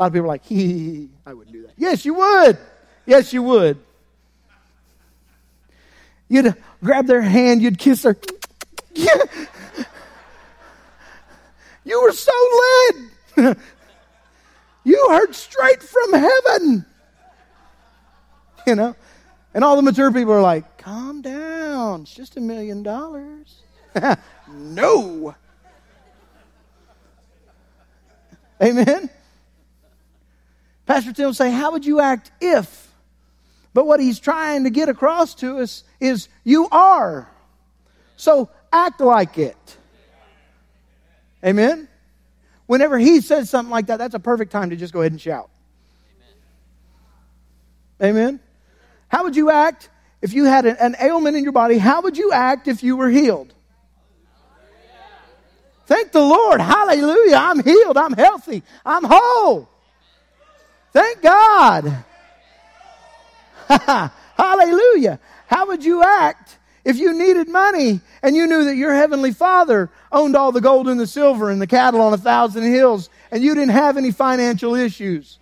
A 0.00 0.04
lot 0.04 0.06
of 0.06 0.12
people 0.14 0.24
are 0.24 0.28
like, 0.28 0.46
hee, 0.46 0.66
hee. 0.66 1.08
I 1.26 1.34
wouldn't 1.34 1.52
do 1.52 1.60
that. 1.60 1.72
Yes, 1.76 2.06
you 2.06 2.14
would. 2.14 2.56
Yes, 3.04 3.34
you 3.34 3.42
would. 3.42 3.78
You'd 6.26 6.54
grab 6.82 7.06
their 7.06 7.20
hand, 7.20 7.60
you'd 7.60 7.78
kiss 7.78 8.02
their. 8.02 8.16
You 11.82 12.02
were 12.02 12.12
so 12.12 12.32
led. 13.36 13.56
you 14.84 15.08
heard 15.10 15.34
straight 15.34 15.82
from 15.82 16.12
heaven. 16.12 16.86
You 18.66 18.74
know? 18.76 18.96
And 19.54 19.64
all 19.64 19.76
the 19.76 19.82
mature 19.82 20.12
people 20.12 20.32
are 20.34 20.42
like, 20.42 20.78
calm 20.78 21.20
down. 21.20 22.02
It's 22.02 22.14
just 22.14 22.36
a 22.36 22.40
million 22.40 22.82
dollars. 22.82 23.62
no. 24.52 25.34
Amen? 28.62 29.10
Pastor 30.90 31.12
Tim 31.12 31.26
will 31.26 31.34
say, 31.34 31.52
How 31.52 31.70
would 31.70 31.86
you 31.86 32.00
act 32.00 32.32
if? 32.40 32.92
But 33.72 33.86
what 33.86 34.00
he's 34.00 34.18
trying 34.18 34.64
to 34.64 34.70
get 34.70 34.88
across 34.88 35.36
to 35.36 35.58
us 35.58 35.84
is 36.00 36.28
you 36.42 36.66
are. 36.72 37.30
So 38.16 38.50
act 38.72 39.00
like 39.00 39.38
it. 39.38 39.76
Amen? 41.46 41.86
Whenever 42.66 42.98
he 42.98 43.20
says 43.20 43.48
something 43.48 43.70
like 43.70 43.86
that, 43.86 43.98
that's 43.98 44.16
a 44.16 44.18
perfect 44.18 44.50
time 44.50 44.70
to 44.70 44.76
just 44.76 44.92
go 44.92 44.98
ahead 44.98 45.12
and 45.12 45.20
shout. 45.20 45.48
Amen? 48.02 48.16
Amen? 48.16 48.40
How 49.06 49.22
would 49.22 49.36
you 49.36 49.48
act 49.48 49.90
if 50.20 50.32
you 50.32 50.46
had 50.46 50.66
an, 50.66 50.96
ailment 51.00 51.36
in 51.36 51.44
your 51.44 51.52
body? 51.52 51.78
How 51.78 52.02
would 52.02 52.18
you 52.18 52.32
act 52.32 52.66
if 52.66 52.82
you 52.82 52.96
were 52.96 53.08
healed? 53.08 53.54
Thank 55.86 56.10
the 56.10 56.18
Lord. 56.18 56.60
Hallelujah. 56.60 57.36
I'm 57.36 57.62
healed. 57.62 57.96
I'm 57.96 58.12
healthy. 58.12 58.64
I'm 58.84 59.04
whole. 59.04 59.68
Thank 60.92 61.22
God. 61.22 62.04
Hallelujah. 64.36 65.20
How 65.46 65.66
would 65.68 65.84
you 65.84 66.02
act 66.02 66.58
if 66.84 66.96
you 66.96 67.12
needed 67.12 67.48
money 67.48 68.00
and 68.22 68.34
you 68.34 68.46
knew 68.46 68.64
that 68.64 68.76
your 68.76 68.94
heavenly 68.94 69.32
father 69.32 69.90
owned 70.10 70.36
all 70.36 70.52
the 70.52 70.60
gold 70.60 70.88
and 70.88 70.98
the 70.98 71.06
silver 71.06 71.50
and 71.50 71.60
the 71.60 71.66
cattle 71.66 72.00
on 72.00 72.12
a 72.12 72.18
thousand 72.18 72.64
hills 72.64 73.10
and 73.30 73.42
you 73.42 73.54
didn't 73.54 73.70
have 73.70 73.96
any 73.96 74.10
financial 74.10 74.74
issues. 74.74 75.38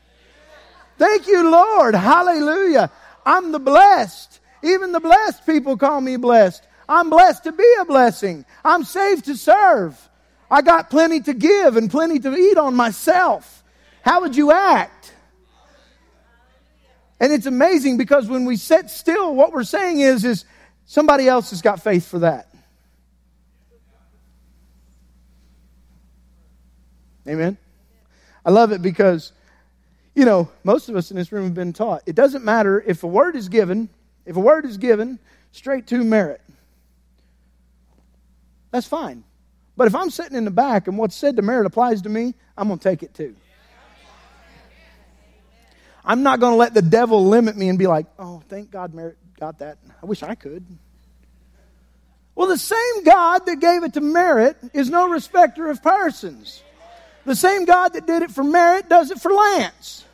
Thank 0.98 1.26
you, 1.26 1.48
Lord. 1.50 1.94
Hallelujah. 1.94 2.90
I'm 3.24 3.52
the 3.52 3.60
blessed. 3.60 4.40
Even 4.62 4.92
the 4.92 5.00
blessed 5.00 5.46
people 5.46 5.76
call 5.76 6.00
me 6.00 6.16
blessed. 6.16 6.66
I'm 6.88 7.10
blessed 7.10 7.44
to 7.44 7.52
be 7.52 7.74
a 7.80 7.84
blessing. 7.84 8.44
I'm 8.64 8.82
saved 8.82 9.26
to 9.26 9.36
serve. 9.36 9.96
I 10.50 10.62
got 10.62 10.90
plenty 10.90 11.20
to 11.20 11.34
give 11.34 11.76
and 11.76 11.90
plenty 11.90 12.18
to 12.18 12.34
eat 12.34 12.56
on 12.56 12.74
myself. 12.74 13.62
How 14.02 14.22
would 14.22 14.34
you 14.34 14.50
act? 14.50 14.97
And 17.20 17.32
it's 17.32 17.46
amazing 17.46 17.96
because 17.96 18.28
when 18.28 18.44
we 18.44 18.56
sit 18.56 18.90
still, 18.90 19.34
what 19.34 19.52
we're 19.52 19.64
saying 19.64 20.00
is, 20.00 20.24
is 20.24 20.44
Somebody 20.88 21.28
else 21.28 21.50
has 21.50 21.60
got 21.60 21.82
faith 21.82 22.08
for 22.08 22.20
that. 22.20 22.48
Amen. 27.28 27.58
I 28.42 28.50
love 28.50 28.72
it 28.72 28.80
because, 28.80 29.32
you 30.14 30.24
know, 30.24 30.48
most 30.64 30.88
of 30.88 30.96
us 30.96 31.10
in 31.10 31.18
this 31.18 31.30
room 31.30 31.44
have 31.44 31.52
been 31.52 31.74
taught 31.74 32.04
it 32.06 32.14
doesn't 32.14 32.42
matter 32.42 32.82
if 32.86 33.02
a 33.02 33.06
word 33.06 33.36
is 33.36 33.50
given, 33.50 33.90
if 34.24 34.36
a 34.36 34.40
word 34.40 34.64
is 34.64 34.78
given 34.78 35.18
straight 35.52 35.86
to 35.88 36.02
merit. 36.02 36.40
That's 38.70 38.86
fine. 38.86 39.24
But 39.76 39.88
if 39.88 39.94
I'm 39.94 40.08
sitting 40.08 40.38
in 40.38 40.46
the 40.46 40.50
back 40.50 40.88
and 40.88 40.96
what's 40.96 41.14
said 41.14 41.36
to 41.36 41.42
merit 41.42 41.66
applies 41.66 42.00
to 42.02 42.08
me, 42.08 42.32
I'm 42.56 42.68
going 42.68 42.78
to 42.78 42.82
take 42.82 43.02
it 43.02 43.12
too. 43.12 43.36
I'm 46.08 46.22
not 46.22 46.40
going 46.40 46.54
to 46.54 46.56
let 46.56 46.72
the 46.72 46.80
devil 46.80 47.26
limit 47.26 47.54
me 47.54 47.68
and 47.68 47.78
be 47.78 47.86
like, 47.86 48.06
oh, 48.18 48.42
thank 48.48 48.70
God 48.70 48.94
merit 48.94 49.18
got 49.38 49.58
that. 49.58 49.76
I 50.02 50.06
wish 50.06 50.22
I 50.22 50.34
could. 50.34 50.64
Well, 52.34 52.48
the 52.48 52.56
same 52.56 53.04
God 53.04 53.44
that 53.44 53.60
gave 53.60 53.84
it 53.84 53.92
to 53.94 54.00
merit 54.00 54.56
is 54.72 54.88
no 54.88 55.10
respecter 55.10 55.68
of 55.68 55.82
persons. 55.82 56.62
The 57.26 57.36
same 57.36 57.66
God 57.66 57.92
that 57.92 58.06
did 58.06 58.22
it 58.22 58.30
for 58.30 58.42
merit 58.42 58.88
does 58.88 59.10
it 59.10 59.20
for 59.20 59.30
Lance. 59.30 60.06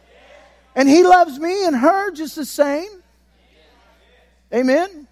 And 0.74 0.88
he 0.88 1.05
loves 1.05 1.38
me 1.38 1.64
and 1.64 1.76
her 1.76 2.11
just 2.11 2.34
the 2.34 2.45
same. 2.45 2.90
Amen. 4.53 5.07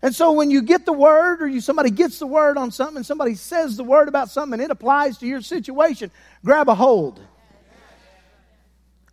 And 0.00 0.14
so 0.14 0.32
when 0.32 0.48
you 0.48 0.62
get 0.62 0.86
the 0.86 0.92
word 0.92 1.42
or 1.42 1.48
you 1.48 1.60
somebody 1.60 1.90
gets 1.90 2.20
the 2.20 2.26
word 2.26 2.56
on 2.56 2.70
something 2.70 2.98
and 2.98 3.06
somebody 3.06 3.34
says 3.34 3.76
the 3.76 3.84
word 3.84 4.06
about 4.06 4.30
something 4.30 4.60
and 4.60 4.62
it 4.62 4.70
applies 4.70 5.18
to 5.18 5.26
your 5.26 5.40
situation, 5.40 6.12
grab 6.44 6.68
a 6.68 6.74
hold. 6.74 7.20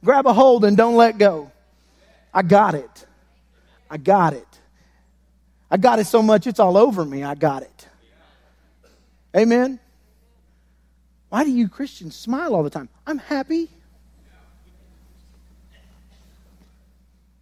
Grab 0.03 0.25
a 0.25 0.33
hold 0.33 0.65
and 0.65 0.75
don't 0.75 0.95
let 0.95 1.17
go. 1.17 1.51
I 2.33 2.41
got 2.41 2.75
it. 2.75 3.05
I 3.89 3.97
got 3.97 4.33
it. 4.33 4.47
I 5.69 5.77
got 5.77 5.99
it 5.99 6.07
so 6.07 6.21
much 6.21 6.47
it's 6.47 6.59
all 6.59 6.77
over 6.77 7.05
me. 7.05 7.23
I 7.23 7.35
got 7.35 7.63
it. 7.63 7.87
Amen. 9.35 9.79
Why 11.29 11.43
do 11.43 11.51
you 11.51 11.69
Christians 11.69 12.15
smile 12.15 12.53
all 12.53 12.63
the 12.63 12.69
time? 12.69 12.89
I'm 13.07 13.17
happy. 13.17 13.69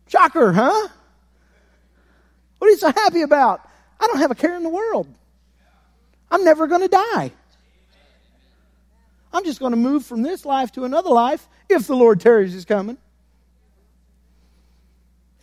Shocker, 0.08 0.52
huh? 0.52 0.88
What 2.58 2.68
are 2.68 2.72
you 2.72 2.78
so 2.78 2.92
happy 2.92 3.22
about? 3.22 3.68
I 4.00 4.08
don't 4.08 4.18
have 4.20 4.32
a 4.32 4.36
care 4.36 4.56
in 4.56 4.64
the 4.64 4.70
world. 4.70 5.08
I'm 6.32 6.44
never 6.44 6.68
going 6.68 6.82
to 6.82 6.88
die. 6.88 7.32
I'm 9.32 9.44
just 9.46 9.60
going 9.60 9.72
to 9.72 9.78
move 9.78 10.06
from 10.06 10.22
this 10.22 10.46
life 10.46 10.72
to 10.74 10.86
another 10.86 11.10
life 11.10 11.48
if 11.70 11.88
the 11.88 11.96
Lord 11.96 12.20
tarries 12.20 12.56
is 12.56 12.66
coming. 12.66 12.98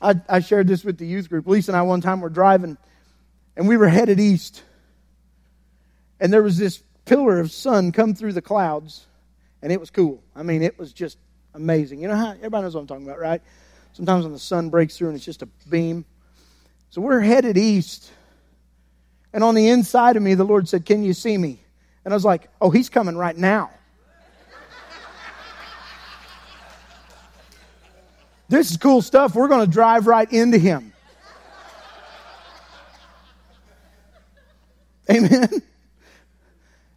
I, 0.00 0.14
I 0.28 0.40
shared 0.40 0.66
this 0.68 0.84
with 0.84 0.98
the 0.98 1.06
youth 1.06 1.28
group. 1.28 1.46
Lisa 1.46 1.70
and 1.70 1.76
I, 1.76 1.82
one 1.82 2.00
time, 2.00 2.20
were 2.20 2.28
driving 2.28 2.76
and 3.56 3.66
we 3.66 3.76
were 3.76 3.88
headed 3.88 4.20
east. 4.20 4.62
And 6.20 6.32
there 6.32 6.42
was 6.42 6.58
this 6.58 6.82
pillar 7.04 7.40
of 7.40 7.50
sun 7.50 7.92
come 7.92 8.14
through 8.14 8.32
the 8.32 8.42
clouds, 8.42 9.06
and 9.62 9.72
it 9.72 9.80
was 9.80 9.90
cool. 9.90 10.22
I 10.34 10.42
mean, 10.42 10.62
it 10.62 10.78
was 10.78 10.92
just 10.92 11.18
amazing. 11.54 12.00
You 12.00 12.08
know 12.08 12.16
how 12.16 12.30
everybody 12.32 12.62
knows 12.62 12.74
what 12.74 12.82
I'm 12.82 12.86
talking 12.86 13.06
about, 13.06 13.18
right? 13.18 13.40
Sometimes 13.92 14.24
when 14.24 14.32
the 14.32 14.38
sun 14.38 14.68
breaks 14.68 14.96
through 14.96 15.08
and 15.08 15.16
it's 15.16 15.24
just 15.24 15.42
a 15.42 15.48
beam. 15.68 16.04
So 16.90 17.00
we're 17.00 17.20
headed 17.20 17.56
east. 17.56 18.10
And 19.32 19.42
on 19.42 19.54
the 19.54 19.68
inside 19.68 20.16
of 20.16 20.22
me, 20.22 20.34
the 20.34 20.44
Lord 20.44 20.68
said, 20.68 20.84
Can 20.84 21.02
you 21.02 21.14
see 21.14 21.36
me? 21.36 21.62
And 22.06 22.14
I 22.14 22.16
was 22.16 22.24
like, 22.24 22.48
Oh, 22.60 22.70
he's 22.70 22.88
coming 22.88 23.16
right 23.16 23.36
now. 23.36 23.70
This 28.48 28.70
is 28.70 28.76
cool 28.76 29.02
stuff. 29.02 29.34
We're 29.34 29.48
going 29.48 29.66
to 29.66 29.72
drive 29.72 30.06
right 30.06 30.32
into 30.32 30.56
him. 30.56 30.92
Amen. 35.10 35.48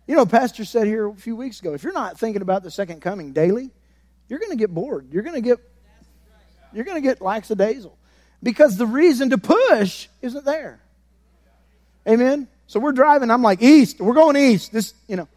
You 0.06 0.16
know, 0.16 0.28
Pastor 0.28 0.64
said 0.64 0.86
here 0.86 1.08
a 1.08 1.16
few 1.16 1.36
weeks 1.36 1.60
ago 1.60 1.74
if 1.74 1.84
you're 1.84 1.92
not 1.92 2.20
thinking 2.20 2.44
about 2.44 2.62
the 2.62 2.70
second 2.70 3.02
coming 3.02 3.34
daily, 3.34 3.72
you're 4.28 4.40
going 4.40 4.52
to 4.52 4.58
get 4.58 4.72
bored. 4.72 5.08
You're 5.12 5.24
going 5.24 5.36
to 5.36 5.42
get 5.42 5.58
you're 6.72 6.86
going 6.86 7.02
to 7.02 7.08
get 7.08 7.20
lackadaisical 7.20 7.98
because 8.44 8.78
the 8.78 8.86
reason 8.86 9.32
to 9.32 9.40
push 9.40 10.08
isn't 10.22 10.46
there. 10.46 10.80
Amen. 12.08 12.48
So 12.70 12.80
we're 12.80 12.92
driving. 12.92 13.32
I'm 13.32 13.42
like 13.42 13.64
east. 13.64 14.00
We're 14.00 14.14
going 14.14 14.38
east. 14.38 14.72
This, 14.72 14.94
you 15.08 15.16
know, 15.16 15.28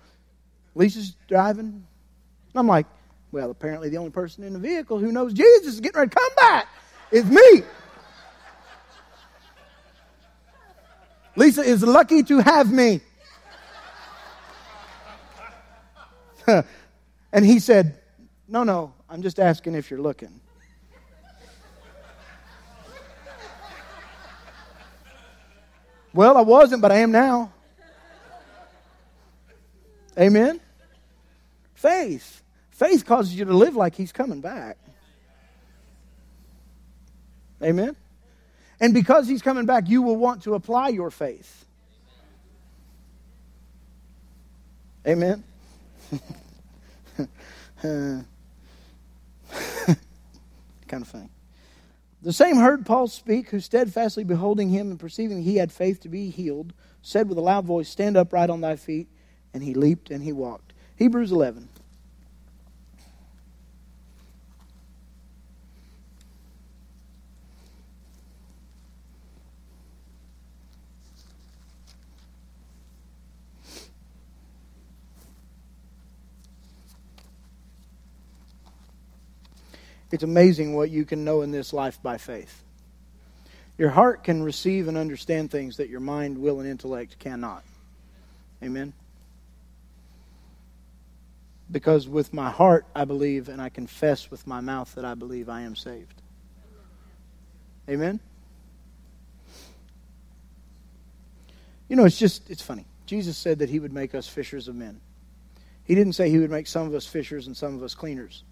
Lisa's 0.75 1.17
driving. 1.29 1.65
And 1.65 1.85
I'm 2.55 2.67
like, 2.67 2.85
well, 3.33 3.51
apparently 3.51 3.89
the 3.89 3.97
only 3.97 4.11
person 4.11 4.45
in 4.45 4.53
the 4.53 4.59
vehicle 4.59 4.99
who 4.99 5.11
knows 5.11 5.33
Jesus 5.33 5.73
is 5.73 5.81
getting 5.81 5.99
ready 5.99 6.11
to 6.11 6.15
come 6.15 6.29
back 6.37 6.69
is 7.11 7.25
me. 7.25 7.63
Lisa 11.35 11.63
is 11.63 11.83
lucky 11.83 12.23
to 12.23 12.41
have 12.41 12.71
me. 12.71 13.01
and 17.33 17.47
he 17.47 17.61
said, 17.61 17.99
No, 18.47 18.63
no, 18.63 18.93
I'm 19.09 19.23
just 19.23 19.41
asking 19.41 19.75
if 19.75 19.91
you're 19.91 20.03
looking. 20.03 20.39
Well, 26.15 26.37
I 26.37 26.43
wasn't, 26.43 26.83
but 26.83 26.93
I 26.93 26.99
am 26.99 27.11
now. 27.11 27.53
Amen? 30.19 30.61
Faith. 31.75 32.43
Faith 32.71 33.07
causes 33.07 33.35
you 33.35 33.45
to 33.45 33.53
live 33.53 33.77
like 33.77 33.95
He's 33.95 34.13
coming 34.13 34.41
back. 34.41 34.77
Amen? 37.63 37.97
And 38.81 38.93
because 38.93 39.27
He's 39.29 39.43
coming 39.43 39.67
back, 39.67 39.89
you 39.89 40.03
will 40.03 40.17
want 40.17 40.43
to 40.43 40.55
apply 40.55 40.89
your 40.89 41.11
faith. 41.11 41.65
Amen? 45.07 45.43
kind 47.83 48.27
of 50.93 51.09
funny. 51.09 51.29
The 52.23 52.33
same 52.33 52.57
heard 52.57 52.87
Paul 52.87 53.09
speak, 53.09 53.51
who 53.51 53.59
steadfastly 53.59 54.23
beholding 54.23 54.69
him 54.69 54.91
and 54.91 55.01
perceiving 55.01 55.43
he 55.43 55.57
had 55.57 55.73
faith 55.73 56.01
to 56.01 56.09
be 56.09 56.31
healed, 56.31 56.73
said 57.03 57.29
with 57.29 57.37
a 57.37 57.41
loud 57.41 57.65
voice, 57.65 57.89
Stand 57.89 58.17
upright 58.17 58.49
on 58.49 58.61
thy 58.61 58.77
feet. 58.77 59.09
And 59.53 59.63
he 59.63 59.75
leaped 59.75 60.09
and 60.09 60.23
he 60.23 60.33
walked. 60.33 60.73
Hebrews 60.97 61.33
11. 61.33 61.69
It's 80.13 80.23
amazing 80.23 80.75
what 80.75 80.91
you 80.91 81.07
can 81.07 81.25
know 81.25 81.41
in 81.41 81.51
this 81.51 81.73
life 81.73 82.01
by 82.03 82.19
faith. 82.19 82.63
Your 83.79 83.89
heart 83.89 84.23
can 84.23 84.43
receive 84.43 84.87
and 84.87 84.99
understand 84.99 85.51
things 85.51 85.79
that 85.79 85.89
your 85.89 86.01
mind, 86.01 86.37
will, 86.39 86.61
and 86.61 86.69
intellect 86.69 87.19
cannot. 87.19 87.65
Amen? 88.63 88.93
Because 91.71 92.07
with 92.07 92.35
my 92.35 92.51
heart 92.51 92.85
I 92.95 93.07
believe, 93.07 93.49
and 93.49 93.61
I 93.61 93.71
confess 93.71 94.31
with 94.31 94.47
my 94.47 94.61
mouth 94.61 94.95
that 94.95 95.07
I 95.07 95.15
believe 95.15 95.49
I 95.49 95.63
am 95.63 95.75
saved. 95.75 96.21
Amen? 97.89 98.21
You 101.89 101.97
know, 101.97 102.05
it's 102.05 102.19
just, 102.19 102.51
it's 102.51 102.63
funny. 102.63 102.85
Jesus 103.07 103.39
said 103.39 103.61
that 103.61 103.71
he 103.71 103.81
would 103.81 103.93
make 103.93 104.15
us 104.15 104.29
fishers 104.29 104.69
of 104.69 104.75
men. 104.75 105.01
He 105.85 105.95
didn't 105.95 106.13
say 106.13 106.29
he 106.29 106.39
would 106.39 106.51
make 106.51 106.67
some 106.67 106.87
of 106.87 106.95
us 106.95 107.07
fishers 107.07 107.47
and 107.47 107.57
some 107.57 107.75
of 107.75 107.83
us 107.83 107.95
cleaners. 107.95 108.45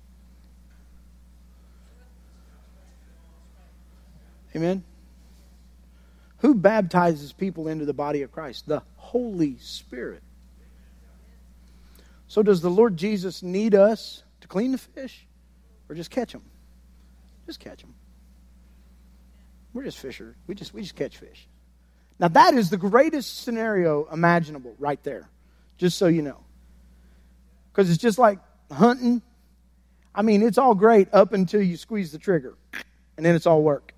Amen? 4.55 4.85
Who 6.39 6.55
baptizes 6.55 7.33
people 7.33 7.69
into 7.69 7.85
the 7.85 7.93
body 7.93 8.23
of 8.23 8.33
Christ? 8.33 8.67
The 8.67 8.83
Holy 8.97 9.59
Spirit. 9.59 10.23
So, 12.29 12.43
does 12.43 12.61
the 12.61 12.71
Lord 12.71 12.97
Jesus 12.97 13.43
need 13.43 13.75
us 13.75 14.23
to 14.41 14.49
clean 14.49 14.73
the 14.73 14.79
fish 14.79 15.27
or 15.89 15.95
just 15.95 16.11
catch 16.11 16.33
them? 16.33 16.43
Just 17.47 17.61
catch 17.61 17.81
them. 17.81 17.95
We're 19.73 19.85
just 19.85 19.99
fisher. 19.99 20.37
We 20.47 20.55
just, 20.55 20.73
we 20.73 20.83
just 20.83 20.97
catch 20.97 21.19
fish. 21.19 21.49
Now, 22.19 22.29
that 22.29 22.55
is 22.55 22.71
the 22.71 22.77
greatest 22.77 23.43
scenario 23.43 24.07
imaginable 24.13 24.75
right 24.79 25.03
there, 25.03 25.29
just 25.79 25.99
so 25.99 26.07
you 26.07 26.23
know. 26.23 26.39
Because 27.73 27.91
it's 27.91 28.01
just 28.01 28.19
like 28.19 28.39
hunting. 28.71 29.23
I 30.15 30.23
mean, 30.23 30.43
it's 30.43 30.59
all 30.59 30.75
great 30.75 31.09
up 31.13 31.33
until 31.33 31.63
you 31.63 31.77
squeeze 31.77 32.13
the 32.13 32.19
trigger, 32.19 32.55
and 33.17 33.25
then 33.25 33.35
it's 33.35 33.47
all 33.47 33.63
work. 33.63 33.95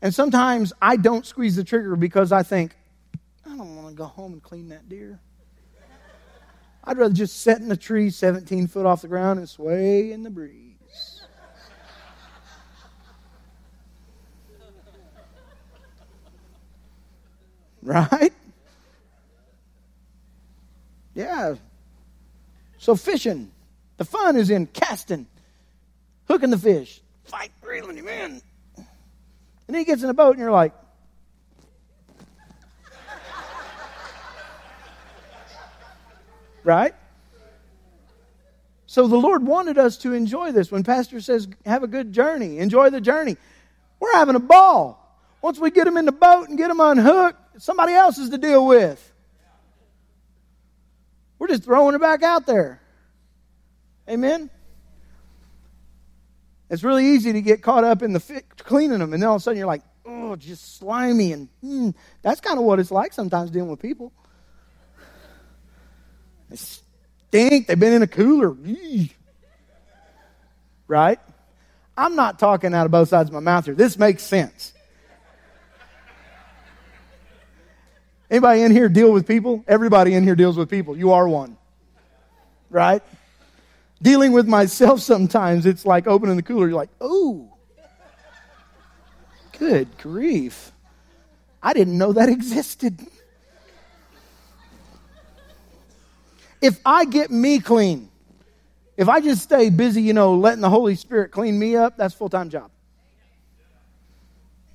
And 0.00 0.14
sometimes 0.14 0.72
I 0.80 0.96
don't 0.96 1.26
squeeze 1.26 1.56
the 1.56 1.64
trigger 1.64 1.96
because 1.96 2.30
I 2.32 2.42
think, 2.42 2.74
I 3.44 3.56
don't 3.56 3.76
want 3.76 3.88
to 3.88 3.94
go 3.94 4.04
home 4.04 4.32
and 4.34 4.42
clean 4.42 4.68
that 4.68 4.88
deer. 4.88 5.20
I'd 6.84 6.96
rather 6.96 7.14
just 7.14 7.42
sit 7.42 7.58
in 7.58 7.70
a 7.70 7.76
tree 7.76 8.10
17 8.10 8.66
foot 8.68 8.86
off 8.86 9.02
the 9.02 9.08
ground 9.08 9.38
and 9.38 9.48
sway 9.48 10.12
in 10.12 10.22
the 10.22 10.30
breeze. 10.30 10.74
Right? 17.80 18.32
Yeah. 21.14 21.54
So 22.76 22.94
fishing, 22.96 23.50
the 23.96 24.04
fun 24.04 24.36
is 24.36 24.50
in 24.50 24.66
casting, 24.66 25.26
hooking 26.26 26.50
the 26.50 26.58
fish, 26.58 27.00
fight 27.24 27.50
reeling 27.62 27.96
him 27.96 28.08
in, 28.08 28.42
and 29.68 29.74
then 29.74 29.80
he 29.82 29.84
gets 29.84 30.02
in 30.02 30.08
a 30.08 30.14
boat, 30.14 30.30
and 30.30 30.40
you're 30.40 30.50
like, 30.50 30.72
right? 36.64 36.94
So 38.86 39.06
the 39.06 39.16
Lord 39.16 39.46
wanted 39.46 39.76
us 39.76 39.98
to 39.98 40.14
enjoy 40.14 40.52
this. 40.52 40.72
When 40.72 40.82
Pastor 40.82 41.20
says, 41.20 41.46
have 41.66 41.82
a 41.82 41.86
good 41.86 42.12
journey, 42.12 42.58
enjoy 42.58 42.88
the 42.88 43.00
journey, 43.00 43.36
we're 44.00 44.14
having 44.14 44.34
a 44.34 44.40
ball. 44.40 45.04
Once 45.42 45.58
we 45.58 45.70
get 45.70 45.84
them 45.84 45.98
in 45.98 46.06
the 46.06 46.12
boat 46.12 46.48
and 46.48 46.56
get 46.56 46.68
them 46.68 46.80
unhooked, 46.80 47.62
somebody 47.62 47.92
else 47.92 48.16
is 48.18 48.30
to 48.30 48.38
deal 48.38 48.66
with. 48.66 49.12
We're 51.38 51.48
just 51.48 51.64
throwing 51.64 51.94
it 51.94 52.00
back 52.00 52.22
out 52.22 52.46
there. 52.46 52.80
Amen? 54.08 54.50
It's 56.70 56.84
really 56.84 57.06
easy 57.06 57.32
to 57.32 57.40
get 57.40 57.62
caught 57.62 57.84
up 57.84 58.02
in 58.02 58.12
the 58.12 58.42
cleaning 58.58 58.98
them, 58.98 59.12
and 59.12 59.22
then 59.22 59.28
all 59.28 59.36
of 59.36 59.40
a 59.40 59.42
sudden 59.42 59.58
you're 59.58 59.66
like, 59.66 59.82
oh, 60.04 60.36
just 60.36 60.78
slimy. 60.78 61.32
And 61.32 61.48
mm, 61.64 61.94
that's 62.22 62.40
kind 62.40 62.58
of 62.58 62.64
what 62.64 62.78
it's 62.78 62.90
like 62.90 63.12
sometimes 63.12 63.50
dealing 63.50 63.70
with 63.70 63.80
people. 63.80 64.12
They 66.50 66.56
stink. 66.56 67.66
They've 67.66 67.78
been 67.78 67.94
in 67.94 68.02
a 68.02 68.06
cooler. 68.06 68.56
Right? 70.86 71.18
I'm 71.96 72.16
not 72.16 72.38
talking 72.38 72.74
out 72.74 72.86
of 72.86 72.92
both 72.92 73.08
sides 73.08 73.28
of 73.28 73.34
my 73.34 73.40
mouth 73.40 73.64
here. 73.64 73.74
This 73.74 73.98
makes 73.98 74.22
sense. 74.22 74.72
Anybody 78.30 78.62
in 78.62 78.72
here 78.72 78.88
deal 78.88 79.10
with 79.10 79.26
people? 79.26 79.64
Everybody 79.66 80.14
in 80.14 80.22
here 80.22 80.36
deals 80.36 80.56
with 80.56 80.68
people. 80.68 80.96
You 80.96 81.12
are 81.12 81.26
one. 81.26 81.56
Right? 82.70 83.02
Dealing 84.00 84.32
with 84.32 84.46
myself 84.46 85.00
sometimes, 85.00 85.66
it's 85.66 85.84
like 85.84 86.06
opening 86.06 86.36
the 86.36 86.42
cooler. 86.42 86.68
You're 86.68 86.76
like, 86.76 86.90
oh, 87.00 87.52
good 89.58 89.88
grief. 89.98 90.72
I 91.62 91.72
didn't 91.72 91.98
know 91.98 92.12
that 92.12 92.28
existed. 92.28 93.00
If 96.60 96.80
I 96.84 97.04
get 97.04 97.30
me 97.30 97.58
clean, 97.60 98.08
if 98.96 99.08
I 99.08 99.20
just 99.20 99.42
stay 99.42 99.70
busy, 99.70 100.02
you 100.02 100.12
know, 100.12 100.34
letting 100.34 100.60
the 100.60 100.70
Holy 100.70 100.96
Spirit 100.96 101.30
clean 101.30 101.58
me 101.58 101.76
up, 101.76 101.96
that's 101.96 102.14
full 102.14 102.28
time 102.28 102.50
job. 102.50 102.70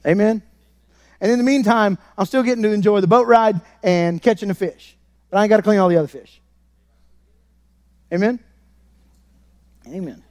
Amen. 0.05 0.41
And 1.21 1.31
in 1.31 1.37
the 1.37 1.43
meantime, 1.43 1.97
I'm 2.17 2.25
still 2.25 2.43
getting 2.43 2.63
to 2.63 2.71
enjoy 2.71 2.99
the 2.99 3.07
boat 3.07 3.27
ride 3.27 3.61
and 3.81 4.21
catching 4.21 4.49
the 4.49 4.55
fish. 4.55 4.97
But 5.29 5.37
I 5.37 5.43
ain't 5.43 5.49
got 5.49 5.57
to 5.57 5.63
clean 5.63 5.79
all 5.79 5.87
the 5.87 5.97
other 5.97 6.07
fish. 6.07 6.41
Amen. 8.13 8.39
Amen. 9.87 10.23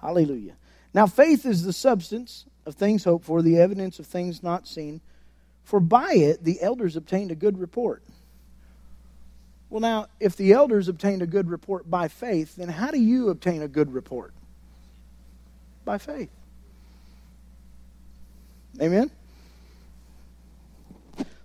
Hallelujah. 0.00 0.54
Now, 0.94 1.06
faith 1.06 1.46
is 1.46 1.64
the 1.64 1.72
substance 1.72 2.46
of 2.66 2.74
things 2.74 3.04
hoped 3.04 3.24
for, 3.24 3.42
the 3.42 3.58
evidence 3.58 3.98
of 3.98 4.06
things 4.06 4.42
not 4.42 4.66
seen. 4.66 5.00
For 5.62 5.80
by 5.80 6.12
it 6.14 6.44
the 6.44 6.60
elders 6.62 6.96
obtained 6.96 7.30
a 7.30 7.34
good 7.34 7.58
report. 7.58 8.02
Well, 9.68 9.80
now, 9.80 10.06
if 10.18 10.36
the 10.36 10.52
elders 10.52 10.88
obtained 10.88 11.22
a 11.22 11.26
good 11.26 11.48
report 11.48 11.88
by 11.88 12.08
faith, 12.08 12.56
then 12.56 12.68
how 12.68 12.90
do 12.90 12.98
you 12.98 13.28
obtain 13.28 13.62
a 13.62 13.68
good 13.68 13.92
report? 13.92 14.34
By 15.84 15.98
faith. 15.98 16.30
Amen? 18.80 19.10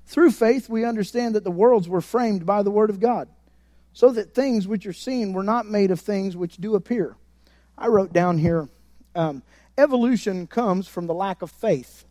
Through 0.08 0.32
faith, 0.32 0.70
we 0.70 0.86
understand 0.86 1.36
that 1.36 1.44
the 1.44 1.52
worlds 1.52 1.88
were 1.88 2.02
framed 2.02 2.46
by 2.46 2.64
the 2.64 2.72
Word 2.72 2.90
of 2.90 3.00
God 3.00 3.28
so 3.96 4.12
that 4.12 4.36
things 4.36 4.68
which 4.68 4.86
are 4.86 4.94
seen 4.94 5.32
were 5.32 5.42
not 5.42 5.66
made 5.66 5.90
of 5.90 6.02
things 6.02 6.36
which 6.36 6.58
do 6.58 6.76
appear. 6.76 7.16
I 7.78 7.88
wrote 7.88 8.12
down 8.12 8.38
here 8.38 8.68
um, 9.16 9.42
evolution 9.78 10.48
comes 10.48 10.86
from 10.86 11.08
the 11.08 11.14
lack 11.14 11.42
of 11.42 11.50
faith. 11.50 12.04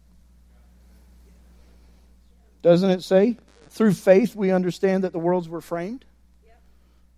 Doesn't 2.63 2.89
it 2.89 3.03
say? 3.03 3.37
Through 3.69 3.93
faith, 3.93 4.35
we 4.35 4.51
understand 4.51 5.05
that 5.05 5.13
the 5.13 5.19
worlds 5.19 5.47
were 5.47 5.61
framed 5.61 6.07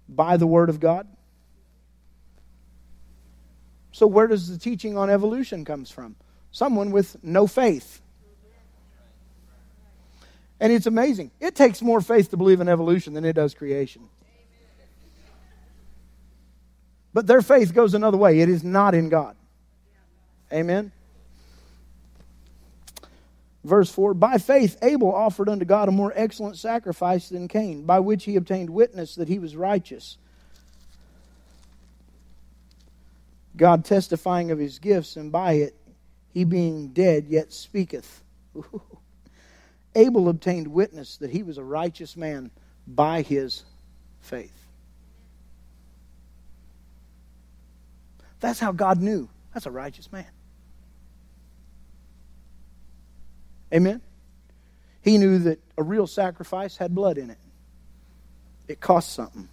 by 0.08 0.36
the 0.36 0.48
Word 0.48 0.68
of 0.68 0.80
God. 0.80 1.06
So, 3.92 4.08
where 4.08 4.26
does 4.26 4.48
the 4.48 4.58
teaching 4.58 4.98
on 4.98 5.08
evolution 5.08 5.64
comes 5.64 5.92
from? 5.92 6.16
Someone 6.50 6.90
with 6.90 7.22
no 7.22 7.46
faith. 7.46 8.02
And 10.58 10.72
it's 10.72 10.86
amazing. 10.86 11.30
It 11.38 11.54
takes 11.54 11.80
more 11.80 12.00
faith 12.00 12.30
to 12.30 12.36
believe 12.36 12.60
in 12.60 12.68
evolution 12.68 13.14
than 13.14 13.24
it 13.24 13.34
does 13.34 13.54
creation. 13.54 14.08
But 17.16 17.26
their 17.26 17.40
faith 17.40 17.72
goes 17.72 17.94
another 17.94 18.18
way. 18.18 18.40
It 18.40 18.50
is 18.50 18.62
not 18.62 18.94
in 18.94 19.08
God. 19.08 19.36
Amen. 20.52 20.92
Verse 23.64 23.90
4 23.90 24.12
By 24.12 24.36
faith, 24.36 24.76
Abel 24.82 25.14
offered 25.14 25.48
unto 25.48 25.64
God 25.64 25.88
a 25.88 25.92
more 25.92 26.12
excellent 26.14 26.58
sacrifice 26.58 27.30
than 27.30 27.48
Cain, 27.48 27.86
by 27.86 28.00
which 28.00 28.24
he 28.24 28.36
obtained 28.36 28.68
witness 28.68 29.14
that 29.14 29.28
he 29.28 29.38
was 29.38 29.56
righteous. 29.56 30.18
God 33.56 33.86
testifying 33.86 34.50
of 34.50 34.58
his 34.58 34.78
gifts, 34.78 35.16
and 35.16 35.32
by 35.32 35.52
it, 35.52 35.74
he 36.34 36.44
being 36.44 36.88
dead 36.88 37.28
yet 37.28 37.50
speaketh. 37.50 38.22
Abel 39.94 40.28
obtained 40.28 40.68
witness 40.68 41.16
that 41.16 41.30
he 41.30 41.42
was 41.42 41.56
a 41.56 41.64
righteous 41.64 42.14
man 42.14 42.50
by 42.86 43.22
his 43.22 43.64
faith. 44.20 44.65
That's 48.46 48.60
how 48.60 48.70
God 48.70 49.02
knew. 49.02 49.28
That's 49.52 49.66
a 49.66 49.72
righteous 49.72 50.12
man. 50.12 50.30
Amen? 53.74 54.00
He 55.02 55.18
knew 55.18 55.40
that 55.40 55.58
a 55.76 55.82
real 55.82 56.06
sacrifice 56.06 56.76
had 56.76 56.94
blood 56.94 57.18
in 57.18 57.30
it, 57.30 57.38
it 58.68 58.80
cost 58.80 59.14
something. 59.14 59.48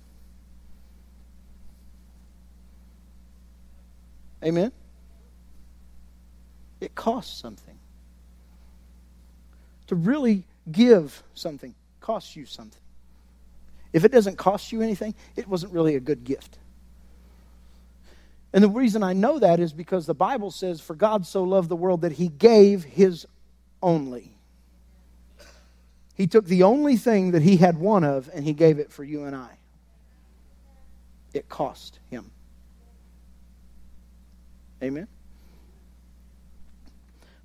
Amen? 4.43 4.71
It 6.79 6.93
costs 6.93 7.41
something. 7.41 7.79
To 9.87 9.95
really 9.95 10.43
give 10.71 11.23
something 11.33 11.73
costs 11.99 12.35
you 12.35 12.45
something. 12.45 12.81
If 13.91 14.05
it 14.05 14.11
doesn't 14.11 14.37
cost 14.37 14.71
you 14.71 14.83
anything, 14.83 15.15
it 15.35 15.47
wasn't 15.47 15.73
really 15.73 15.95
a 15.95 15.99
good 15.99 16.23
gift. 16.23 16.59
And 18.53 18.63
the 18.63 18.69
reason 18.69 19.01
I 19.01 19.13
know 19.13 19.39
that 19.39 19.59
is 19.59 19.73
because 19.73 20.05
the 20.05 20.13
Bible 20.13 20.51
says, 20.51 20.79
For 20.79 20.95
God 20.95 21.25
so 21.25 21.43
loved 21.43 21.69
the 21.69 21.75
world 21.75 22.01
that 22.01 22.13
he 22.13 22.27
gave 22.27 22.83
his 22.83 23.25
only. 23.81 24.37
He 26.15 26.27
took 26.27 26.45
the 26.45 26.63
only 26.63 26.95
thing 26.95 27.31
that 27.31 27.41
he 27.41 27.57
had 27.57 27.77
one 27.77 28.03
of 28.03 28.29
and 28.31 28.45
he 28.45 28.53
gave 28.53 28.77
it 28.77 28.91
for 28.91 29.03
you 29.03 29.23
and 29.23 29.35
I. 29.35 29.57
It 31.33 31.49
cost 31.49 31.97
him. 32.11 32.29
Amen. 34.83 35.07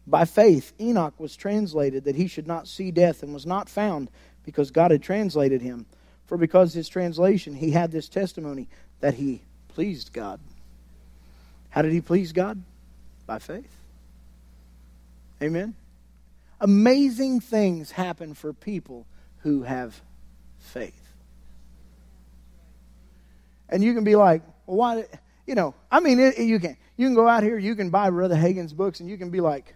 By 0.06 0.26
faith, 0.26 0.72
Enoch 0.78 1.18
was 1.18 1.36
translated 1.36 2.04
that 2.04 2.16
he 2.16 2.26
should 2.26 2.46
not 2.46 2.68
see 2.68 2.90
death 2.90 3.22
and 3.22 3.32
was 3.32 3.46
not 3.46 3.70
found 3.70 4.10
because 4.44 4.70
God 4.70 4.90
had 4.90 5.02
translated 5.02 5.62
him. 5.62 5.86
For 6.26 6.36
because 6.36 6.74
his 6.74 6.88
translation, 6.88 7.54
he 7.54 7.70
had 7.70 7.90
this 7.90 8.08
testimony 8.08 8.68
that 9.00 9.14
he 9.14 9.42
pleased 9.68 10.12
God. 10.12 10.40
How 11.70 11.82
did 11.82 11.92
he 11.92 12.00
please 12.00 12.32
God? 12.32 12.62
By 13.26 13.38
faith. 13.38 13.74
Amen. 15.42 15.74
Amazing 16.60 17.40
things 17.40 17.90
happen 17.90 18.34
for 18.34 18.52
people 18.52 19.06
who 19.38 19.62
have 19.62 20.00
faith. 20.58 21.14
And 23.68 23.84
you 23.84 23.94
can 23.94 24.04
be 24.04 24.16
like, 24.16 24.42
well, 24.66 24.76
why? 24.76 25.04
You 25.46 25.54
know, 25.54 25.74
I 25.90 26.00
mean, 26.00 26.18
it, 26.18 26.38
you 26.38 26.58
can 26.58 26.76
you 26.96 27.06
can 27.06 27.14
go 27.14 27.28
out 27.28 27.42
here, 27.42 27.58
you 27.58 27.76
can 27.76 27.90
buy 27.90 28.10
Brother 28.10 28.34
Hagin's 28.34 28.72
books, 28.72 29.00
and 29.00 29.08
you 29.08 29.16
can 29.16 29.30
be 29.30 29.40
like, 29.40 29.74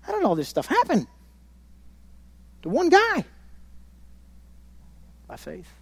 how 0.00 0.12
did 0.12 0.24
all 0.24 0.34
this 0.34 0.48
stuff 0.48 0.66
happen? 0.66 1.06
To 2.62 2.68
one 2.68 2.88
guy. 2.88 3.24
By 5.28 5.36
faith. 5.36 5.72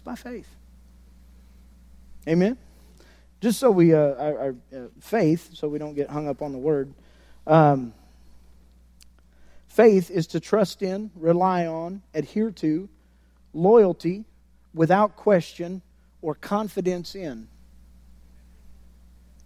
It's 0.00 0.04
by 0.06 0.14
faith. 0.14 0.48
Amen? 2.26 2.56
Just 3.42 3.60
so 3.60 3.70
we, 3.70 3.92
uh, 3.92 3.98
our, 3.98 4.38
our 4.38 4.54
uh, 4.74 4.86
faith, 4.98 5.50
so 5.52 5.68
we 5.68 5.78
don't 5.78 5.92
get 5.92 6.08
hung 6.08 6.26
up 6.26 6.40
on 6.40 6.52
the 6.52 6.58
word. 6.58 6.94
Um, 7.46 7.92
faith 9.68 10.10
is 10.10 10.26
to 10.28 10.40
trust 10.40 10.80
in, 10.80 11.10
rely 11.14 11.66
on, 11.66 12.00
adhere 12.14 12.50
to, 12.50 12.88
loyalty, 13.52 14.24
without 14.72 15.16
question, 15.16 15.82
or 16.22 16.34
confidence 16.34 17.14
in. 17.14 17.46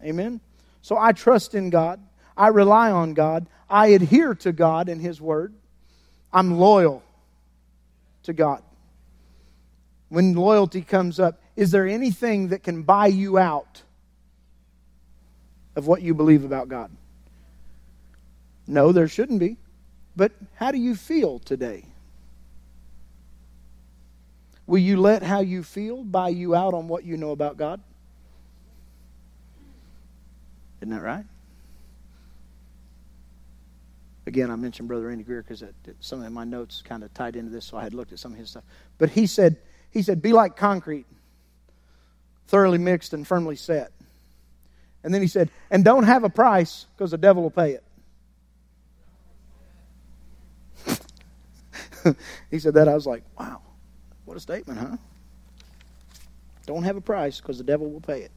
Amen? 0.04 0.38
So 0.82 0.96
I 0.96 1.10
trust 1.10 1.56
in 1.56 1.68
God. 1.70 2.00
I 2.36 2.46
rely 2.46 2.92
on 2.92 3.14
God. 3.14 3.48
I 3.68 3.88
adhere 3.88 4.36
to 4.36 4.52
God 4.52 4.88
and 4.88 5.00
His 5.00 5.20
Word. 5.20 5.52
I'm 6.32 6.60
loyal 6.60 7.02
to 8.22 8.32
God 8.32 8.62
when 10.14 10.34
loyalty 10.34 10.82
comes 10.82 11.18
up, 11.18 11.40
is 11.56 11.72
there 11.72 11.86
anything 11.86 12.48
that 12.48 12.62
can 12.62 12.82
buy 12.84 13.08
you 13.08 13.36
out 13.36 13.82
of 15.76 15.86
what 15.86 16.02
you 16.02 16.14
believe 16.14 16.44
about 16.44 16.68
God? 16.68 16.90
No, 18.66 18.92
there 18.92 19.08
shouldn't 19.08 19.40
be. 19.40 19.56
But 20.16 20.32
how 20.54 20.70
do 20.70 20.78
you 20.78 20.94
feel 20.94 21.40
today? 21.40 21.84
Will 24.66 24.78
you 24.78 24.96
let 24.96 25.22
how 25.22 25.40
you 25.40 25.62
feel 25.62 26.04
buy 26.04 26.28
you 26.28 26.54
out 26.54 26.74
on 26.74 26.86
what 26.88 27.04
you 27.04 27.16
know 27.16 27.32
about 27.32 27.56
God? 27.56 27.80
Isn't 30.80 30.94
that 30.94 31.02
right? 31.02 31.24
Again, 34.26 34.50
I 34.50 34.56
mentioned 34.56 34.88
Brother 34.88 35.10
Andy 35.10 35.24
Greer 35.24 35.42
because 35.42 35.64
some 36.00 36.22
of 36.22 36.32
my 36.32 36.44
notes 36.44 36.82
kind 36.82 37.02
of 37.02 37.12
tied 37.12 37.36
into 37.36 37.50
this, 37.50 37.66
so 37.66 37.76
I 37.76 37.82
had 37.82 37.92
looked 37.92 38.12
at 38.12 38.18
some 38.18 38.32
of 38.32 38.38
his 38.38 38.50
stuff. 38.50 38.64
But 38.96 39.10
he 39.10 39.26
said, 39.26 39.56
he 39.94 40.02
said, 40.02 40.20
Be 40.20 40.34
like 40.34 40.56
concrete, 40.56 41.06
thoroughly 42.48 42.78
mixed 42.78 43.14
and 43.14 43.26
firmly 43.26 43.56
set. 43.56 43.92
And 45.02 45.14
then 45.14 45.22
he 45.22 45.28
said, 45.28 45.48
And 45.70 45.84
don't 45.84 46.04
have 46.04 46.24
a 46.24 46.28
price 46.28 46.86
because 46.96 47.12
the 47.12 47.18
devil 47.18 47.42
will 47.42 47.50
pay 47.50 47.78
it. 47.78 47.84
he 52.50 52.58
said 52.58 52.74
that. 52.74 52.88
I 52.88 52.94
was 52.94 53.06
like, 53.06 53.22
Wow, 53.38 53.62
what 54.24 54.36
a 54.36 54.40
statement, 54.40 54.80
huh? 54.80 54.96
Don't 56.66 56.82
have 56.82 56.96
a 56.96 57.00
price 57.00 57.40
because 57.40 57.58
the 57.58 57.64
devil 57.64 57.90
will 57.90 58.00
pay 58.00 58.22
it. 58.22 58.32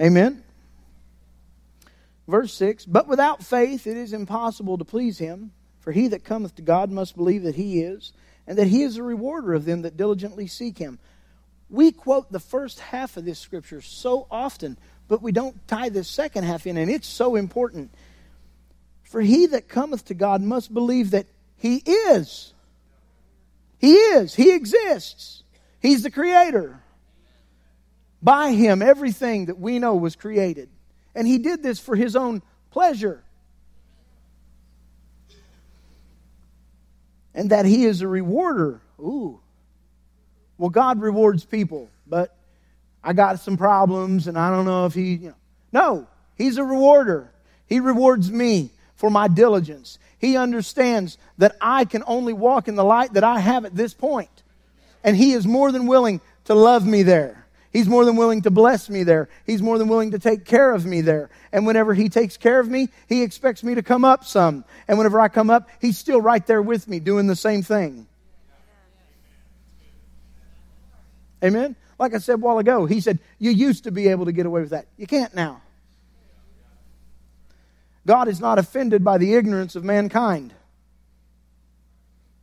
Amen. 0.00 0.42
Verse 2.26 2.52
6 2.54 2.86
But 2.86 3.06
without 3.06 3.42
faith 3.44 3.86
it 3.86 3.96
is 3.96 4.12
impossible 4.12 4.78
to 4.78 4.84
please 4.84 5.18
him, 5.18 5.52
for 5.78 5.92
he 5.92 6.08
that 6.08 6.24
cometh 6.24 6.56
to 6.56 6.62
God 6.62 6.90
must 6.90 7.16
believe 7.16 7.44
that 7.44 7.54
he 7.54 7.82
is 7.82 8.12
and 8.50 8.58
that 8.58 8.66
he 8.66 8.82
is 8.82 8.96
a 8.96 9.02
rewarder 9.04 9.54
of 9.54 9.64
them 9.64 9.82
that 9.82 9.96
diligently 9.96 10.48
seek 10.48 10.76
him. 10.76 10.98
We 11.68 11.92
quote 11.92 12.32
the 12.32 12.40
first 12.40 12.80
half 12.80 13.16
of 13.16 13.24
this 13.24 13.38
scripture 13.38 13.80
so 13.80 14.26
often, 14.28 14.76
but 15.06 15.22
we 15.22 15.30
don't 15.30 15.68
tie 15.68 15.88
the 15.88 16.02
second 16.02 16.42
half 16.42 16.66
in, 16.66 16.76
and 16.76 16.90
it's 16.90 17.06
so 17.06 17.36
important. 17.36 17.92
For 19.04 19.20
he 19.20 19.46
that 19.46 19.68
cometh 19.68 20.06
to 20.06 20.14
God 20.14 20.42
must 20.42 20.74
believe 20.74 21.12
that 21.12 21.26
he 21.58 21.76
is. 21.76 22.52
He 23.78 23.92
is. 23.92 24.34
He 24.34 24.52
exists. 24.52 25.44
He's 25.80 26.02
the 26.02 26.10
creator. 26.10 26.80
By 28.20 28.50
him, 28.50 28.82
everything 28.82 29.46
that 29.46 29.60
we 29.60 29.78
know 29.78 29.94
was 29.94 30.16
created. 30.16 30.70
And 31.14 31.24
he 31.24 31.38
did 31.38 31.62
this 31.62 31.78
for 31.78 31.94
his 31.94 32.16
own 32.16 32.42
pleasure. 32.72 33.22
And 37.34 37.50
that 37.50 37.64
He 37.64 37.84
is 37.84 38.00
a 38.00 38.08
rewarder. 38.08 38.80
Ooh. 38.98 39.40
Well, 40.58 40.70
God 40.70 41.00
rewards 41.00 41.44
people, 41.44 41.88
but 42.06 42.36
I 43.02 43.12
got 43.12 43.40
some 43.40 43.56
problems 43.56 44.26
and 44.26 44.38
I 44.38 44.50
don't 44.50 44.64
know 44.64 44.86
if 44.86 44.94
He, 44.94 45.14
you 45.14 45.28
know. 45.28 45.34
No, 45.72 46.06
He's 46.36 46.58
a 46.58 46.64
rewarder. 46.64 47.30
He 47.66 47.80
rewards 47.80 48.30
me 48.30 48.70
for 48.94 49.10
my 49.10 49.28
diligence. 49.28 49.98
He 50.18 50.36
understands 50.36 51.16
that 51.38 51.56
I 51.60 51.84
can 51.84 52.02
only 52.06 52.32
walk 52.32 52.68
in 52.68 52.74
the 52.74 52.84
light 52.84 53.14
that 53.14 53.24
I 53.24 53.38
have 53.38 53.64
at 53.64 53.74
this 53.74 53.94
point. 53.94 54.42
And 55.02 55.16
He 55.16 55.32
is 55.32 55.46
more 55.46 55.72
than 55.72 55.86
willing 55.86 56.20
to 56.44 56.54
love 56.54 56.86
me 56.86 57.02
there. 57.02 57.46
He's 57.72 57.88
more 57.88 58.04
than 58.04 58.16
willing 58.16 58.42
to 58.42 58.50
bless 58.50 58.90
me 58.90 59.04
there. 59.04 59.28
He's 59.46 59.62
more 59.62 59.78
than 59.78 59.88
willing 59.88 60.10
to 60.10 60.18
take 60.18 60.44
care 60.44 60.72
of 60.72 60.84
me 60.84 61.02
there. 61.02 61.30
And 61.52 61.66
whenever 61.66 61.94
He 61.94 62.08
takes 62.08 62.36
care 62.36 62.58
of 62.58 62.68
me, 62.68 62.88
He 63.08 63.22
expects 63.22 63.62
me 63.62 63.76
to 63.76 63.82
come 63.82 64.04
up 64.04 64.24
some. 64.24 64.64
And 64.88 64.98
whenever 64.98 65.20
I 65.20 65.28
come 65.28 65.50
up, 65.50 65.68
He's 65.80 65.96
still 65.96 66.20
right 66.20 66.44
there 66.46 66.62
with 66.62 66.88
me 66.88 66.98
doing 66.98 67.28
the 67.28 67.36
same 67.36 67.62
thing. 67.62 68.08
Amen? 71.44 71.76
Like 71.98 72.14
I 72.14 72.18
said 72.18 72.34
a 72.34 72.38
while 72.38 72.58
ago, 72.58 72.86
He 72.86 73.00
said, 73.00 73.20
You 73.38 73.52
used 73.52 73.84
to 73.84 73.92
be 73.92 74.08
able 74.08 74.24
to 74.24 74.32
get 74.32 74.46
away 74.46 74.62
with 74.62 74.70
that. 74.70 74.86
You 74.96 75.06
can't 75.06 75.34
now. 75.34 75.62
God 78.04 78.26
is 78.26 78.40
not 78.40 78.58
offended 78.58 79.04
by 79.04 79.18
the 79.18 79.34
ignorance 79.34 79.76
of 79.76 79.84
mankind, 79.84 80.52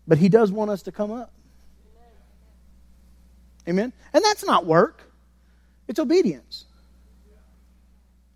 but 0.07 0.19
He 0.19 0.29
does 0.29 0.53
want 0.53 0.71
us 0.71 0.83
to 0.83 0.93
come 0.93 1.11
up. 1.11 1.33
Amen? 3.67 3.91
And 4.13 4.23
that's 4.23 4.45
not 4.45 4.65
work. 4.65 5.06
It's 5.87 5.99
obedience. 5.99 6.65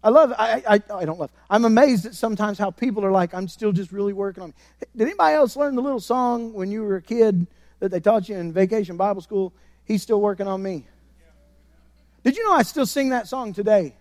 I 0.04 0.10
love, 0.10 0.34
I, 0.38 0.64
I, 0.68 0.82
I 0.96 1.06
don't 1.06 1.20
love, 1.20 1.30
I'm 1.50 1.64
amazed 1.66 2.08
at 2.08 2.16
sometimes 2.16 2.58
how 2.58 2.72
people 2.72 3.06
are 3.06 3.12
like, 3.12 3.36
I'm 3.36 3.48
still 3.48 3.72
just 3.72 3.92
really 3.92 4.14
working 4.14 4.42
on 4.42 4.54
it. 4.80 4.90
Did 4.98 5.04
anybody 5.04 5.36
else 5.36 5.56
learn 5.56 5.76
the 5.76 5.82
little 5.82 6.00
song 6.00 6.54
when 6.54 6.72
you 6.72 6.82
were 6.82 6.96
a 6.96 7.02
kid 7.02 7.46
that 7.80 7.92
they 7.92 8.00
taught 8.00 8.28
you 8.28 8.36
in 8.36 8.52
vacation 8.52 8.98
Bible 8.98 9.22
school? 9.22 9.54
He's 9.86 10.02
still 10.02 10.20
working 10.20 10.48
on 10.48 10.64
me. 10.64 10.88
Did 12.24 12.36
you 12.36 12.44
know 12.44 12.54
I 12.54 12.64
still 12.64 12.86
sing 12.86 13.10
that 13.10 13.28
song 13.28 13.54
today? 13.54 13.96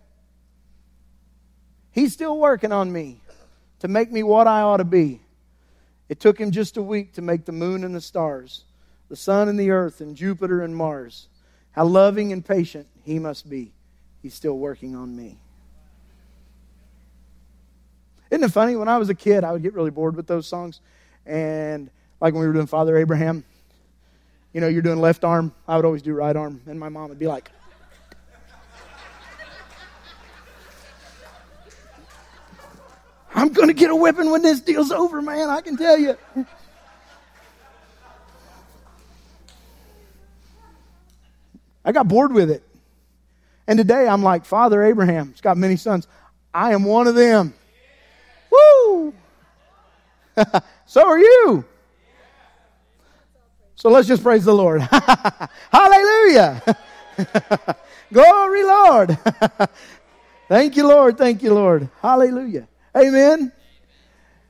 He's 1.90 2.12
still 2.12 2.38
working 2.38 2.72
on 2.72 2.90
me 2.90 3.20
to 3.80 3.88
make 3.88 4.11
me 4.11 4.22
what 4.22 4.46
I 4.46 4.61
ought 4.62 4.78
to 4.78 4.84
be. 4.84 5.20
It 6.09 6.18
took 6.18 6.38
him 6.38 6.51
just 6.51 6.76
a 6.76 6.82
week 6.82 7.14
to 7.14 7.22
make 7.22 7.44
the 7.44 7.53
moon 7.53 7.84
and 7.84 7.94
the 7.94 8.01
stars, 8.01 8.64
the 9.09 9.16
sun 9.16 9.48
and 9.48 9.59
the 9.59 9.70
earth, 9.70 10.01
and 10.01 10.16
Jupiter 10.16 10.62
and 10.62 10.74
Mars. 10.74 11.28
How 11.72 11.84
loving 11.84 12.32
and 12.32 12.44
patient 12.44 12.86
he 13.05 13.18
must 13.18 13.48
be. 13.48 13.72
He's 14.22 14.34
still 14.34 14.59
working 14.59 14.94
on 14.94 15.14
me. 15.16 15.38
Isn't 18.30 18.44
it 18.44 18.53
funny? 18.53 18.76
When 18.76 18.88
I 18.88 18.98
was 18.98 19.09
a 19.09 19.14
kid, 19.14 19.44
I 19.44 19.53
would 19.53 19.62
get 19.62 19.74
really 19.74 19.90
bored 19.90 20.16
with 20.16 20.26
those 20.26 20.46
songs. 20.46 20.80
And 21.26 21.90
like 22.20 22.34
when 22.34 22.42
we 22.42 22.46
were 22.46 22.53
doing 22.53 22.66
Father 22.66 22.96
Abraham, 22.96 23.44
You 24.53 24.61
know, 24.61 24.68
you're 24.68 24.82
doing 24.82 25.01
left 25.01 25.24
arm. 25.24 25.55
I 25.68 25.76
would 25.76 25.84
always 25.84 26.03
do 26.03 26.12
right 26.12 26.34
arm. 26.34 26.61
And 26.66 26.78
my 26.78 26.88
mom 26.88 27.11
would 27.11 27.18
be 27.18 27.28
like, 27.28 27.51
I'm 33.32 33.53
going 33.53 33.68
to 33.68 33.74
get 33.74 33.90
a 33.90 33.96
whipping 33.96 34.30
when 34.30 34.42
this 34.42 34.61
deal's 34.61 34.90
over, 34.90 35.22
man. 35.22 35.48
I 35.48 35.61
can 35.61 35.76
tell 35.76 35.96
you. 35.96 36.16
I 41.84 41.92
got 41.92 42.09
bored 42.09 42.32
with 42.32 42.51
it. 42.51 42.64
And 43.71 43.79
today 43.79 44.09
I'm 44.09 44.25
like, 44.25 44.45
Father 44.45 44.83
Abraham. 44.83 45.29
He's 45.31 45.41
got 45.41 45.57
many 45.57 45.77
sons. 45.77 46.09
I 46.53 46.73
am 46.73 46.83
one 46.83 47.07
of 47.07 47.14
them. 47.14 47.55
Woo! 48.51 49.14
so 50.87 51.07
are 51.07 51.18
you. 51.21 51.64
So 53.77 53.89
let's 53.89 54.09
just 54.09 54.25
praise 54.25 54.45
the 54.45 54.53
Lord. 54.53 54.81
Hallelujah. 55.73 56.61
Glory, 58.12 58.64
Lord. 58.64 59.16
thank 60.49 60.77
you, 60.77 60.89
Lord. 60.89 61.16
Thank 61.16 61.45
you, 61.45 61.55
Lord. 61.55 61.89
Hallelujah. 62.03 62.66
Amen. 62.97 63.53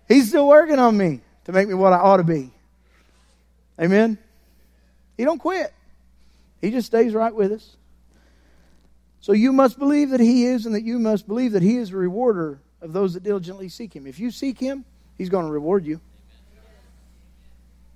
He's 0.09 0.29
still 0.29 0.49
working 0.49 0.79
on 0.79 0.97
me 0.97 1.21
to 1.45 1.53
make 1.53 1.69
me 1.69 1.75
what 1.75 1.93
I 1.93 1.99
ought 1.99 2.17
to 2.17 2.25
be. 2.25 2.51
Amen. 3.79 4.17
He 5.19 5.25
don't 5.25 5.39
quit. 5.39 5.75
He 6.63 6.71
just 6.71 6.87
stays 6.87 7.13
right 7.13 7.35
with 7.35 7.53
us. 7.53 7.77
So 9.21 9.33
you 9.33 9.53
must 9.53 9.79
believe 9.79 10.11
that 10.11 10.21
he 10.21 10.45
is 10.47 10.67
and 10.67 10.75
that 10.75 10.83
you 10.83 10.99
must 10.99 11.29
believe 11.29 11.53
that 11.53 11.63
he 11.63 11.77
is 11.77 11.91
a 11.91 11.97
rewarder 11.97 12.61
of 12.81 12.93
those 12.93 13.15
that 13.15 13.23
diligently 13.23 13.69
seek 13.69 13.95
him. 13.95 14.07
If 14.07 14.19
you 14.19 14.31
seek 14.31 14.59
him, 14.59 14.85
he's 15.19 15.29
going 15.29 15.47
to 15.47 15.53
reward 15.53 15.85
you. 15.85 16.01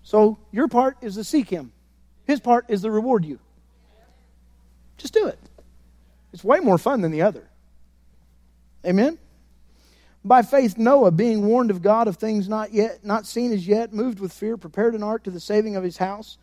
So 0.03 0.37
your 0.53 0.69
part 0.69 0.99
is 1.01 1.15
to 1.15 1.25
seek 1.25 1.49
him. 1.49 1.73
His 2.27 2.41
part 2.41 2.67
is 2.69 2.83
to 2.83 2.91
reward 2.91 3.25
you. 3.25 3.39
Just 4.99 5.15
do 5.15 5.27
it. 5.27 5.39
It's 6.33 6.45
way 6.45 6.61
more 6.61 6.79
fun 6.79 7.01
than 7.01 7.11
the 7.11 7.23
other. 7.23 7.49
Amen. 8.85 9.19
By 10.25 10.43
faith, 10.43 10.79
Noah, 10.79 11.11
being 11.11 11.47
warned 11.47 11.71
of 11.71 11.83
God 11.83 12.09
of 12.09 12.17
things 12.17 12.49
not 12.49 12.73
yet, 12.73 13.05
not 13.05 13.27
seen 13.27 13.53
as 13.53 13.67
yet, 13.67 13.93
moved 13.93 14.21
with 14.21 14.33
fear, 14.33 14.57
prepared 14.57 14.95
an 14.95 15.03
ark 15.03 15.23
to 15.25 15.31
the 15.31 15.41
saving 15.41 15.77
of 15.77 15.85
his 15.85 15.99
house, 15.99 16.39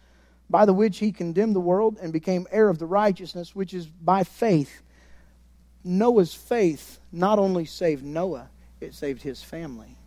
by 0.52 0.66
the 0.66 0.74
which 0.74 1.00
he 1.00 1.12
condemned 1.12 1.56
the 1.56 1.62
world 1.62 1.98
and 2.02 2.12
became 2.12 2.46
heir 2.52 2.70
of 2.70 2.78
the 2.78 2.86
righteousness 2.86 3.56
which 3.56 3.74
is 3.74 3.88
by 3.88 4.24
faith. 4.24 4.82
Noah's 5.84 6.34
faith 6.34 7.00
not 7.12 7.40
only 7.40 7.66
saved 7.66 8.04
Noah, 8.04 8.50
it 8.80 8.94
saved 8.94 9.24
his 9.24 9.42
family. 9.42 9.98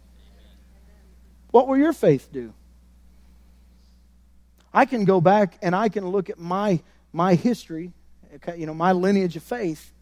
What 1.51 1.67
will 1.67 1.77
your 1.77 1.93
faith 1.93 2.29
do? 2.33 2.53
I 4.73 4.85
can 4.85 5.05
go 5.05 5.21
back 5.21 5.57
and 5.63 5.75
I 5.75 5.89
can 5.89 6.07
look 6.09 6.29
at 6.31 6.39
my 6.39 6.81
my 7.13 7.37
history, 7.37 7.93
you 8.57 8.67
know, 8.67 8.75
my 8.75 8.91
lineage 8.91 9.37
of 9.37 9.45
faith, 9.45 9.93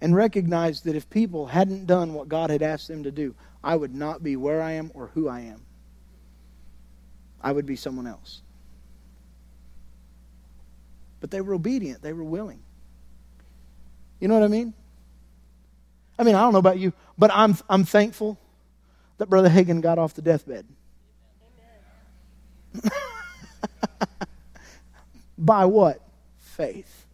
and 0.00 0.16
recognize 0.16 0.80
that 0.82 0.96
if 0.96 1.08
people 1.08 1.46
hadn't 1.46 1.86
done 1.86 2.12
what 2.12 2.28
God 2.28 2.50
had 2.50 2.60
asked 2.60 2.88
them 2.88 3.04
to 3.04 3.12
do, 3.12 3.36
I 3.62 3.76
would 3.76 3.94
not 3.94 4.22
be 4.22 4.34
where 4.34 4.60
I 4.60 4.72
am 4.72 4.90
or 4.94 5.12
who 5.14 5.28
I 5.28 5.40
am. 5.42 5.64
I 7.40 7.52
would 7.52 7.66
be 7.66 7.76
someone 7.76 8.08
else. 8.08 8.42
But 11.24 11.30
they 11.30 11.40
were 11.40 11.54
obedient, 11.54 12.02
they 12.02 12.12
were 12.12 12.22
willing. 12.22 12.62
You 14.20 14.28
know 14.28 14.34
what 14.34 14.42
I 14.42 14.48
mean? 14.48 14.74
I 16.18 16.22
mean, 16.22 16.34
I 16.34 16.42
don't 16.42 16.52
know 16.52 16.58
about 16.58 16.78
you, 16.78 16.92
but 17.16 17.30
I'm, 17.32 17.56
I'm 17.66 17.84
thankful 17.84 18.38
that 19.16 19.30
Brother 19.30 19.48
Hagin 19.48 19.80
got 19.80 19.98
off 19.98 20.12
the 20.12 20.20
deathbed. 20.20 20.66
By 25.38 25.64
what? 25.64 26.02
Faith. 26.40 27.06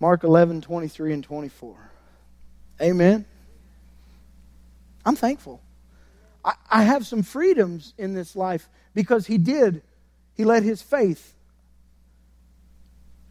Mark 0.00 0.24
11, 0.24 0.62
23 0.62 1.12
and 1.12 1.22
24. 1.22 1.76
Amen. 2.82 3.26
I'm 5.06 5.14
thankful. 5.14 5.62
I, 6.44 6.54
I 6.68 6.82
have 6.82 7.06
some 7.06 7.22
freedoms 7.22 7.94
in 7.96 8.14
this 8.14 8.34
life 8.34 8.68
because 8.92 9.28
he 9.28 9.38
did. 9.38 9.82
He 10.34 10.44
let 10.44 10.64
his 10.64 10.82
faith 10.82 11.36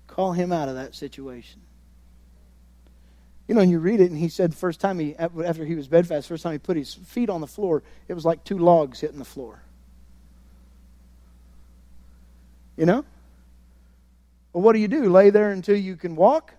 call 0.10 0.34
him 0.34 0.52
out 0.52 0.70
of 0.70 0.76
that 0.76 0.96
situation. 0.96 1.62
You 3.48 3.56
know, 3.56 3.62
and 3.62 3.72
you 3.72 3.80
read 3.80 4.00
it, 4.00 4.12
and 4.12 4.18
he 4.18 4.30
said 4.30 4.52
the 4.52 4.58
first 4.58 4.80
time 4.80 5.00
he, 5.00 5.16
after 5.16 5.66
he 5.66 5.76
was 5.76 5.88
bedfast, 5.88 6.28
first 6.28 6.44
time 6.44 6.52
he 6.52 6.60
put 6.60 6.78
his 6.78 6.94
feet 6.94 7.30
on 7.30 7.42
the 7.42 7.48
floor, 7.48 7.82
it 8.08 8.14
was 8.14 8.26
like 8.26 8.44
two 8.44 8.60
logs 8.60 9.00
hitting 9.00 9.18
the 9.18 9.26
floor. 9.26 9.62
You 12.78 12.86
know? 12.86 13.06
Well, 14.54 14.64
what 14.64 14.74
do 14.74 14.80
you 14.80 14.88
do? 14.88 15.10
Lay 15.10 15.32
there 15.32 15.52
until 15.52 15.76
you 15.76 15.96
can 15.96 16.16
walk? 16.16 16.54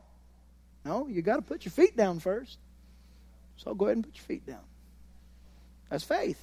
No, 0.85 1.07
you 1.07 1.23
got 1.23 1.37
to 1.37 1.43
put 1.43 1.65
your 1.65 1.73
feet 1.73 1.97
down 1.97 2.19
first. 2.19 2.59
So 3.57 3.75
go 3.75 3.87
ahead 3.87 3.99
and 3.99 4.05
put 4.05 4.17
your 4.17 4.25
feet 4.25 4.47
down. 4.47 4.65
That's 5.91 6.05
faith. 6.05 6.41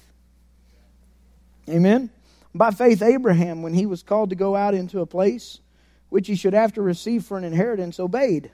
Amen. 1.68 2.10
By 2.54 2.70
faith, 2.70 3.02
Abraham, 3.02 3.62
when 3.62 3.74
he 3.74 3.84
was 3.84 4.02
called 4.02 4.30
to 4.30 4.36
go 4.36 4.56
out 4.56 4.74
into 4.74 5.00
a 5.00 5.06
place 5.06 5.60
which 6.08 6.26
he 6.26 6.34
should 6.34 6.54
after 6.54 6.82
receive 6.82 7.24
for 7.24 7.38
an 7.38 7.44
inheritance, 7.44 8.00
obeyed. 8.00 8.50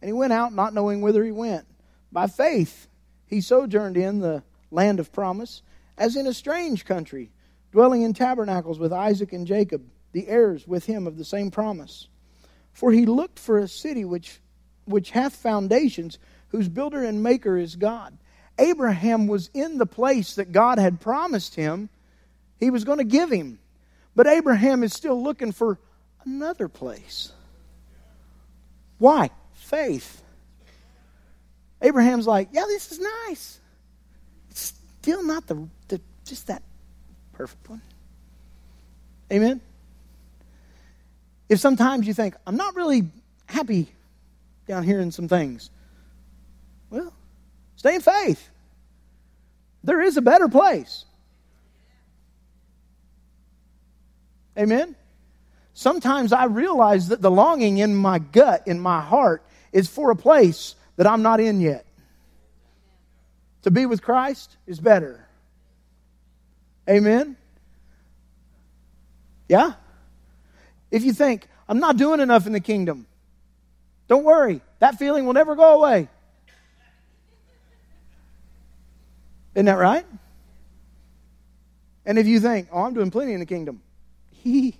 And 0.00 0.08
he 0.08 0.12
went 0.12 0.32
out 0.32 0.52
not 0.52 0.74
knowing 0.74 1.00
whither 1.00 1.24
he 1.24 1.32
went. 1.32 1.66
By 2.12 2.26
faith, 2.26 2.88
he 3.26 3.40
sojourned 3.40 3.96
in 3.96 4.20
the 4.20 4.42
land 4.70 5.00
of 5.00 5.12
promise, 5.12 5.62
as 5.98 6.16
in 6.16 6.26
a 6.26 6.34
strange 6.34 6.84
country, 6.84 7.30
dwelling 7.72 8.02
in 8.02 8.14
tabernacles 8.14 8.78
with 8.78 8.92
Isaac 8.92 9.32
and 9.32 9.46
Jacob, 9.46 9.82
the 10.12 10.28
heirs 10.28 10.66
with 10.66 10.86
him 10.86 11.06
of 11.06 11.16
the 11.18 11.24
same 11.24 11.50
promise. 11.50 12.08
For 12.72 12.92
he 12.92 13.06
looked 13.06 13.38
for 13.38 13.58
a 13.58 13.68
city 13.68 14.04
which 14.04 14.40
which 14.86 15.10
hath 15.10 15.34
foundations, 15.34 16.18
whose 16.48 16.68
builder 16.68 17.02
and 17.02 17.22
maker 17.22 17.58
is 17.58 17.76
God. 17.76 18.16
Abraham 18.58 19.26
was 19.26 19.50
in 19.52 19.78
the 19.78 19.86
place 19.86 20.36
that 20.36 20.52
God 20.52 20.78
had 20.78 21.00
promised 21.00 21.56
him 21.56 21.90
he 22.58 22.70
was 22.70 22.84
going 22.84 22.98
to 22.98 23.04
give 23.04 23.30
him. 23.30 23.58
But 24.14 24.26
Abraham 24.26 24.82
is 24.82 24.94
still 24.94 25.22
looking 25.22 25.52
for 25.52 25.78
another 26.26 26.68
place. 26.68 27.32
Why? 28.98 29.30
Faith. 29.54 30.22
Abraham's 31.80 32.26
like, 32.26 32.48
yeah, 32.52 32.64
this 32.66 32.92
is 32.92 33.00
nice. 33.28 33.60
It's 34.50 34.74
still 35.00 35.22
not 35.24 35.46
the, 35.46 35.68
the 35.88 36.00
just 36.24 36.48
that 36.48 36.62
perfect 37.32 37.68
one. 37.68 37.82
Amen. 39.32 39.60
If 41.48 41.60
sometimes 41.60 42.06
you 42.06 42.14
think, 42.14 42.34
I'm 42.46 42.56
not 42.56 42.74
really 42.74 43.04
happy 43.46 43.88
down 44.66 44.82
here 44.82 45.00
in 45.00 45.12
some 45.12 45.28
things. 45.28 45.70
Well, 46.90 47.12
stay 47.76 47.94
in 47.94 48.00
faith. 48.00 48.48
There 49.84 50.00
is 50.00 50.16
a 50.16 50.22
better 50.22 50.48
place. 50.48 51.04
Amen? 54.58 54.96
Sometimes 55.78 56.32
I 56.32 56.44
realize 56.44 57.08
that 57.08 57.20
the 57.20 57.30
longing 57.30 57.76
in 57.76 57.94
my 57.94 58.18
gut, 58.18 58.66
in 58.66 58.80
my 58.80 59.02
heart, 59.02 59.42
is 59.72 59.86
for 59.86 60.10
a 60.10 60.16
place 60.16 60.74
that 60.96 61.06
I'm 61.06 61.20
not 61.20 61.38
in 61.38 61.60
yet. 61.60 61.84
To 63.60 63.70
be 63.70 63.84
with 63.84 64.00
Christ 64.00 64.56
is 64.66 64.80
better. 64.80 65.28
Amen? 66.88 67.36
Yeah? 69.50 69.74
If 70.90 71.04
you 71.04 71.12
think, 71.12 71.46
I'm 71.68 71.78
not 71.78 71.98
doing 71.98 72.20
enough 72.20 72.46
in 72.46 72.54
the 72.54 72.60
kingdom, 72.60 73.06
don't 74.08 74.24
worry, 74.24 74.62
that 74.78 74.98
feeling 74.98 75.26
will 75.26 75.34
never 75.34 75.54
go 75.54 75.74
away. 75.78 76.08
Isn't 79.54 79.66
that 79.66 79.74
right? 79.74 80.06
And 82.06 82.18
if 82.18 82.26
you 82.26 82.40
think, 82.40 82.68
oh, 82.72 82.84
I'm 82.84 82.94
doing 82.94 83.10
plenty 83.10 83.34
in 83.34 83.40
the 83.40 83.46
kingdom, 83.46 83.82
he. 84.30 84.78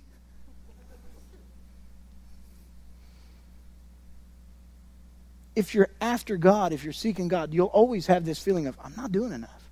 If 5.57 5.73
you're 5.73 5.89
after 5.99 6.37
God, 6.37 6.71
if 6.71 6.83
you're 6.83 6.93
seeking 6.93 7.27
God, 7.27 7.51
you'll 7.51 7.65
always 7.65 8.05
have 8.05 8.23
this 8.23 8.37
feeling 8.37 8.67
of, 8.67 8.77
I'm 8.83 8.93
not 8.95 9.11
doing 9.11 9.31
enough. 9.31 9.71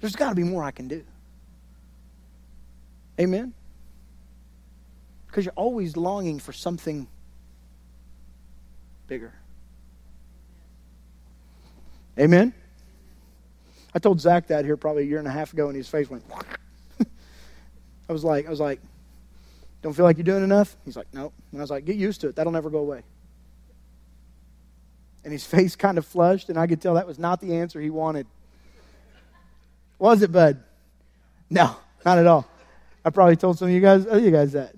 There's 0.00 0.16
got 0.16 0.30
to 0.30 0.34
be 0.34 0.42
more 0.42 0.64
I 0.64 0.72
can 0.72 0.88
do. 0.88 1.04
Amen? 3.20 3.54
Because 5.28 5.44
you're 5.44 5.54
always 5.54 5.96
longing 5.96 6.40
for 6.40 6.52
something 6.52 7.06
bigger. 9.06 9.32
Amen? 12.18 12.52
I 13.94 14.00
told 14.00 14.20
Zach 14.20 14.48
that 14.48 14.64
here 14.64 14.76
probably 14.76 15.04
a 15.04 15.06
year 15.06 15.20
and 15.20 15.28
a 15.28 15.30
half 15.30 15.52
ago, 15.52 15.68
and 15.68 15.76
his 15.76 15.88
face 15.88 16.10
went. 16.10 16.24
I 18.08 18.12
was 18.12 18.24
like, 18.24 18.48
I 18.48 18.50
was 18.50 18.58
like, 18.58 18.80
don't 19.82 19.92
feel 19.92 20.04
like 20.04 20.16
you're 20.16 20.24
doing 20.24 20.42
enough? 20.42 20.76
He's 20.84 20.96
like, 20.96 21.06
nope. 21.12 21.32
And 21.52 21.60
I 21.60 21.62
was 21.62 21.70
like, 21.70 21.84
get 21.84 21.94
used 21.94 22.22
to 22.22 22.28
it. 22.28 22.34
That'll 22.34 22.52
never 22.52 22.70
go 22.70 22.78
away. 22.78 23.04
And 25.24 25.32
his 25.32 25.44
face 25.46 25.76
kind 25.76 25.98
of 25.98 26.06
flushed, 26.06 26.48
and 26.48 26.58
I 26.58 26.66
could 26.66 26.80
tell 26.80 26.94
that 26.94 27.06
was 27.06 27.18
not 27.18 27.40
the 27.40 27.56
answer 27.56 27.80
he 27.80 27.90
wanted. 27.90 28.26
Was 29.98 30.22
it, 30.22 30.32
bud? 30.32 30.62
No, 31.48 31.76
not 32.04 32.18
at 32.18 32.26
all. 32.26 32.46
I 33.04 33.10
probably 33.10 33.36
told 33.36 33.58
some 33.58 33.68
of 33.68 33.74
you 33.74 33.80
guys, 33.80 34.06
oh, 34.08 34.16
you 34.16 34.30
guys 34.30 34.52
that. 34.52 34.74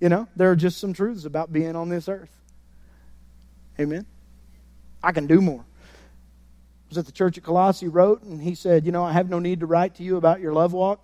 You 0.00 0.08
know, 0.08 0.26
there 0.34 0.50
are 0.50 0.56
just 0.56 0.78
some 0.78 0.92
truths 0.92 1.24
about 1.24 1.52
being 1.52 1.76
on 1.76 1.88
this 1.90 2.08
earth. 2.08 2.30
Amen. 3.78 4.06
I 5.02 5.12
can 5.12 5.26
do 5.26 5.40
more. 5.40 5.60
I 5.60 6.88
was 6.88 6.98
at 6.98 7.06
the 7.06 7.12
church 7.12 7.38
at 7.38 7.44
Colossae, 7.44 7.88
wrote, 7.88 8.22
and 8.22 8.40
he 8.42 8.54
said, 8.54 8.84
You 8.84 8.92
know, 8.92 9.04
I 9.04 9.12
have 9.12 9.28
no 9.28 9.38
need 9.38 9.60
to 9.60 9.66
write 9.66 9.96
to 9.96 10.02
you 10.02 10.16
about 10.16 10.40
your 10.40 10.52
love 10.52 10.72
walk. 10.72 11.00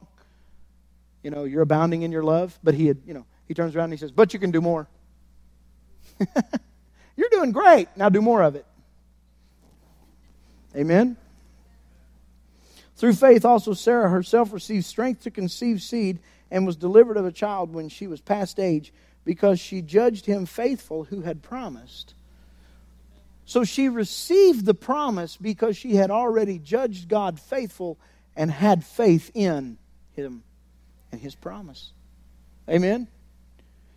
You 1.23 1.31
know, 1.31 1.45
you're 1.45 1.63
abounding 1.63 2.03
in 2.03 2.13
your 2.13 2.25
love. 2.25 2.59
But 2.63 2.75
he 2.75 2.87
had, 2.87 2.99
you 3.07 3.15
know, 3.15 3.27
he 3.47 3.55
turns 3.55 3.77
around 3.77 3.85
and 3.85 3.93
he 3.95 3.99
says, 3.99 4.11
But 4.11 4.35
you 4.35 4.41
can 4.41 4.51
do 4.51 4.61
more. 4.61 4.89
you're 7.17 7.31
doing 7.31 7.53
great. 7.53 7.89
Now 7.97 8.09
do 8.09 8.21
more 8.21 8.43
of 8.43 8.57
it. 8.57 8.67
Amen. 10.75 11.17
Through 12.97 13.15
faith, 13.15 13.45
also 13.45 13.73
Sarah 13.75 14.11
herself 14.11 14.53
received 14.53 14.85
strength 14.85 15.23
to 15.25 15.31
conceive 15.31 15.83
seed 15.83 16.19
and 16.51 16.67
was 16.67 16.77
delivered 16.77 17.17
of 17.17 17.27
a 17.27 17.33
child 17.33 17.73
when 17.73 17.89
she 17.89 18.07
was 18.07 18.21
past 18.21 18.59
age 18.59 18.93
because 19.25 19.59
she 19.59 19.83
judged 19.83 20.27
him 20.27 20.47
faithful 20.47 21.05
who 21.05 21.23
had 21.23 21.43
promised. 21.43 22.15
So 23.45 23.65
she 23.65 23.89
received 23.89 24.65
the 24.65 24.75
promise 24.75 25.37
because 25.37 25.77
she 25.77 25.97
had 25.97 26.11
already 26.11 26.59
judged 26.59 27.09
God 27.09 27.39
faithful 27.39 27.99
and 28.35 28.51
had 28.51 28.85
faith 28.85 29.31
in 29.35 29.79
him 30.13 30.43
and 31.13 31.21
his 31.21 31.35
promise. 31.35 31.93
Amen? 32.69 33.09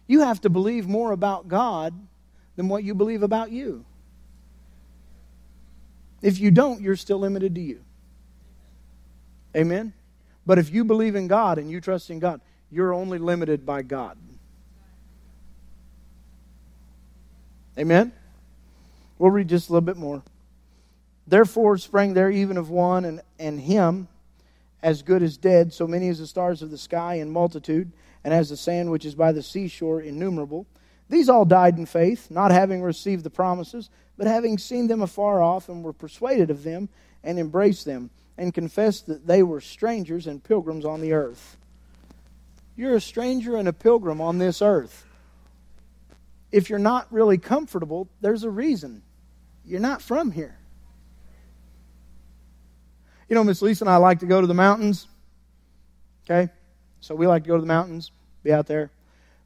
You 0.07 0.22
have 0.22 0.41
to 0.41 0.49
believe 0.49 0.88
more 0.88 1.11
about 1.11 1.47
God 1.47 1.93
than 2.60 2.68
what 2.68 2.84
you 2.84 2.93
believe 2.93 3.24
about 3.24 3.51
you. 3.51 3.86
If 6.22 6.41
you 6.41 6.51
don't, 6.51 6.82
you're 6.82 6.97
still 6.97 7.20
limited 7.20 7.55
to 7.55 7.62
you. 7.62 7.80
Amen? 9.55 9.93
But 10.45 10.60
if 10.60 10.70
you 10.70 10.84
believe 10.84 11.16
in 11.16 11.30
God 11.30 11.57
and 11.57 11.72
you 11.72 11.80
trust 11.80 12.10
in 12.10 12.20
God, 12.20 12.41
you're 12.70 12.93
only 12.93 13.18
limited 13.18 13.66
by 13.66 13.84
God. 13.84 14.18
Amen? 17.78 18.12
We'll 19.18 19.32
read 19.32 19.47
just 19.47 19.70
a 19.70 19.72
little 19.72 19.86
bit 19.86 19.95
more. 19.95 20.22
Therefore 21.28 21.78
sprang 21.78 22.14
there 22.14 22.30
even 22.30 22.57
of 22.57 22.70
one 22.70 23.05
and, 23.05 23.22
and 23.39 23.57
him 23.57 24.10
as 24.84 25.01
good 25.01 25.24
as 25.24 25.38
dead, 25.38 25.72
so 25.72 25.88
many 25.88 26.10
as 26.10 26.20
the 26.20 26.28
stars 26.28 26.62
of 26.62 26.72
the 26.72 26.78
sky 26.78 27.14
in 27.14 27.32
multitude, 27.32 27.89
and 28.26 28.34
as 28.34 28.49
the 28.49 28.57
sand 28.57 28.91
which 28.91 29.05
is 29.05 29.16
by 29.16 29.32
the 29.32 29.41
seashore 29.41 30.01
innumerable. 30.01 30.66
These 31.10 31.28
all 31.28 31.45
died 31.45 31.78
in 31.78 31.86
faith, 31.86 32.30
not 32.30 32.51
having 32.51 32.82
received 32.82 33.24
the 33.24 33.30
promises, 33.30 33.89
but 34.18 34.28
having 34.28 34.57
seen 34.57 34.88
them 34.88 35.01
afar 35.01 35.41
off, 35.41 35.68
and 35.68 35.84
were 35.84 35.93
persuaded 35.93 36.51
of 36.51 36.64
them, 36.64 36.89
and 37.24 37.39
embraced 37.39 37.86
them 37.86 38.12
and 38.38 38.53
confessed 38.53 39.07
that 39.07 39.28
they 39.28 39.43
were 39.43 39.60
strangers 39.60 40.26
and 40.26 40.43
pilgrims 40.43 40.86
on 40.86 41.01
the 41.01 41.12
earth. 41.12 41.57
You're 42.78 42.95
a 42.95 43.01
stranger 43.01 43.57
and 43.57 43.68
a 43.68 43.74
pilgrim 43.74 44.22
on 44.22 44.38
this 44.38 44.62
earth. 44.62 45.05
If 46.51 46.70
you're 46.70 46.80
not 46.80 47.12
really 47.12 47.38
comfortable, 47.38 48.07
there's 48.22 48.43
a 48.43 48.49
reason. 48.49 49.03
You're 49.66 49.82
not 49.82 50.01
from 50.01 50.32
here. 50.32 50.57
You 53.28 53.36
know, 53.36 53.43
Miss 53.43 53.62
Lisa 53.62 53.84
and 53.84 53.89
I 53.89 53.97
like 53.97 54.20
to 54.20 54.26
go 54.26 54.39
to 54.39 54.47
the 54.47 54.53
mountains. 54.53 55.07
Okay? 56.26 56.49
So 57.01 57.14
we 57.14 57.28
like 57.28 57.43
to 57.43 57.49
go 57.49 57.55
to 57.55 57.62
the 57.62 57.68
mountains, 57.68 58.12
be 58.41 58.53
out 58.53 58.68
there. 58.68 58.89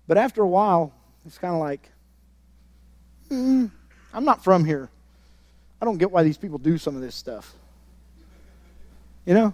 But 0.08 0.18
after 0.18 0.44
a 0.44 0.48
while, 0.48 0.94
it's 1.26 1.38
kind 1.38 1.54
of 1.54 1.60
like, 1.60 1.90
mm, 3.30 3.70
I'm 4.14 4.26
not 4.26 4.44
from 4.44 4.66
here. 4.66 4.90
I 5.82 5.86
don't 5.86 5.98
get 5.98 6.12
why 6.12 6.24
these 6.24 6.38
people 6.38 6.58
do 6.58 6.78
some 6.78 6.96
of 6.96 7.02
this 7.02 7.16
stuff. 7.16 7.54
You 9.26 9.34
know? 9.34 9.54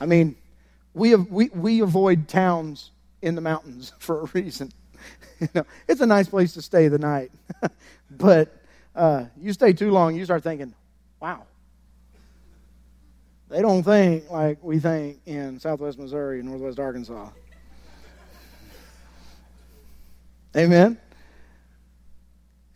I 0.00 0.06
mean, 0.06 0.36
we, 0.94 1.14
we, 1.14 1.48
we 1.50 1.80
avoid 1.80 2.28
towns 2.28 2.90
in 3.22 3.34
the 3.34 3.40
mountains 3.40 3.92
for 3.98 4.22
a 4.22 4.24
reason. 4.32 4.72
you 5.40 5.48
know, 5.54 5.64
it's 5.88 6.00
a 6.00 6.06
nice 6.06 6.28
place 6.28 6.54
to 6.54 6.62
stay 6.62 6.88
the 6.88 6.98
night. 6.98 7.30
but 8.10 8.54
uh, 8.94 9.24
you 9.40 9.52
stay 9.52 9.72
too 9.72 9.90
long, 9.90 10.14
you 10.14 10.24
start 10.24 10.42
thinking, 10.42 10.74
wow. 11.20 11.44
They 13.48 13.62
don't 13.62 13.84
think 13.84 14.28
like 14.30 14.58
we 14.62 14.80
think 14.80 15.20
in 15.24 15.60
southwest 15.60 15.98
Missouri 15.98 16.40
and 16.40 16.48
northwest 16.48 16.80
Arkansas. 16.80 17.28
Amen? 20.56 20.98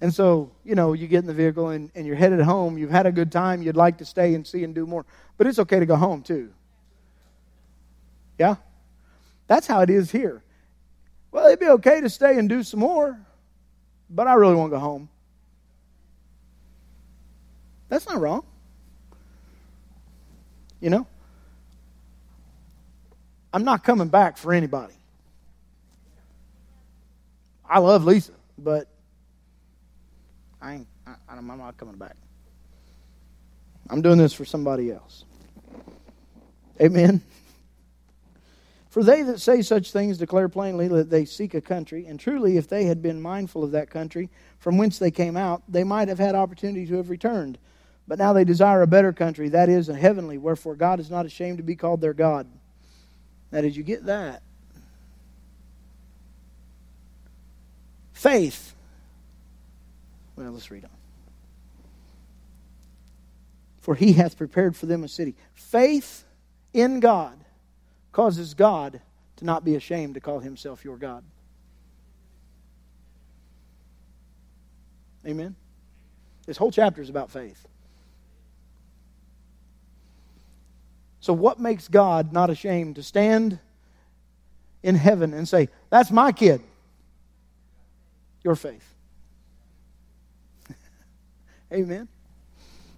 And 0.03 0.15
so, 0.15 0.51
you 0.65 0.75
know, 0.75 0.93
you 0.93 1.07
get 1.07 1.19
in 1.19 1.27
the 1.27 1.35
vehicle 1.35 1.69
and, 1.69 1.91
and 1.95 2.07
you're 2.07 2.17
headed 2.17 2.41
home. 2.41 2.79
You've 2.79 2.91
had 2.91 3.07
a 3.07 3.13
good 3.13 3.31
time. 3.31 3.63
You'd 3.63 3.77
like 3.77 3.99
to 3.99 4.05
stay 4.05 4.35
and 4.35 4.47
see 4.47 4.65
and 4.65 4.75
do 4.75 4.87
more. 4.87 5.05
But 5.37 5.47
it's 5.47 5.59
okay 5.59 5.79
to 5.79 5.87
go 5.87 5.97
home, 5.97 6.23
too. 6.23 6.53
Yeah? 8.39 8.57
That's 9.47 9.67
how 9.67 9.81
it 9.81 9.91
is 9.91 10.11
here. 10.11 10.43
Well, 11.33 11.47
it'd 11.47 11.61
be 11.61 11.69
okay 11.69 12.01
to 12.01 12.09
stay 12.09 12.39
and 12.39 12.49
do 12.49 12.63
some 12.63 12.81
more, 12.81 13.21
but 14.09 14.27
I 14.27 14.35
really 14.35 14.55
want 14.55 14.73
to 14.73 14.77
go 14.77 14.81
home. 14.81 15.09
That's 17.89 18.09
not 18.09 18.21
wrong. 18.21 18.45
You 20.81 20.91
know? 20.91 21.07
I'm 23.53 23.65
not 23.65 23.85
coming 23.85 24.09
back 24.09 24.37
for 24.37 24.53
anybody. 24.53 24.95
I 27.71 27.79
love 27.79 28.05
Lisa, 28.05 28.33
but 28.59 28.89
I 30.61 30.75
ain't, 30.75 30.89
I, 31.07 31.15
I'm 31.29 31.47
not 31.47 31.77
coming 31.77 31.95
back. 31.95 32.17
I'm 33.89 34.03
doing 34.03 34.19
this 34.19 34.33
for 34.33 34.45
somebody 34.45 34.91
else. 34.91 35.25
Amen. 36.81 37.23
For 38.89 39.05
they 39.05 39.23
that 39.23 39.41
say 39.41 39.63
such 39.63 39.93
things 39.93 40.19
declare 40.19 40.49
plainly 40.49 40.89
that 40.89 41.11
they 41.11 41.25
seek 41.25 41.55
a 41.55 41.61
country, 41.61 42.07
and 42.07 42.19
truly, 42.19 42.57
if 42.57 42.69
they 42.69 42.87
had 42.87 43.01
been 43.01 43.23
mindful 43.23 43.63
of 43.63 43.71
that 43.71 43.89
country 43.89 44.31
from 44.59 44.77
whence 44.77 44.99
they 44.99 45.13
came 45.13 45.37
out, 45.37 45.63
they 45.69 45.85
might 45.85 46.09
have 46.09 46.19
had 46.19 46.35
opportunity 46.35 46.87
to 46.87 46.97
have 46.97 47.09
returned. 47.09 47.57
But 48.09 48.19
now 48.19 48.33
they 48.33 48.43
desire 48.43 48.83
a 48.83 48.89
better 48.89 49.13
country, 49.13 49.49
that 49.51 49.69
is, 49.69 49.89
a 49.89 49.95
heavenly, 49.95 50.39
wherefore 50.39 50.75
God 50.75 50.99
is 50.99 51.09
not 51.09 51.25
ashamed 51.25 51.59
to 51.59 51.63
be 51.63 51.77
called 51.77 52.01
their 52.01 52.15
God. 52.15 52.49
Now, 53.53 53.61
did 53.61 53.77
you 53.77 53.85
get 53.85 54.07
that? 54.07 54.43
Faith 58.21 58.71
well, 60.41 60.53
let's 60.53 60.71
read 60.71 60.85
on. 60.85 60.91
For 63.81 63.95
he 63.95 64.15
hath 64.15 64.39
prepared 64.39 64.75
for 64.75 64.87
them 64.87 65.05
a 65.05 65.09
city. 65.09 65.35
Faith 65.53 66.25
in 66.73 67.01
God 67.01 67.39
causes 68.13 68.55
God 68.55 69.01
to 69.37 69.45
not 69.45 69.65
be 69.65 69.75
ashamed 69.75 70.15
to 70.15 70.21
call 70.21 70.41
himself 70.41 70.83
your 70.83 70.97
God. 70.97 71.23
Amen? 75.27 75.55
This 76.47 76.57
whole 76.57 76.71
chapter 76.71 77.03
is 77.03 77.11
about 77.11 77.31
faith. 77.31 77.67
So, 81.21 81.35
what 81.35 81.61
makes 81.61 81.87
God 81.87 82.33
not 82.33 82.49
ashamed 82.49 82.97
to 82.97 83.03
stand 83.03 83.59
in 84.83 84.95
heaven 84.95 85.35
and 85.35 85.47
say, 85.47 85.69
That's 85.91 86.11
my 86.11 86.33
kid? 86.33 86.63
Your 88.43 88.55
faith. 88.55 88.95
Amen. 91.73 92.09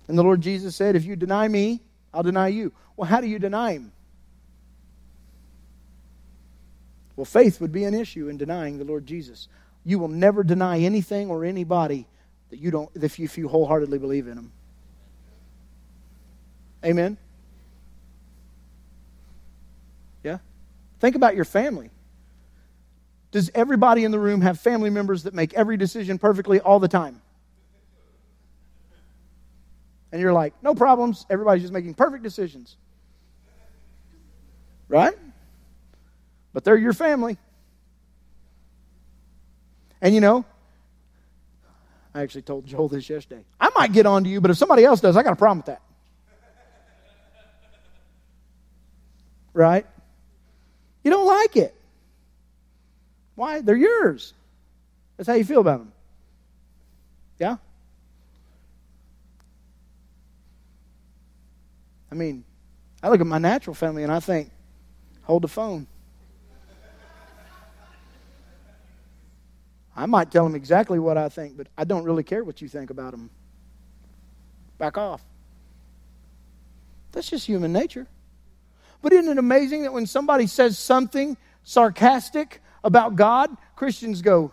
And 0.08 0.18
the 0.18 0.22
Lord 0.22 0.40
Jesus 0.40 0.76
said, 0.76 0.96
If 0.96 1.04
you 1.04 1.16
deny 1.16 1.48
me, 1.48 1.80
I'll 2.12 2.22
deny 2.22 2.48
you. 2.48 2.72
Well, 2.96 3.08
how 3.08 3.20
do 3.20 3.26
you 3.26 3.38
deny 3.38 3.72
him? 3.72 3.92
Well, 7.16 7.24
faith 7.24 7.60
would 7.60 7.72
be 7.72 7.84
an 7.84 7.94
issue 7.94 8.28
in 8.28 8.36
denying 8.36 8.78
the 8.78 8.84
Lord 8.84 9.06
Jesus. 9.06 9.48
You 9.84 9.98
will 9.98 10.08
never 10.08 10.42
deny 10.42 10.80
anything 10.80 11.30
or 11.30 11.44
anybody 11.44 12.06
that 12.50 12.58
you 12.58 12.70
don't 12.70 12.90
if 12.94 13.18
you, 13.18 13.24
if 13.24 13.38
you 13.38 13.48
wholeheartedly 13.48 13.98
believe 13.98 14.26
in 14.28 14.38
him. 14.38 14.52
Amen. 16.84 17.16
Yeah? 20.24 20.38
Think 21.00 21.16
about 21.16 21.36
your 21.36 21.44
family. 21.44 21.90
Does 23.32 23.50
everybody 23.54 24.04
in 24.04 24.12
the 24.12 24.18
room 24.20 24.42
have 24.42 24.60
family 24.60 24.90
members 24.90 25.24
that 25.24 25.34
make 25.34 25.52
every 25.54 25.76
decision 25.76 26.18
perfectly 26.18 26.60
all 26.60 26.78
the 26.78 26.88
time? 26.88 27.20
and 30.12 30.20
you're 30.20 30.32
like, 30.32 30.52
no 30.62 30.74
problems. 30.74 31.26
Everybody's 31.30 31.62
just 31.62 31.72
making 31.72 31.94
perfect 31.94 32.22
decisions. 32.22 32.76
Right? 34.88 35.14
But 36.52 36.64
they're 36.64 36.76
your 36.76 36.92
family. 36.92 37.38
And 40.02 40.14
you 40.14 40.20
know, 40.20 40.44
I 42.14 42.20
actually 42.20 42.42
told 42.42 42.66
Joel 42.66 42.88
this 42.88 43.08
yesterday. 43.08 43.42
I 43.58 43.70
might 43.74 43.92
get 43.92 44.04
on 44.04 44.24
to 44.24 44.30
you, 44.30 44.42
but 44.42 44.50
if 44.50 44.58
somebody 44.58 44.84
else 44.84 45.00
does, 45.00 45.16
I 45.16 45.22
got 45.22 45.32
a 45.32 45.36
problem 45.36 45.58
with 45.58 45.66
that. 45.66 45.82
Right? 49.54 49.86
You 51.04 51.10
don't 51.10 51.26
like 51.26 51.56
it. 51.56 51.74
Why? 53.34 53.60
They're 53.60 53.76
yours. 53.76 54.34
That's 55.16 55.28
how 55.28 55.34
you 55.34 55.44
feel 55.44 55.60
about 55.60 55.78
them. 55.78 55.92
Yeah? 57.38 57.56
I 62.10 62.14
mean, 62.14 62.44
I 63.02 63.08
look 63.08 63.20
at 63.20 63.26
my 63.26 63.38
natural 63.38 63.74
family 63.74 64.02
and 64.02 64.12
I 64.12 64.20
think, 64.20 64.50
hold 65.22 65.42
the 65.42 65.48
phone. 65.48 65.86
I 69.94 70.06
might 70.06 70.30
tell 70.30 70.44
them 70.44 70.54
exactly 70.54 70.98
what 70.98 71.18
I 71.18 71.28
think, 71.28 71.56
but 71.56 71.68
I 71.76 71.84
don't 71.84 72.04
really 72.04 72.22
care 72.22 72.44
what 72.44 72.62
you 72.62 72.68
think 72.68 72.90
about 72.90 73.10
them. 73.10 73.30
Back 74.78 74.96
off. 74.96 75.22
That's 77.12 77.28
just 77.28 77.46
human 77.46 77.72
nature. 77.72 78.06
But 79.02 79.12
isn't 79.12 79.30
it 79.30 79.38
amazing 79.38 79.82
that 79.82 79.92
when 79.92 80.06
somebody 80.06 80.46
says 80.46 80.78
something 80.78 81.36
sarcastic 81.62 82.60
about 82.84 83.16
God, 83.16 83.56
Christians 83.76 84.22
go, 84.22 84.52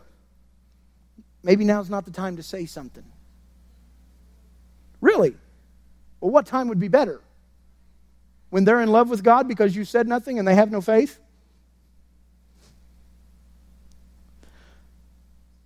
maybe 1.43 1.63
now's 1.65 1.89
not 1.89 2.05
the 2.05 2.11
time 2.11 2.37
to 2.37 2.43
say 2.43 2.65
something. 2.65 3.05
Really? 5.01 5.35
Well, 6.19 6.31
what 6.31 6.45
time 6.45 6.67
would 6.67 6.79
be 6.79 6.87
better? 6.89 7.21
When 8.49 8.65
they're 8.65 8.81
in 8.81 8.89
love 8.89 9.09
with 9.09 9.23
God 9.23 9.47
because 9.47 9.75
you 9.75 9.85
said 9.85 10.07
nothing 10.07 10.39
and 10.39 10.47
they 10.47 10.55
have 10.55 10.71
no 10.71 10.81
faith? 10.81 11.19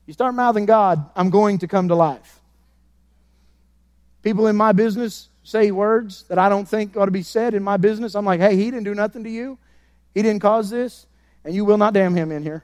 You 0.06 0.14
start 0.14 0.36
mouthing 0.36 0.66
God, 0.66 1.10
I'm 1.16 1.30
going 1.30 1.60
to 1.60 1.68
come 1.68 1.88
to 1.88 1.96
life. 1.96 2.42
People 4.22 4.48
in 4.48 4.56
my 4.56 4.72
business 4.72 5.30
say 5.44 5.72
words 5.72 6.24
that 6.24 6.38
I 6.38 6.50
don't 6.50 6.68
think 6.68 6.96
ought 6.96 7.06
to 7.06 7.12
be 7.12 7.24
said 7.24 7.54
in 7.54 7.64
my 7.64 7.78
business. 7.78 8.16
I'm 8.16 8.26
like, 8.26 8.40
hey, 8.40 8.56
he 8.56 8.66
didn't 8.66 8.84
do 8.84 8.96
nothing 8.96 9.24
to 9.24 9.30
you. 9.30 9.58
He 10.14 10.22
didn't 10.22 10.42
cause 10.42 10.70
this, 10.70 11.08
and 11.44 11.54
you 11.54 11.66
will 11.66 11.78
not 11.78 11.94
damn 11.94 12.16
him 12.16 12.32
in 12.32 12.44
here. 12.44 12.64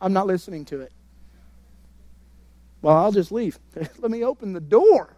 I'm 0.00 0.12
not 0.12 0.26
listening 0.26 0.64
to 0.66 0.80
it. 0.80 0.92
Well, 2.82 2.96
I'll 2.96 3.12
just 3.12 3.32
leave. 3.32 3.58
Let 3.98 4.10
me 4.10 4.22
open 4.24 4.52
the 4.52 4.60
door. 4.60 5.16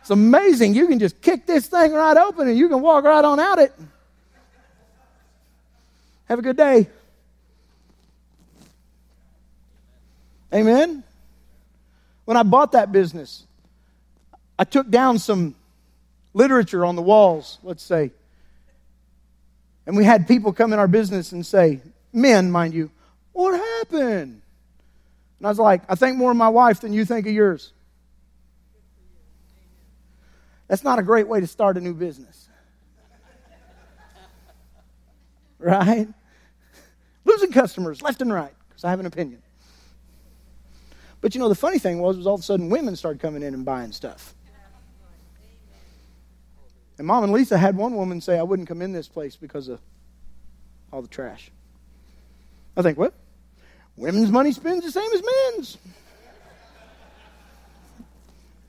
It's 0.00 0.10
amazing. 0.10 0.74
You 0.74 0.86
can 0.86 0.98
just 0.98 1.20
kick 1.20 1.46
this 1.46 1.66
thing 1.66 1.92
right 1.92 2.16
open 2.16 2.48
and 2.48 2.56
you 2.56 2.68
can 2.68 2.80
walk 2.80 3.04
right 3.04 3.24
on 3.24 3.40
out 3.40 3.58
it. 3.58 3.72
Have 6.26 6.38
a 6.38 6.42
good 6.42 6.56
day. 6.56 6.88
Amen. 10.52 11.02
When 12.24 12.36
I 12.36 12.42
bought 12.42 12.72
that 12.72 12.92
business, 12.92 13.46
I 14.58 14.64
took 14.64 14.90
down 14.90 15.18
some 15.18 15.54
literature 16.34 16.84
on 16.84 16.96
the 16.96 17.02
walls, 17.02 17.58
let's 17.62 17.82
say. 17.82 18.12
And 19.88 19.96
we 19.96 20.04
had 20.04 20.28
people 20.28 20.52
come 20.52 20.74
in 20.74 20.78
our 20.78 20.86
business 20.86 21.32
and 21.32 21.44
say, 21.46 21.80
men, 22.12 22.50
mind 22.50 22.74
you, 22.74 22.90
what 23.32 23.58
happened? 23.58 24.42
And 25.38 25.46
I 25.46 25.48
was 25.48 25.58
like, 25.58 25.80
I 25.88 25.94
think 25.94 26.18
more 26.18 26.30
of 26.30 26.36
my 26.36 26.50
wife 26.50 26.82
than 26.82 26.92
you 26.92 27.06
think 27.06 27.26
of 27.26 27.32
yours. 27.32 27.72
That's 30.66 30.84
not 30.84 30.98
a 30.98 31.02
great 31.02 31.26
way 31.26 31.40
to 31.40 31.46
start 31.46 31.78
a 31.78 31.80
new 31.80 31.94
business. 31.94 32.50
right? 35.58 36.06
Losing 37.24 37.50
customers 37.50 38.02
left 38.02 38.20
and 38.20 38.30
right 38.30 38.52
because 38.68 38.84
I 38.84 38.90
have 38.90 39.00
an 39.00 39.06
opinion. 39.06 39.42
But 41.22 41.34
you 41.34 41.40
know, 41.40 41.48
the 41.48 41.54
funny 41.54 41.78
thing 41.78 41.98
was, 41.98 42.18
was 42.18 42.26
all 42.26 42.34
of 42.34 42.40
a 42.40 42.44
sudden 42.44 42.68
women 42.68 42.94
started 42.94 43.22
coming 43.22 43.42
in 43.42 43.54
and 43.54 43.64
buying 43.64 43.92
stuff. 43.92 44.34
And 46.98 47.06
Mom 47.06 47.22
and 47.24 47.32
Lisa 47.32 47.56
had 47.56 47.76
one 47.76 47.94
woman 47.94 48.20
say, 48.20 48.38
I 48.38 48.42
wouldn't 48.42 48.68
come 48.68 48.82
in 48.82 48.92
this 48.92 49.08
place 49.08 49.36
because 49.36 49.68
of 49.68 49.80
all 50.92 51.00
the 51.00 51.08
trash. 51.08 51.50
I 52.76 52.82
think, 52.82 52.98
what? 52.98 53.14
Women's 53.96 54.30
money 54.30 54.52
spends 54.52 54.84
the 54.84 54.92
same 54.92 55.10
as 55.12 55.22
men's. 55.22 55.78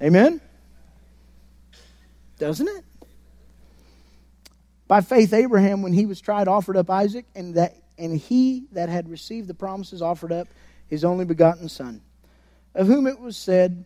Amen? 0.01 0.41
Doesn't 2.38 2.67
it? 2.67 2.86
By 4.88 5.01
faith, 5.01 5.34
Abraham, 5.34 5.82
when 5.82 5.93
he 5.93 6.05
was 6.05 6.21
tried, 6.21 6.47
offered 6.47 6.77
up 6.77 6.89
Isaac, 6.89 7.25
and 7.36 7.55
that 7.55 7.75
and 7.99 8.17
he 8.17 8.65
that 8.71 8.89
had 8.89 9.09
received 9.09 9.47
the 9.47 9.53
promises 9.53 10.01
offered 10.01 10.32
up 10.32 10.47
his 10.88 11.03
only 11.03 11.25
begotten 11.25 11.67
son, 11.69 12.01
of 12.73 12.88
whom 12.88 13.05
it 13.05 13.19
was 13.19 13.38
said, 13.38 13.86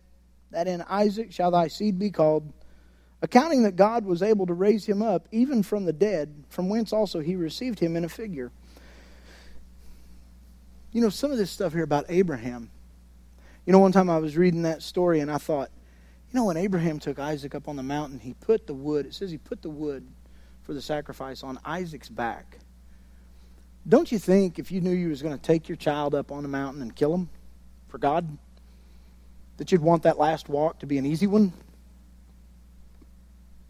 That 0.50 0.68
in 0.68 0.82
Isaac 0.82 1.32
shall 1.32 1.50
thy 1.50 1.68
seed 1.68 1.98
be 1.98 2.10
called, 2.10 2.50
accounting 3.24 3.62
that 3.62 3.74
God 3.74 4.04
was 4.04 4.22
able 4.22 4.46
to 4.46 4.52
raise 4.52 4.84
him 4.84 5.00
up 5.00 5.28
even 5.32 5.62
from 5.62 5.86
the 5.86 5.94
dead, 5.94 6.44
from 6.50 6.68
whence 6.68 6.92
also 6.92 7.20
he 7.20 7.36
received 7.36 7.78
him 7.78 7.96
in 7.96 8.04
a 8.04 8.08
figure. 8.08 8.52
You 10.92 11.00
know, 11.00 11.08
some 11.08 11.32
of 11.32 11.38
this 11.38 11.50
stuff 11.50 11.72
here 11.72 11.82
about 11.82 12.04
Abraham. 12.10 12.70
You 13.64 13.72
know, 13.72 13.78
one 13.78 13.92
time 13.92 14.10
I 14.10 14.18
was 14.18 14.36
reading 14.36 14.62
that 14.62 14.82
story 14.82 15.20
and 15.20 15.30
I 15.30 15.38
thought, 15.38 15.70
you 16.30 16.38
know, 16.38 16.44
when 16.44 16.58
Abraham 16.58 16.98
took 16.98 17.18
Isaac 17.18 17.54
up 17.54 17.66
on 17.66 17.76
the 17.76 17.82
mountain, 17.82 18.18
he 18.18 18.34
put 18.34 18.66
the 18.66 18.74
wood, 18.74 19.06
it 19.06 19.14
says 19.14 19.30
he 19.30 19.38
put 19.38 19.62
the 19.62 19.70
wood 19.70 20.06
for 20.62 20.74
the 20.74 20.82
sacrifice 20.82 21.42
on 21.42 21.58
Isaac's 21.64 22.10
back. 22.10 22.58
Don't 23.88 24.12
you 24.12 24.18
think 24.18 24.58
if 24.58 24.70
you 24.70 24.82
knew 24.82 24.90
you 24.90 25.08
was 25.08 25.22
going 25.22 25.36
to 25.36 25.42
take 25.42 25.66
your 25.66 25.76
child 25.76 26.14
up 26.14 26.30
on 26.30 26.42
the 26.42 26.48
mountain 26.48 26.82
and 26.82 26.94
kill 26.94 27.14
him 27.14 27.30
for 27.88 27.96
God, 27.96 28.36
that 29.56 29.72
you'd 29.72 29.80
want 29.80 30.02
that 30.02 30.18
last 30.18 30.50
walk 30.50 30.80
to 30.80 30.86
be 30.86 30.98
an 30.98 31.06
easy 31.06 31.26
one? 31.26 31.54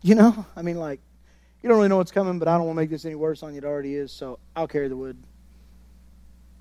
You 0.05 0.15
know, 0.15 0.45
I 0.55 0.61
mean, 0.61 0.77
like, 0.77 1.01
you 1.63 1.69
don't 1.71 1.79
really 1.79 1.89
know 1.89 1.97
what's 1.97 2.13
coming, 2.13 2.39
but 2.39 2.47
I 2.47 2.59
don't 2.59 2.67
want 2.67 2.77
to 2.77 2.83
make 2.83 2.91
this 2.91 3.07
any 3.07 3.15
worse 3.15 3.43
on 3.43 3.55
you. 3.55 3.59
It 3.59 3.65
already 3.65 3.95
is, 3.95 4.13
so 4.13 4.39
I'll 4.55 4.69
carry 4.69 4.89
the 4.89 4.97
wood. 4.99 5.17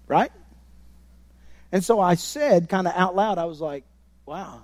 Right? 0.08 0.32
And 1.70 1.84
so 1.84 2.00
I 2.00 2.16
said, 2.16 2.70
kind 2.70 2.88
of 2.88 2.94
out 2.96 3.18
loud, 3.18 3.38
I 3.38 3.44
was 3.44 3.60
like, 3.60 3.84
wow, 4.26 4.62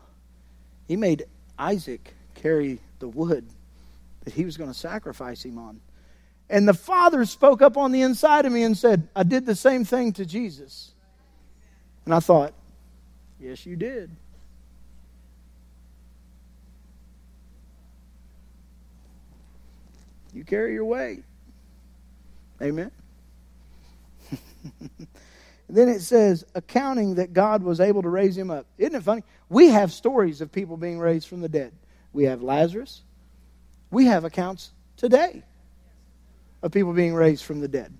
he 0.87 0.95
made 0.95 1.25
Isaac 1.57 2.13
carry 2.35 2.79
the 2.99 3.09
wood 3.09 3.45
that 4.23 4.33
he 4.33 4.45
was 4.45 4.55
going 4.55 4.71
to 4.71 4.77
sacrifice 4.77 5.43
him 5.43 5.57
on. 5.57 5.81
And 6.49 6.65
the 6.65 6.73
Father 6.73 7.25
spoke 7.25 7.61
up 7.61 7.75
on 7.75 7.91
the 7.91 8.01
inside 8.01 8.45
of 8.45 8.53
me 8.53 8.63
and 8.63 8.77
said, 8.77 9.09
I 9.13 9.23
did 9.23 9.45
the 9.45 9.55
same 9.55 9.83
thing 9.83 10.13
to 10.13 10.25
Jesus. 10.25 10.93
And 12.05 12.13
I 12.13 12.21
thought, 12.21 12.53
yes, 13.41 13.65
you 13.65 13.75
did. 13.75 14.09
You 20.33 20.43
carry 20.43 20.73
your 20.73 20.85
weight. 20.85 21.23
Amen. 22.61 22.91
then 25.69 25.89
it 25.89 26.01
says, 26.01 26.45
accounting 26.55 27.15
that 27.15 27.33
God 27.33 27.63
was 27.63 27.79
able 27.79 28.01
to 28.01 28.09
raise 28.09 28.37
him 28.37 28.51
up. 28.51 28.65
Isn't 28.77 28.95
it 28.95 29.03
funny? 29.03 29.23
We 29.49 29.69
have 29.69 29.91
stories 29.91 30.41
of 30.41 30.51
people 30.51 30.77
being 30.77 30.99
raised 30.99 31.27
from 31.27 31.41
the 31.41 31.49
dead. 31.49 31.73
We 32.13 32.25
have 32.25 32.41
Lazarus. 32.41 33.01
We 33.91 34.05
have 34.05 34.23
accounts 34.23 34.71
today 34.97 35.43
of 36.61 36.71
people 36.71 36.93
being 36.93 37.13
raised 37.13 37.43
from 37.43 37.59
the 37.59 37.67
dead. 37.67 37.93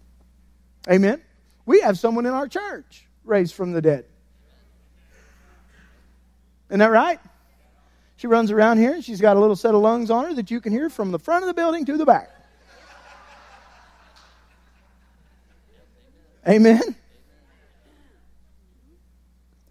Amen. 0.90 1.22
We 1.66 1.82
have 1.82 1.98
someone 1.98 2.26
in 2.26 2.34
our 2.34 2.48
church 2.48 3.08
raised 3.24 3.54
from 3.54 3.72
the 3.72 3.82
dead. 3.82 4.06
Isn't 6.70 6.80
that 6.80 6.92
right? 6.92 7.20
She 8.20 8.28
runs 8.28 8.52
around 8.52 8.80
here 8.80 8.96
and 8.96 9.06
she's 9.06 9.22
got 9.22 9.38
a 9.38 9.40
little 9.40 9.56
set 9.56 9.74
of 9.74 9.80
lungs 9.80 10.12
on 10.12 10.26
her 10.26 10.34
that 10.34 10.52
you 10.52 10.60
can 10.60 10.74
hear 10.74 10.90
from 10.90 11.14
the 11.14 11.20
front 11.20 11.42
of 11.42 11.48
the 11.48 11.54
building 11.54 11.86
to 11.86 11.96
the 11.96 12.06
back. 12.06 12.30
Amen. 16.46 16.82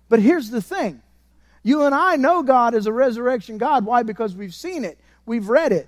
But 0.09 0.21
here's 0.21 0.49
the 0.49 0.63
thing 0.63 1.03
you 1.63 1.83
and 1.83 1.95
I 1.95 2.17
know 2.17 2.43
God 2.43 2.75
as 2.75 2.87
a 2.87 2.93
resurrection 2.93 3.59
God. 3.59 3.85
Why? 3.85 4.03
Because 4.03 4.35
we've 4.35 4.55
seen 4.55 4.87
it, 4.87 4.99
we've 5.27 5.51
read 5.51 5.73
it. 5.73 5.87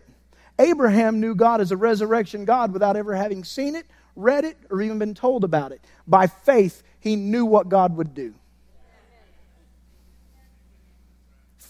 Abraham 0.59 1.19
knew 1.19 1.35
God 1.35 1.63
as 1.63 1.73
a 1.73 1.79
resurrection 1.79 2.45
God 2.45 2.75
without 2.75 2.95
ever 2.95 3.15
having 3.15 3.43
seen 3.43 3.75
it, 3.75 3.87
read 4.17 4.45
it, 4.45 4.59
or 4.69 4.83
even 4.83 4.99
been 4.99 5.15
told 5.15 5.45
about 5.45 5.73
it. 5.73 5.81
By 6.07 6.27
faith, 6.27 6.83
he 6.99 7.17
knew 7.17 7.47
what 7.47 7.71
God 7.71 7.97
would 7.97 8.13
do. 8.13 8.35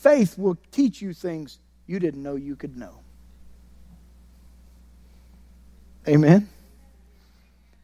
Faith 0.01 0.39
will 0.39 0.56
teach 0.72 1.02
you 1.02 1.12
things 1.12 1.59
you 1.86 1.98
didn't 1.98 2.22
know 2.22 2.35
you 2.35 2.56
could 2.56 2.74
know. 2.74 3.02
Amen. 6.09 6.48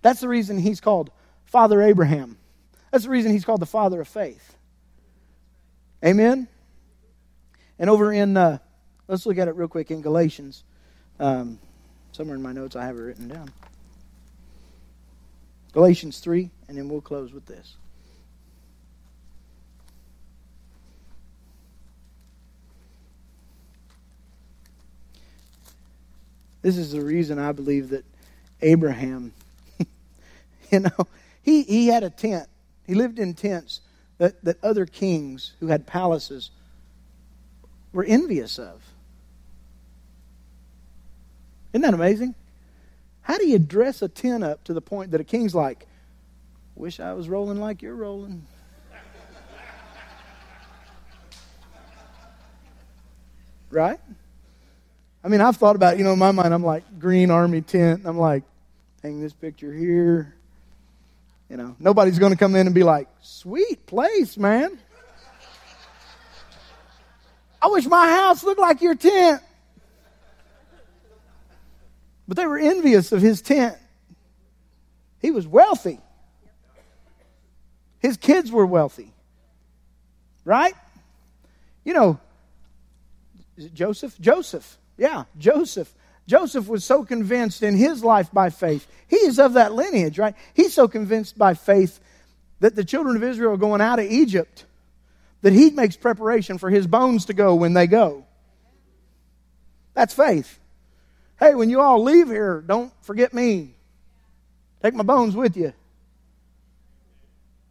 That's 0.01 0.21
the 0.21 0.29
reason 0.29 0.57
he's 0.57 0.81
called 0.81 1.11
Father 1.45 1.83
Abraham. 1.83 2.39
That's 2.91 3.05
the 3.05 3.11
reason 3.11 3.33
he's 3.33 3.45
called 3.45 3.61
the 3.61 3.67
father 3.67 4.01
of 4.01 4.09
faith. 4.09 4.57
Amen. 6.03 6.49
And 7.79 7.91
over 7.91 8.11
in, 8.11 8.35
uh, 8.35 8.59
let's 9.09 9.27
look 9.27 9.37
at 9.37 9.49
it 9.49 9.55
real 9.55 9.69
quick 9.69 9.91
in 9.91 10.01
Galatians. 10.01 10.65
Um, 11.21 11.59
somewhere 12.13 12.37
in 12.37 12.43
my 12.43 12.53
notes, 12.53 12.77
I 12.77 12.87
have 12.87 12.97
it 12.97 13.03
written 13.03 13.29
down. 13.29 13.51
Galatians 15.73 16.21
3, 16.21 16.49
and 16.69 16.79
then 16.79 16.89
we'll 16.89 17.03
close 17.03 17.35
with 17.35 17.45
this. 17.45 17.77
This 26.67 26.79
is 26.79 26.91
the 26.91 27.01
reason 27.01 27.39
I 27.39 27.53
believe 27.53 27.91
that 27.91 28.05
Abraham, 28.61 29.33
you 30.73 30.81
know, 30.81 31.07
he, 31.41 31.63
he 31.63 31.87
had 31.87 32.03
a 32.03 32.11
tent. 32.11 32.49
He 32.89 32.97
lived 32.97 33.21
in 33.21 33.35
tents 33.35 33.83
that, 34.19 34.45
that 34.45 34.57
other 34.65 34.85
kings 34.85 35.53
who 35.61 35.69
had 35.69 35.87
palaces 35.87 36.51
were 37.93 38.03
envious 38.03 38.59
of. 38.59 38.83
Isn't 41.73 41.83
that 41.83 41.95
amazing? 41.95 42.35
How 43.21 43.39
do 43.39 43.47
you 43.47 43.61
dress 43.61 44.03
a 44.03 44.09
tent 44.09 44.43
up 44.43 44.65
to 44.65 44.75
the 44.75 44.81
point 44.81 45.13
that 45.13 45.21
a 45.21 45.25
king's 45.25 45.55
like, 45.55 45.87
wish 46.75 46.99
I 46.99 47.13
was 47.13 47.29
rolling 47.29 47.61
like 47.61 47.81
you're 47.81 47.95
rolling? 47.95 48.45
Right? 53.71 54.01
I 55.25 55.29
mean, 55.29 55.41
I've 55.41 55.57
thought 55.57 55.77
about, 55.77 55.99
you 55.99 56.05
know, 56.05 56.13
in 56.13 56.19
my 56.19 56.31
mind, 56.31 56.55
I'm 56.55 56.65
like, 56.65 56.85
green 56.99 57.31
army 57.31 57.61
tent. 57.61 58.03
I'm 58.05 58.19
like, 58.19 58.45
hang 59.03 59.21
this 59.21 59.33
picture 59.33 59.73
here. 59.73 60.35
You 61.49 61.57
know, 61.57 61.77
nobody's 61.79 62.19
going 62.19 62.33
to 62.33 62.39
come 62.39 62.55
in 62.57 62.67
and 62.67 62.75
be 62.75 62.83
like, 62.83 63.09
sweet 63.23 63.87
place, 63.87 64.37
man. 64.37 64.79
I 67.61 67.69
wish 67.69 67.87
my 67.87 68.07
house 68.09 68.45
looked 68.45 68.61
like 68.61 68.83
your 68.83 68.95
tent. 68.95 69.43
But 72.29 72.37
they 72.37 72.47
were 72.47 72.59
envious 72.59 73.13
of 73.13 73.23
his 73.23 73.41
tent. 73.41 73.77
He 75.21 75.31
was 75.31 75.47
wealthy. 75.47 76.01
His 78.01 78.17
kids 78.17 78.51
were 78.51 78.67
wealthy. 78.67 79.13
Right? 80.45 80.75
You 81.85 81.95
know, 81.95 82.21
Joseph? 83.75 84.19
Joseph. 84.21 84.79
Yeah, 84.97 85.25
Joseph. 85.39 85.93
Joseph 86.27 86.69
was 86.69 86.85
so 86.85 87.05
convinced 87.05 87.63
in 87.63 87.77
his 87.77 88.03
life 88.03 88.33
by 88.33 88.51
faith. 88.51 88.87
He 89.07 89.17
is 89.17 89.39
of 89.39 89.53
that 89.55 89.75
lineage, 89.75 90.19
right? 90.19 90.35
He's 90.55 90.75
so 90.75 90.89
convinced 90.89 91.39
by 91.39 91.55
faith 91.55 92.01
that 92.61 92.75
the 92.75 92.85
children 92.85 93.17
of 93.17 93.23
Israel 93.23 93.53
are 93.53 93.59
going 93.59 93.81
out 93.81 93.99
of 93.99 94.07
Egypt 94.07 94.65
that 95.43 95.53
he 95.53 95.71
makes 95.71 95.97
preparation 95.97 96.59
for 96.59 96.71
his 96.71 96.87
bones 96.87 97.27
to 97.27 97.33
go 97.33 97.55
when 97.55 97.75
they 97.75 97.87
go. 97.87 98.25
That's 99.95 100.13
faith. 100.13 100.59
Hey, 101.39 101.55
when 101.55 101.71
you 101.71 101.81
all 101.81 102.03
leave 102.03 102.29
here, 102.29 102.65
don't 102.67 102.93
forget 103.03 103.33
me. 103.33 103.75
Take 104.83 104.95
my 104.95 105.05
bones 105.05 105.37
with 105.37 105.57
you. 105.57 105.73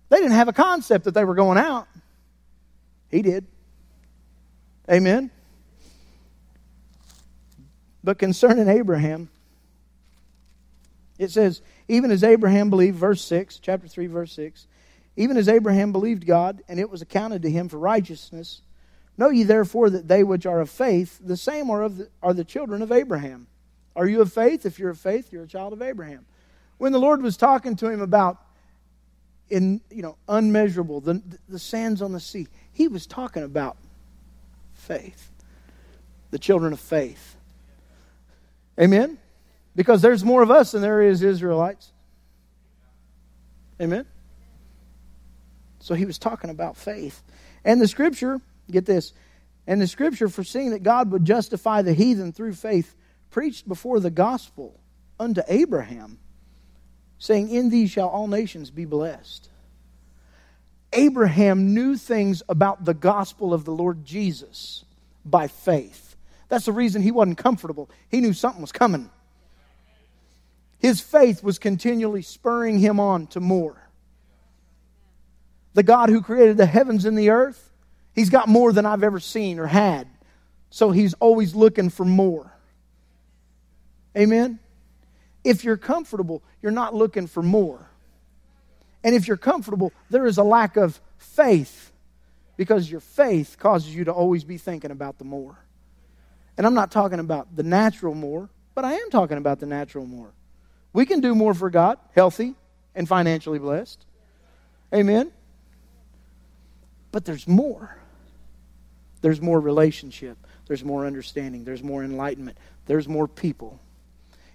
They 0.09 0.17
didn't 0.17 0.33
have 0.33 0.47
a 0.47 0.53
concept 0.53 1.05
that 1.05 1.13
they 1.13 1.25
were 1.25 1.35
going 1.35 1.57
out. 1.57 1.87
He 3.09 3.21
did. 3.21 3.45
Amen. 4.89 5.31
But 8.05 8.19
concerning 8.19 8.69
Abraham, 8.69 9.29
it 11.17 11.31
says, 11.31 11.61
even 11.87 12.11
as 12.11 12.23
Abraham 12.23 12.69
believed, 12.69 12.97
verse 12.97 13.23
6, 13.23 13.57
chapter 13.59 13.87
3, 13.87 14.05
verse 14.05 14.31
6, 14.33 14.67
even 15.17 15.37
as 15.37 15.49
Abraham 15.49 15.91
believed 15.91 16.27
God, 16.27 16.61
and 16.67 16.79
it 16.79 16.91
was 16.91 17.01
accounted 17.01 17.41
to 17.41 17.49
him 17.49 17.67
for 17.67 17.79
righteousness. 17.79 18.61
Know 19.17 19.29
ye 19.29 19.41
therefore 19.41 19.89
that 19.89 20.07
they 20.07 20.23
which 20.23 20.45
are 20.45 20.59
of 20.59 20.69
faith, 20.69 21.19
the 21.23 21.35
same 21.35 21.71
are, 21.71 21.81
of 21.81 21.97
the, 21.97 22.09
are 22.21 22.33
the 22.33 22.43
children 22.43 22.83
of 22.83 22.91
Abraham. 22.91 23.47
Are 23.95 24.05
you 24.05 24.21
of 24.21 24.31
faith? 24.31 24.67
If 24.67 24.77
you're 24.77 24.91
of 24.91 24.99
faith, 24.99 25.33
you're 25.33 25.43
a 25.43 25.47
child 25.47 25.73
of 25.73 25.81
Abraham. 25.81 26.27
When 26.77 26.91
the 26.91 26.99
Lord 26.99 27.23
was 27.23 27.37
talking 27.37 27.75
to 27.77 27.87
him 27.87 28.01
about 28.01 28.39
in 29.49 29.79
you 29.89 30.01
know 30.01 30.17
unmeasurable 30.27 31.01
the, 31.01 31.21
the 31.47 31.59
sands 31.59 32.01
on 32.01 32.11
the 32.11 32.19
sea, 32.19 32.47
he 32.71 32.87
was 32.87 33.07
talking 33.07 33.43
about 33.43 33.77
faith, 34.73 35.31
the 36.31 36.39
children 36.39 36.73
of 36.73 36.79
faith. 36.79 37.34
Amen? 38.79 39.17
Because 39.75 40.01
there's 40.01 40.23
more 40.23 40.41
of 40.41 40.51
us 40.51 40.71
than 40.71 40.81
there 40.81 41.01
is 41.01 41.21
Israelites. 41.21 41.91
Amen? 43.81 44.05
So 45.79 45.93
he 45.93 46.05
was 46.05 46.17
talking 46.17 46.49
about 46.49 46.77
faith. 46.77 47.21
And 47.63 47.81
the 47.81 47.87
scripture, 47.87 48.39
get 48.69 48.85
this, 48.85 49.13
and 49.67 49.81
the 49.81 49.87
scripture, 49.87 50.27
foreseeing 50.27 50.71
that 50.71 50.83
God 50.83 51.11
would 51.11 51.25
justify 51.25 51.81
the 51.81 51.93
heathen 51.93 52.31
through 52.31 52.53
faith, 52.53 52.95
preached 53.31 53.67
before 53.67 53.99
the 53.99 54.11
gospel 54.11 54.79
unto 55.19 55.41
Abraham, 55.47 56.19
saying, 57.17 57.49
In 57.49 57.69
thee 57.69 57.87
shall 57.87 58.07
all 58.07 58.27
nations 58.27 58.69
be 58.69 58.85
blessed. 58.85 59.49
Abraham 60.93 61.73
knew 61.73 61.97
things 61.97 62.43
about 62.47 62.85
the 62.85 62.93
gospel 62.93 63.53
of 63.53 63.65
the 63.65 63.71
Lord 63.71 64.05
Jesus 64.05 64.85
by 65.25 65.47
faith. 65.47 66.04
That's 66.47 66.65
the 66.65 66.71
reason 66.71 67.01
he 67.01 67.11
wasn't 67.11 67.37
comfortable. 67.37 67.89
He 68.09 68.21
knew 68.21 68.33
something 68.33 68.61
was 68.61 68.71
coming. 68.71 69.09
His 70.79 71.01
faith 71.01 71.43
was 71.43 71.57
continually 71.57 72.21
spurring 72.21 72.79
him 72.79 72.99
on 72.99 73.27
to 73.27 73.39
more. 73.39 73.81
The 75.73 75.83
God 75.83 76.09
who 76.09 76.21
created 76.21 76.57
the 76.57 76.65
heavens 76.65 77.05
and 77.05 77.17
the 77.17 77.31
earth, 77.31 77.71
he's 78.13 78.29
got 78.29 78.47
more 78.47 78.71
than 78.71 78.85
I've 78.85 79.03
ever 79.03 79.19
seen 79.19 79.59
or 79.59 79.67
had. 79.67 80.07
So 80.69 80.91
he's 80.91 81.13
always 81.15 81.55
looking 81.55 81.89
for 81.89 82.05
more. 82.05 82.51
Amen? 84.15 84.59
If 85.43 85.63
you're 85.63 85.77
comfortable, 85.77 86.43
you're 86.61 86.71
not 86.71 86.93
looking 86.93 87.27
for 87.27 87.43
more. 87.43 87.89
And 89.03 89.15
if 89.15 89.27
you're 89.27 89.37
comfortable, 89.37 89.91
there 90.09 90.25
is 90.25 90.37
a 90.37 90.43
lack 90.43 90.77
of 90.77 90.99
faith 91.17 91.91
because 92.57 92.89
your 92.89 93.01
faith 93.01 93.57
causes 93.59 93.93
you 93.93 94.05
to 94.05 94.11
always 94.11 94.43
be 94.43 94.57
thinking 94.57 94.91
about 94.91 95.17
the 95.17 95.25
more. 95.25 95.57
And 96.57 96.65
I'm 96.65 96.73
not 96.73 96.91
talking 96.91 97.19
about 97.19 97.55
the 97.55 97.63
natural 97.63 98.13
more, 98.13 98.49
but 98.73 98.85
I 98.85 98.93
am 98.93 99.09
talking 99.09 99.37
about 99.37 99.59
the 99.59 99.65
natural 99.65 100.05
more. 100.05 100.33
We 100.93 101.05
can 101.05 101.19
do 101.19 101.35
more 101.35 101.53
for 101.53 101.69
God, 101.69 101.97
healthy 102.13 102.55
and 102.93 103.07
financially 103.07 103.59
blessed. 103.59 104.05
Amen. 104.93 105.31
But 107.11 107.25
there's 107.25 107.47
more. 107.47 107.97
There's 109.21 109.41
more 109.41 109.59
relationship. 109.59 110.37
There's 110.67 110.83
more 110.83 111.05
understanding. 111.05 111.65
There's 111.65 111.83
more 111.83 112.03
enlightenment. 112.03 112.57
There's 112.85 113.07
more 113.07 113.27
people. 113.27 113.79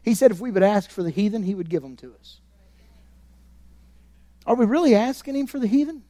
He 0.02 0.14
said 0.14 0.30
if 0.30 0.40
we 0.40 0.50
would 0.50 0.62
ask 0.62 0.90
for 0.90 1.02
the 1.02 1.10
heathen, 1.10 1.42
he 1.42 1.54
would 1.54 1.68
give 1.68 1.82
them 1.82 1.96
to 1.96 2.14
us. 2.18 2.40
Are 4.46 4.54
we 4.54 4.64
really 4.64 4.94
asking 4.94 5.36
him 5.36 5.46
for 5.46 5.58
the 5.58 5.66
heathen? 5.66 6.02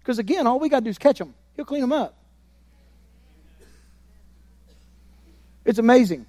Because 0.00 0.18
again, 0.18 0.46
all 0.46 0.58
we 0.58 0.68
got 0.68 0.80
to 0.80 0.84
do 0.84 0.90
is 0.90 0.98
catch 0.98 1.18
them, 1.18 1.34
he'll 1.54 1.64
clean 1.64 1.80
them 1.80 1.92
up. 1.92 2.17
It's 5.68 5.78
amazing. 5.78 6.24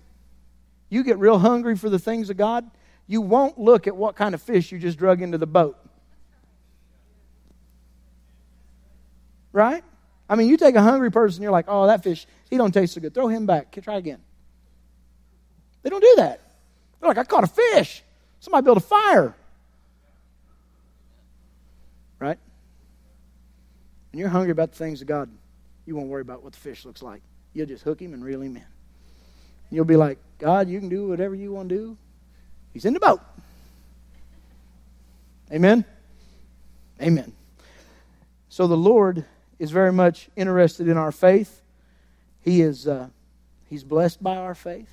You 0.89 1.01
get 1.01 1.17
real 1.17 1.39
hungry 1.39 1.77
for 1.77 1.89
the 1.89 1.97
things 1.97 2.29
of 2.29 2.35
God, 2.35 2.69
you 3.07 3.21
won't 3.21 3.57
look 3.57 3.87
at 3.87 3.95
what 3.95 4.17
kind 4.17 4.35
of 4.35 4.41
fish 4.41 4.69
you 4.69 4.77
just 4.77 4.99
drug 4.99 5.21
into 5.21 5.37
the 5.37 5.47
boat. 5.47 5.77
Right? 9.53 9.81
I 10.29 10.35
mean, 10.35 10.49
you 10.49 10.57
take 10.57 10.75
a 10.75 10.81
hungry 10.81 11.09
person, 11.09 11.41
you're 11.41 11.53
like, 11.53 11.65
oh, 11.69 11.87
that 11.87 12.03
fish, 12.03 12.27
he 12.49 12.57
don't 12.57 12.73
taste 12.73 12.95
so 12.95 12.99
good. 12.99 13.13
Throw 13.13 13.29
him 13.29 13.45
back. 13.45 13.71
Try 13.81 13.95
again. 13.95 14.19
They 15.83 15.89
don't 15.89 16.03
do 16.03 16.15
that. 16.17 16.41
They're 16.99 17.07
like, 17.07 17.17
I 17.17 17.23
caught 17.23 17.45
a 17.45 17.47
fish. 17.47 18.03
Somebody 18.41 18.65
built 18.65 18.77
a 18.77 18.81
fire. 18.81 19.33
Right? 22.19 22.39
When 24.11 24.19
you're 24.19 24.27
hungry 24.27 24.51
about 24.51 24.73
the 24.73 24.77
things 24.77 24.99
of 24.99 25.07
God, 25.07 25.29
you 25.85 25.95
won't 25.95 26.09
worry 26.09 26.23
about 26.23 26.43
what 26.43 26.51
the 26.51 26.59
fish 26.59 26.83
looks 26.83 27.01
like. 27.01 27.21
You'll 27.53 27.67
just 27.67 27.85
hook 27.85 28.01
him 28.01 28.13
and 28.13 28.21
reel 28.21 28.41
him 28.41 28.57
in. 28.57 28.65
You'll 29.69 29.85
be 29.85 29.95
like, 29.95 30.17
God, 30.39 30.69
you 30.69 30.79
can 30.79 30.89
do 30.89 31.07
whatever 31.07 31.35
you 31.35 31.51
want 31.51 31.69
to 31.69 31.75
do. 31.75 31.97
He's 32.73 32.85
in 32.85 32.93
the 32.93 32.99
boat. 32.99 33.21
Amen? 35.51 35.85
Amen. 37.01 37.33
So 38.49 38.67
the 38.67 38.77
Lord 38.77 39.25
is 39.57 39.71
very 39.71 39.91
much 39.91 40.29
interested 40.35 40.87
in 40.87 40.97
our 40.97 41.11
faith. 41.11 41.61
He 42.41 42.61
is 42.61 42.87
uh, 42.87 43.09
He's 43.69 43.83
blessed 43.83 44.21
by 44.23 44.35
our 44.35 44.55
faith. 44.55 44.89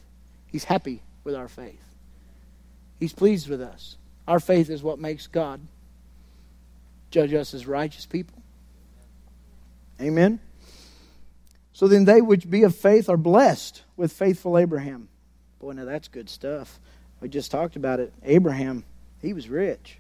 He's 0.47 0.65
happy 0.65 1.03
with 1.25 1.35
our 1.35 1.49
faith. 1.49 1.83
He's 3.01 3.13
pleased 3.13 3.49
with 3.49 3.63
us. 3.63 3.97
Our 4.29 4.41
faith 4.41 4.69
is 4.69 4.83
what 4.83 4.99
makes 4.99 5.27
God 5.27 5.61
judge 7.11 7.33
us 7.33 7.55
as 7.55 7.67
righteous 7.67 8.05
people. 8.05 8.43
Amen. 10.01 10.41
So 11.77 11.89
then 11.89 12.07
they 12.07 12.23
which 12.23 12.49
be 12.49 12.63
of 12.63 12.75
faith 12.75 13.11
are 13.11 13.19
blessed 13.19 13.83
with 13.99 14.11
faithful 14.11 14.57
Abraham. 14.57 15.11
Boy, 15.59 15.73
now 15.73 15.85
that's 15.85 16.09
good 16.09 16.31
stuff. 16.31 16.81
We 17.21 17.29
just 17.29 17.51
talked 17.51 17.77
about 17.77 18.01
it. 18.01 18.15
Abraham, 18.23 18.83
he 19.21 19.35
was 19.35 19.51
rich. 19.51 19.99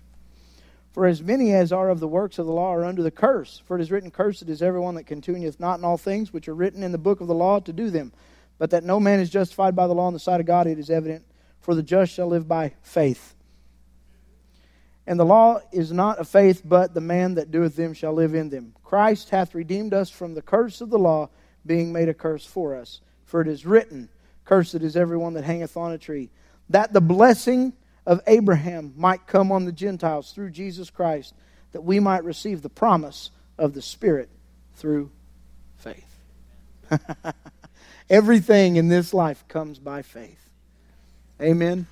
For 0.93 1.05
as 1.05 1.23
many 1.23 1.53
as 1.53 1.73
are 1.73 1.90
of 1.90 2.01
the 2.01 2.09
works 2.09 2.39
of 2.39 2.47
the 2.47 2.53
law 2.53 2.73
are 2.73 2.86
under 2.86 3.03
the 3.03 3.11
curse. 3.11 3.61
For 3.66 3.77
it 3.77 3.82
is 3.82 3.90
written, 3.90 4.11
Cursed 4.11 4.48
is 4.48 4.62
everyone 4.62 4.94
that 4.94 5.05
continueth 5.05 5.61
not 5.61 5.78
in 5.78 5.85
all 5.85 5.98
things 5.98 6.32
which 6.32 6.48
are 6.48 6.55
written 6.55 6.82
in 6.82 6.93
the 6.93 6.97
book 6.97 7.20
of 7.20 7.27
the 7.27 7.35
law 7.35 7.61
to 7.61 7.74
do 7.74 7.90
them. 7.90 8.15
But 8.57 8.70
that 8.70 8.82
no 8.82 8.98
man 8.98 9.20
is 9.20 9.28
justified 9.28 9.77
by 9.77 9.86
the 9.86 9.93
law 9.93 10.09
in 10.09 10.15
the 10.15 10.19
sight 10.19 10.40
of 10.40 10.47
God, 10.47 10.66
it 10.66 10.78
is 10.78 10.89
evident. 10.89 11.27
For 11.61 11.74
the 11.74 11.82
just 11.82 12.11
shall 12.11 12.28
live 12.28 12.48
by 12.48 12.73
faith. 12.81 13.35
And 15.07 15.20
the 15.20 15.27
law 15.27 15.61
is 15.73 15.93
not 15.93 16.20
of 16.20 16.27
faith, 16.27 16.62
but 16.65 16.94
the 16.94 17.03
man 17.03 17.35
that 17.35 17.51
doeth 17.51 17.77
them 17.77 17.93
shall 17.93 18.15
live 18.15 18.35
in 18.35 18.48
them. 18.48 18.74
Christ 18.82 19.28
hath 19.28 19.55
redeemed 19.55 19.93
us 19.93 20.09
from 20.09 20.32
the 20.32 20.40
curse 20.40 20.81
of 20.81 20.89
the 20.89 20.98
law, 20.98 21.28
being 21.66 21.93
made 21.93 22.09
a 22.09 22.14
curse 22.14 22.44
for 22.44 22.74
us. 22.74 23.01
For 23.24 23.40
it 23.40 23.48
is 23.48 23.66
written, 23.66 24.09
Cursed 24.44 24.76
is 24.76 24.97
everyone 24.97 25.34
that 25.34 25.44
hangeth 25.44 25.76
on 25.76 25.93
a 25.93 25.98
tree, 25.98 26.30
that 26.70 26.93
the 26.93 27.01
blessing 27.01 27.72
of 28.06 28.20
Abraham 28.26 28.94
might 28.97 29.26
come 29.26 29.51
on 29.51 29.64
the 29.64 29.72
Gentiles 29.72 30.32
through 30.32 30.51
Jesus 30.51 30.90
Christ, 30.90 31.34
that 31.72 31.82
we 31.82 31.98
might 31.98 32.24
receive 32.24 32.62
the 32.62 32.68
promise 32.68 33.30
of 33.59 33.74
the 33.74 33.82
Spirit 33.82 34.28
through 34.76 35.10
faith. 35.76 36.20
Everything 38.10 38.76
in 38.76 38.88
this 38.88 39.12
life 39.12 39.47
comes 39.48 39.80
by 39.80 40.02
faith. 40.02 40.48
Amen. 41.43 41.86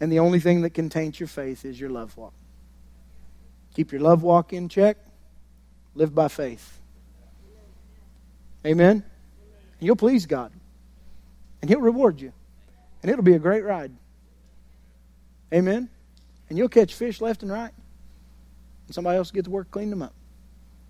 And 0.00 0.12
the 0.12 0.18
only 0.18 0.40
thing 0.40 0.60
that 0.62 0.70
contains 0.70 1.18
your 1.18 1.28
faith 1.28 1.64
is 1.64 1.80
your 1.80 1.90
love 1.90 2.16
walk. 2.16 2.34
Keep 3.74 3.92
your 3.92 4.02
love 4.02 4.22
walk 4.22 4.52
in 4.52 4.68
check. 4.68 4.98
Live 5.94 6.14
by 6.14 6.28
faith. 6.28 6.78
Amen? 8.66 9.04
You'll 9.78 9.96
please 9.96 10.26
God. 10.26 10.52
And 11.62 11.70
He'll 11.70 11.80
reward 11.80 12.20
you. 12.20 12.32
And 13.02 13.10
it'll 13.10 13.24
be 13.24 13.34
a 13.34 13.38
great 13.38 13.62
ride. 13.64 13.92
Amen? 15.54 15.88
And 16.48 16.58
you'll 16.58 16.68
catch 16.68 16.94
fish 16.94 17.20
left 17.20 17.42
and 17.42 17.52
right. 17.52 17.72
And 18.86 18.94
somebody 18.94 19.16
else 19.16 19.30
will 19.30 19.36
get 19.36 19.44
to 19.44 19.50
work 19.50 19.70
cleaning 19.70 19.90
them 19.90 20.02
up. 20.02 20.14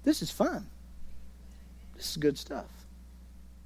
This 0.03 0.23
is 0.23 0.31
fun. 0.31 0.67
This 1.95 2.11
is 2.11 2.17
good 2.17 2.39
stuff. 2.39 2.67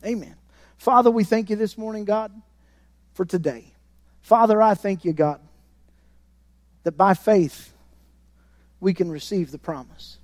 Amen. 0.05 0.35
Father, 0.79 1.11
we 1.11 1.25
thank 1.25 1.51
you 1.51 1.57
this 1.57 1.77
morning, 1.77 2.05
God, 2.05 2.33
for 3.15 3.25
today. 3.25 3.73
Father, 4.23 4.61
I 4.61 4.75
thank 4.75 5.05
you, 5.05 5.13
God, 5.13 5.41
that 6.85 6.97
by 6.97 7.15
faith 7.15 7.73
we 8.81 8.95
can 8.95 9.11
receive 9.11 9.51
the 9.51 9.59
promise 9.59 10.17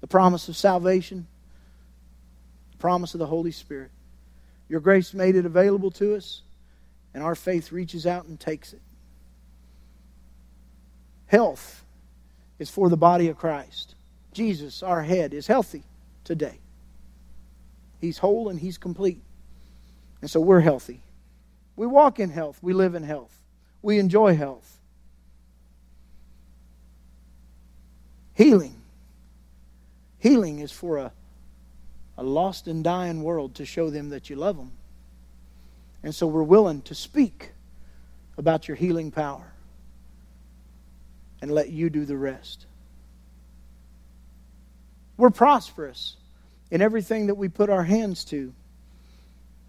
the 0.00 0.06
promise 0.06 0.48
of 0.48 0.56
salvation, 0.56 1.26
promise 2.78 3.14
of 3.14 3.18
the 3.18 3.26
Holy 3.26 3.50
Spirit. 3.50 3.90
Your 4.68 4.80
grace 4.80 5.14
made 5.14 5.36
it 5.36 5.46
available 5.46 5.90
to 5.92 6.14
us, 6.14 6.42
and 7.14 7.22
our 7.22 7.34
faith 7.34 7.72
reaches 7.72 8.06
out 8.06 8.26
and 8.26 8.38
takes 8.38 8.72
it. 8.72 8.82
Health 11.26 11.84
is 12.58 12.70
for 12.70 12.88
the 12.88 12.96
body 12.96 13.28
of 13.28 13.36
Christ. 13.36 13.94
Jesus, 14.32 14.82
our 14.82 15.02
head, 15.02 15.34
is 15.34 15.46
healthy 15.46 15.84
today. 16.24 16.58
He's 18.00 18.18
whole 18.18 18.48
and 18.48 18.58
He's 18.58 18.78
complete. 18.78 19.22
And 20.20 20.30
so 20.30 20.40
we're 20.40 20.60
healthy. 20.60 21.02
We 21.76 21.86
walk 21.86 22.18
in 22.18 22.30
health. 22.30 22.58
We 22.62 22.72
live 22.72 22.94
in 22.94 23.02
health. 23.02 23.36
We 23.82 23.98
enjoy 23.98 24.36
health. 24.36 24.78
Healing. 28.34 28.76
Healing 30.18 30.58
is 30.58 30.72
for 30.72 30.98
a, 30.98 31.12
a 32.18 32.22
lost 32.24 32.66
and 32.66 32.82
dying 32.82 33.22
world 33.22 33.54
to 33.54 33.64
show 33.64 33.90
them 33.90 34.10
that 34.10 34.28
you 34.28 34.34
love 34.34 34.56
them. 34.56 34.72
And 36.02 36.12
so 36.12 36.26
we're 36.26 36.42
willing 36.42 36.82
to 36.82 36.94
speak 36.94 37.52
about 38.36 38.66
your 38.66 38.76
healing 38.76 39.12
power 39.12 39.52
and 41.40 41.52
let 41.52 41.70
you 41.70 41.88
do 41.88 42.04
the 42.04 42.16
rest. 42.16 42.66
We're 45.16 45.30
prosperous 45.30 46.16
in 46.72 46.82
everything 46.82 47.28
that 47.28 47.36
we 47.36 47.48
put 47.48 47.70
our 47.70 47.84
hands 47.84 48.24
to 48.26 48.52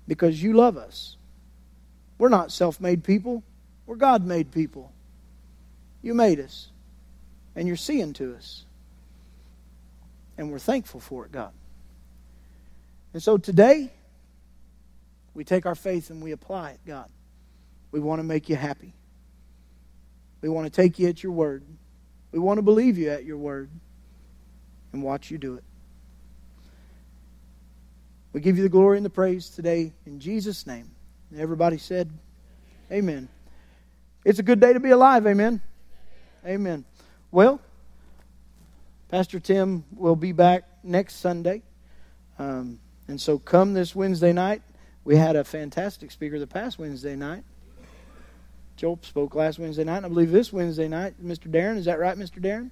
because 0.07 0.41
you 0.41 0.53
love 0.53 0.75
us. 0.75 1.17
We're 2.17 2.29
not 2.29 2.51
self 2.51 2.81
made 2.81 3.03
people, 3.03 3.43
we're 3.85 3.95
God 3.95 4.25
made 4.25 4.51
people. 4.51 4.91
You 6.01 6.13
made 6.13 6.39
us, 6.39 6.69
and 7.55 7.67
you're 7.67 7.77
seeing 7.77 8.13
to 8.13 8.33
us. 8.35 8.63
And 10.37 10.51
we're 10.51 10.59
thankful 10.59 10.99
for 10.99 11.25
it, 11.25 11.31
God. 11.31 11.51
And 13.13 13.21
so 13.23 13.37
today, 13.37 13.91
we 15.33 15.43
take 15.43 15.65
our 15.65 15.75
faith 15.75 16.09
and 16.09 16.21
we 16.21 16.31
apply 16.31 16.71
it, 16.71 16.79
God. 16.85 17.09
We 17.91 17.99
want 17.99 18.19
to 18.19 18.23
make 18.23 18.49
you 18.49 18.55
happy. 18.55 18.93
We 20.41 20.49
want 20.49 20.65
to 20.65 20.69
take 20.69 20.99
you 20.99 21.07
at 21.07 21.23
your 21.23 21.31
word. 21.31 21.63
We 22.31 22.39
want 22.39 22.59
to 22.59 22.61
believe 22.61 22.97
you 22.97 23.09
at 23.09 23.25
your 23.25 23.37
word 23.37 23.69
and 24.93 25.03
watch 25.03 25.31
you 25.31 25.37
do 25.37 25.55
it. 25.55 25.63
We 28.31 28.41
give 28.41 28.57
you 28.57 28.63
the 28.63 28.69
glory 28.69 28.97
and 28.97 29.05
the 29.05 29.09
praise 29.09 29.49
today 29.49 29.91
in 30.05 30.19
Jesus' 30.19 30.67
name. 30.67 30.91
everybody 31.35 31.77
said, 31.79 32.11
Amen. 32.91 33.27
It's 34.23 34.39
a 34.39 34.43
good 34.43 34.59
day 34.59 34.73
to 34.73 34.79
be 34.79 34.91
alive. 34.91 35.25
Amen. 35.25 35.61
Amen. 36.45 36.85
Well, 37.31 37.59
Pastor 39.09 39.39
Tim 39.39 39.83
will 39.95 40.15
be 40.15 40.31
back 40.31 40.63
next 40.83 41.15
Sunday. 41.15 41.63
Um, 42.37 42.79
and 43.09 43.19
so 43.19 43.39
come 43.39 43.73
this 43.73 43.95
Wednesday 43.95 44.31
night. 44.31 44.61
We 45.03 45.15
had 45.15 45.35
a 45.35 45.43
fantastic 45.43 46.11
speaker 46.11 46.37
the 46.37 46.45
past 46.45 46.77
Wednesday 46.77 47.15
night. 47.15 47.43
Joel 48.75 48.99
spoke 49.01 49.33
last 49.33 49.57
Wednesday 49.57 49.83
night, 49.83 49.97
and 49.97 50.05
I 50.05 50.09
believe 50.09 50.31
this 50.31 50.53
Wednesday 50.53 50.87
night, 50.87 51.15
Mr. 51.21 51.49
Darren. 51.49 51.77
Is 51.77 51.85
that 51.85 51.97
right, 51.97 52.15
Mr. 52.15 52.39
Darren? 52.39 52.69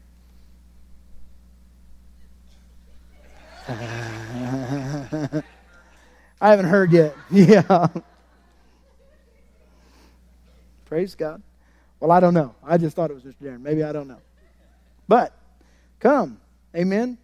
I 6.39 6.49
haven't 6.49 6.67
heard 6.67 6.91
yet. 6.91 7.15
Yeah. 7.31 7.87
Praise 10.85 11.15
God. 11.15 11.41
Well, 11.99 12.11
I 12.11 12.19
don't 12.19 12.35
know. 12.35 12.53
I 12.63 12.77
just 12.77 12.95
thought 12.95 13.09
it 13.09 13.15
was 13.15 13.23
Mr. 13.23 13.41
Darren. 13.43 13.61
Maybe 13.61 13.83
I 13.83 13.91
don't 13.91 14.07
know. 14.07 14.21
But 15.07 15.33
come. 15.99 16.39
Amen. 16.75 17.17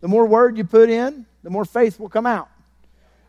The 0.00 0.08
more 0.08 0.24
word 0.24 0.56
you 0.56 0.62
put 0.62 0.88
in, 0.88 1.26
the 1.42 1.50
more 1.50 1.64
faith 1.64 1.98
will 1.98 2.08
come 2.08 2.26
out. 2.26 2.48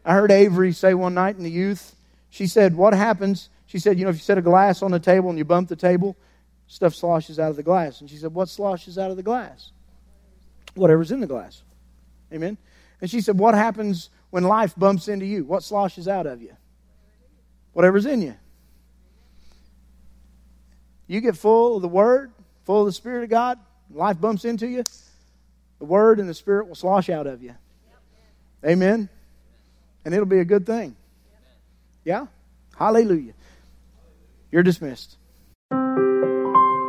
I 0.03 0.14
heard 0.14 0.32
Avery 0.32 0.72
say 0.72 0.94
one 0.94 1.14
night 1.14 1.38
in 1.38 1.44
the 1.44 1.52
youth, 1.52 1.95
she 2.30 2.48
said, 2.48 2.76
What 2.76 2.94
happens? 2.94 3.49
She 3.68 3.80
said, 3.80 3.98
You 3.98 4.06
know, 4.06 4.10
if 4.10 4.15
you 4.15 4.22
set 4.22 4.38
a 4.38 4.41
glass 4.41 4.82
on 4.82 4.91
the 4.91 4.99
table 4.99 5.30
and 5.30 5.38
you 5.38 5.45
bump 5.45 5.69
the 5.69 5.76
table, 5.76 6.18
stuff 6.68 6.95
sloshes 6.95 7.40
out 7.40 7.49
of 7.49 7.56
the 7.56 7.64
glass. 7.64 8.02
And 8.02 8.10
she 8.10 8.18
said, 8.18 8.34
What 8.34 8.49
sloshes 8.49 8.98
out 8.98 9.11
of 9.11 9.18
the 9.18 9.23
glass? 9.23 9.72
Whatever's 10.73 11.11
in 11.11 11.19
the 11.19 11.28
glass. 11.28 11.64
Amen. 12.34 12.57
And 13.02 13.10
she 13.10 13.22
said, 13.22 13.38
What 13.38 13.53
happens 13.53 14.10
when 14.30 14.44
life 14.44 14.73
bumps 14.76 15.07
into 15.07 15.26
you? 15.26 15.44
What 15.44 15.64
sloshes 15.64 16.07
out 16.07 16.26
of 16.26 16.41
you? 16.41 16.56
Whatever's 17.73 18.06
in 18.06 18.22
you. 18.22 18.36
You 21.07 21.19
get 21.19 21.36
full 21.36 21.76
of 21.76 21.82
the 21.82 21.90
Word, 21.90 22.32
full 22.64 22.82
of 22.82 22.86
the 22.86 22.94
Spirit 22.94 23.26
of 23.26 23.30
God, 23.30 23.60
life 23.94 24.19
bumps 24.19 24.45
into 24.45 24.68
you, 24.68 24.84
the 25.80 25.86
Word 25.86 26.19
and 26.19 26.30
the 26.30 26.34
Spirit 26.34 26.68
will 26.68 26.76
slosh 26.76 27.10
out 27.10 27.28
of 27.28 27.44
you. 27.44 27.53
Amen. 28.65 29.10
And 30.03 30.14
it'll 30.14 30.26
be 30.26 30.40
a 30.40 30.45
good 30.45 30.65
thing. 30.65 30.98
Yeah? 32.03 32.26
Hallelujah. 32.78 33.34
You're 34.52 34.64
dismissed. 34.64 35.15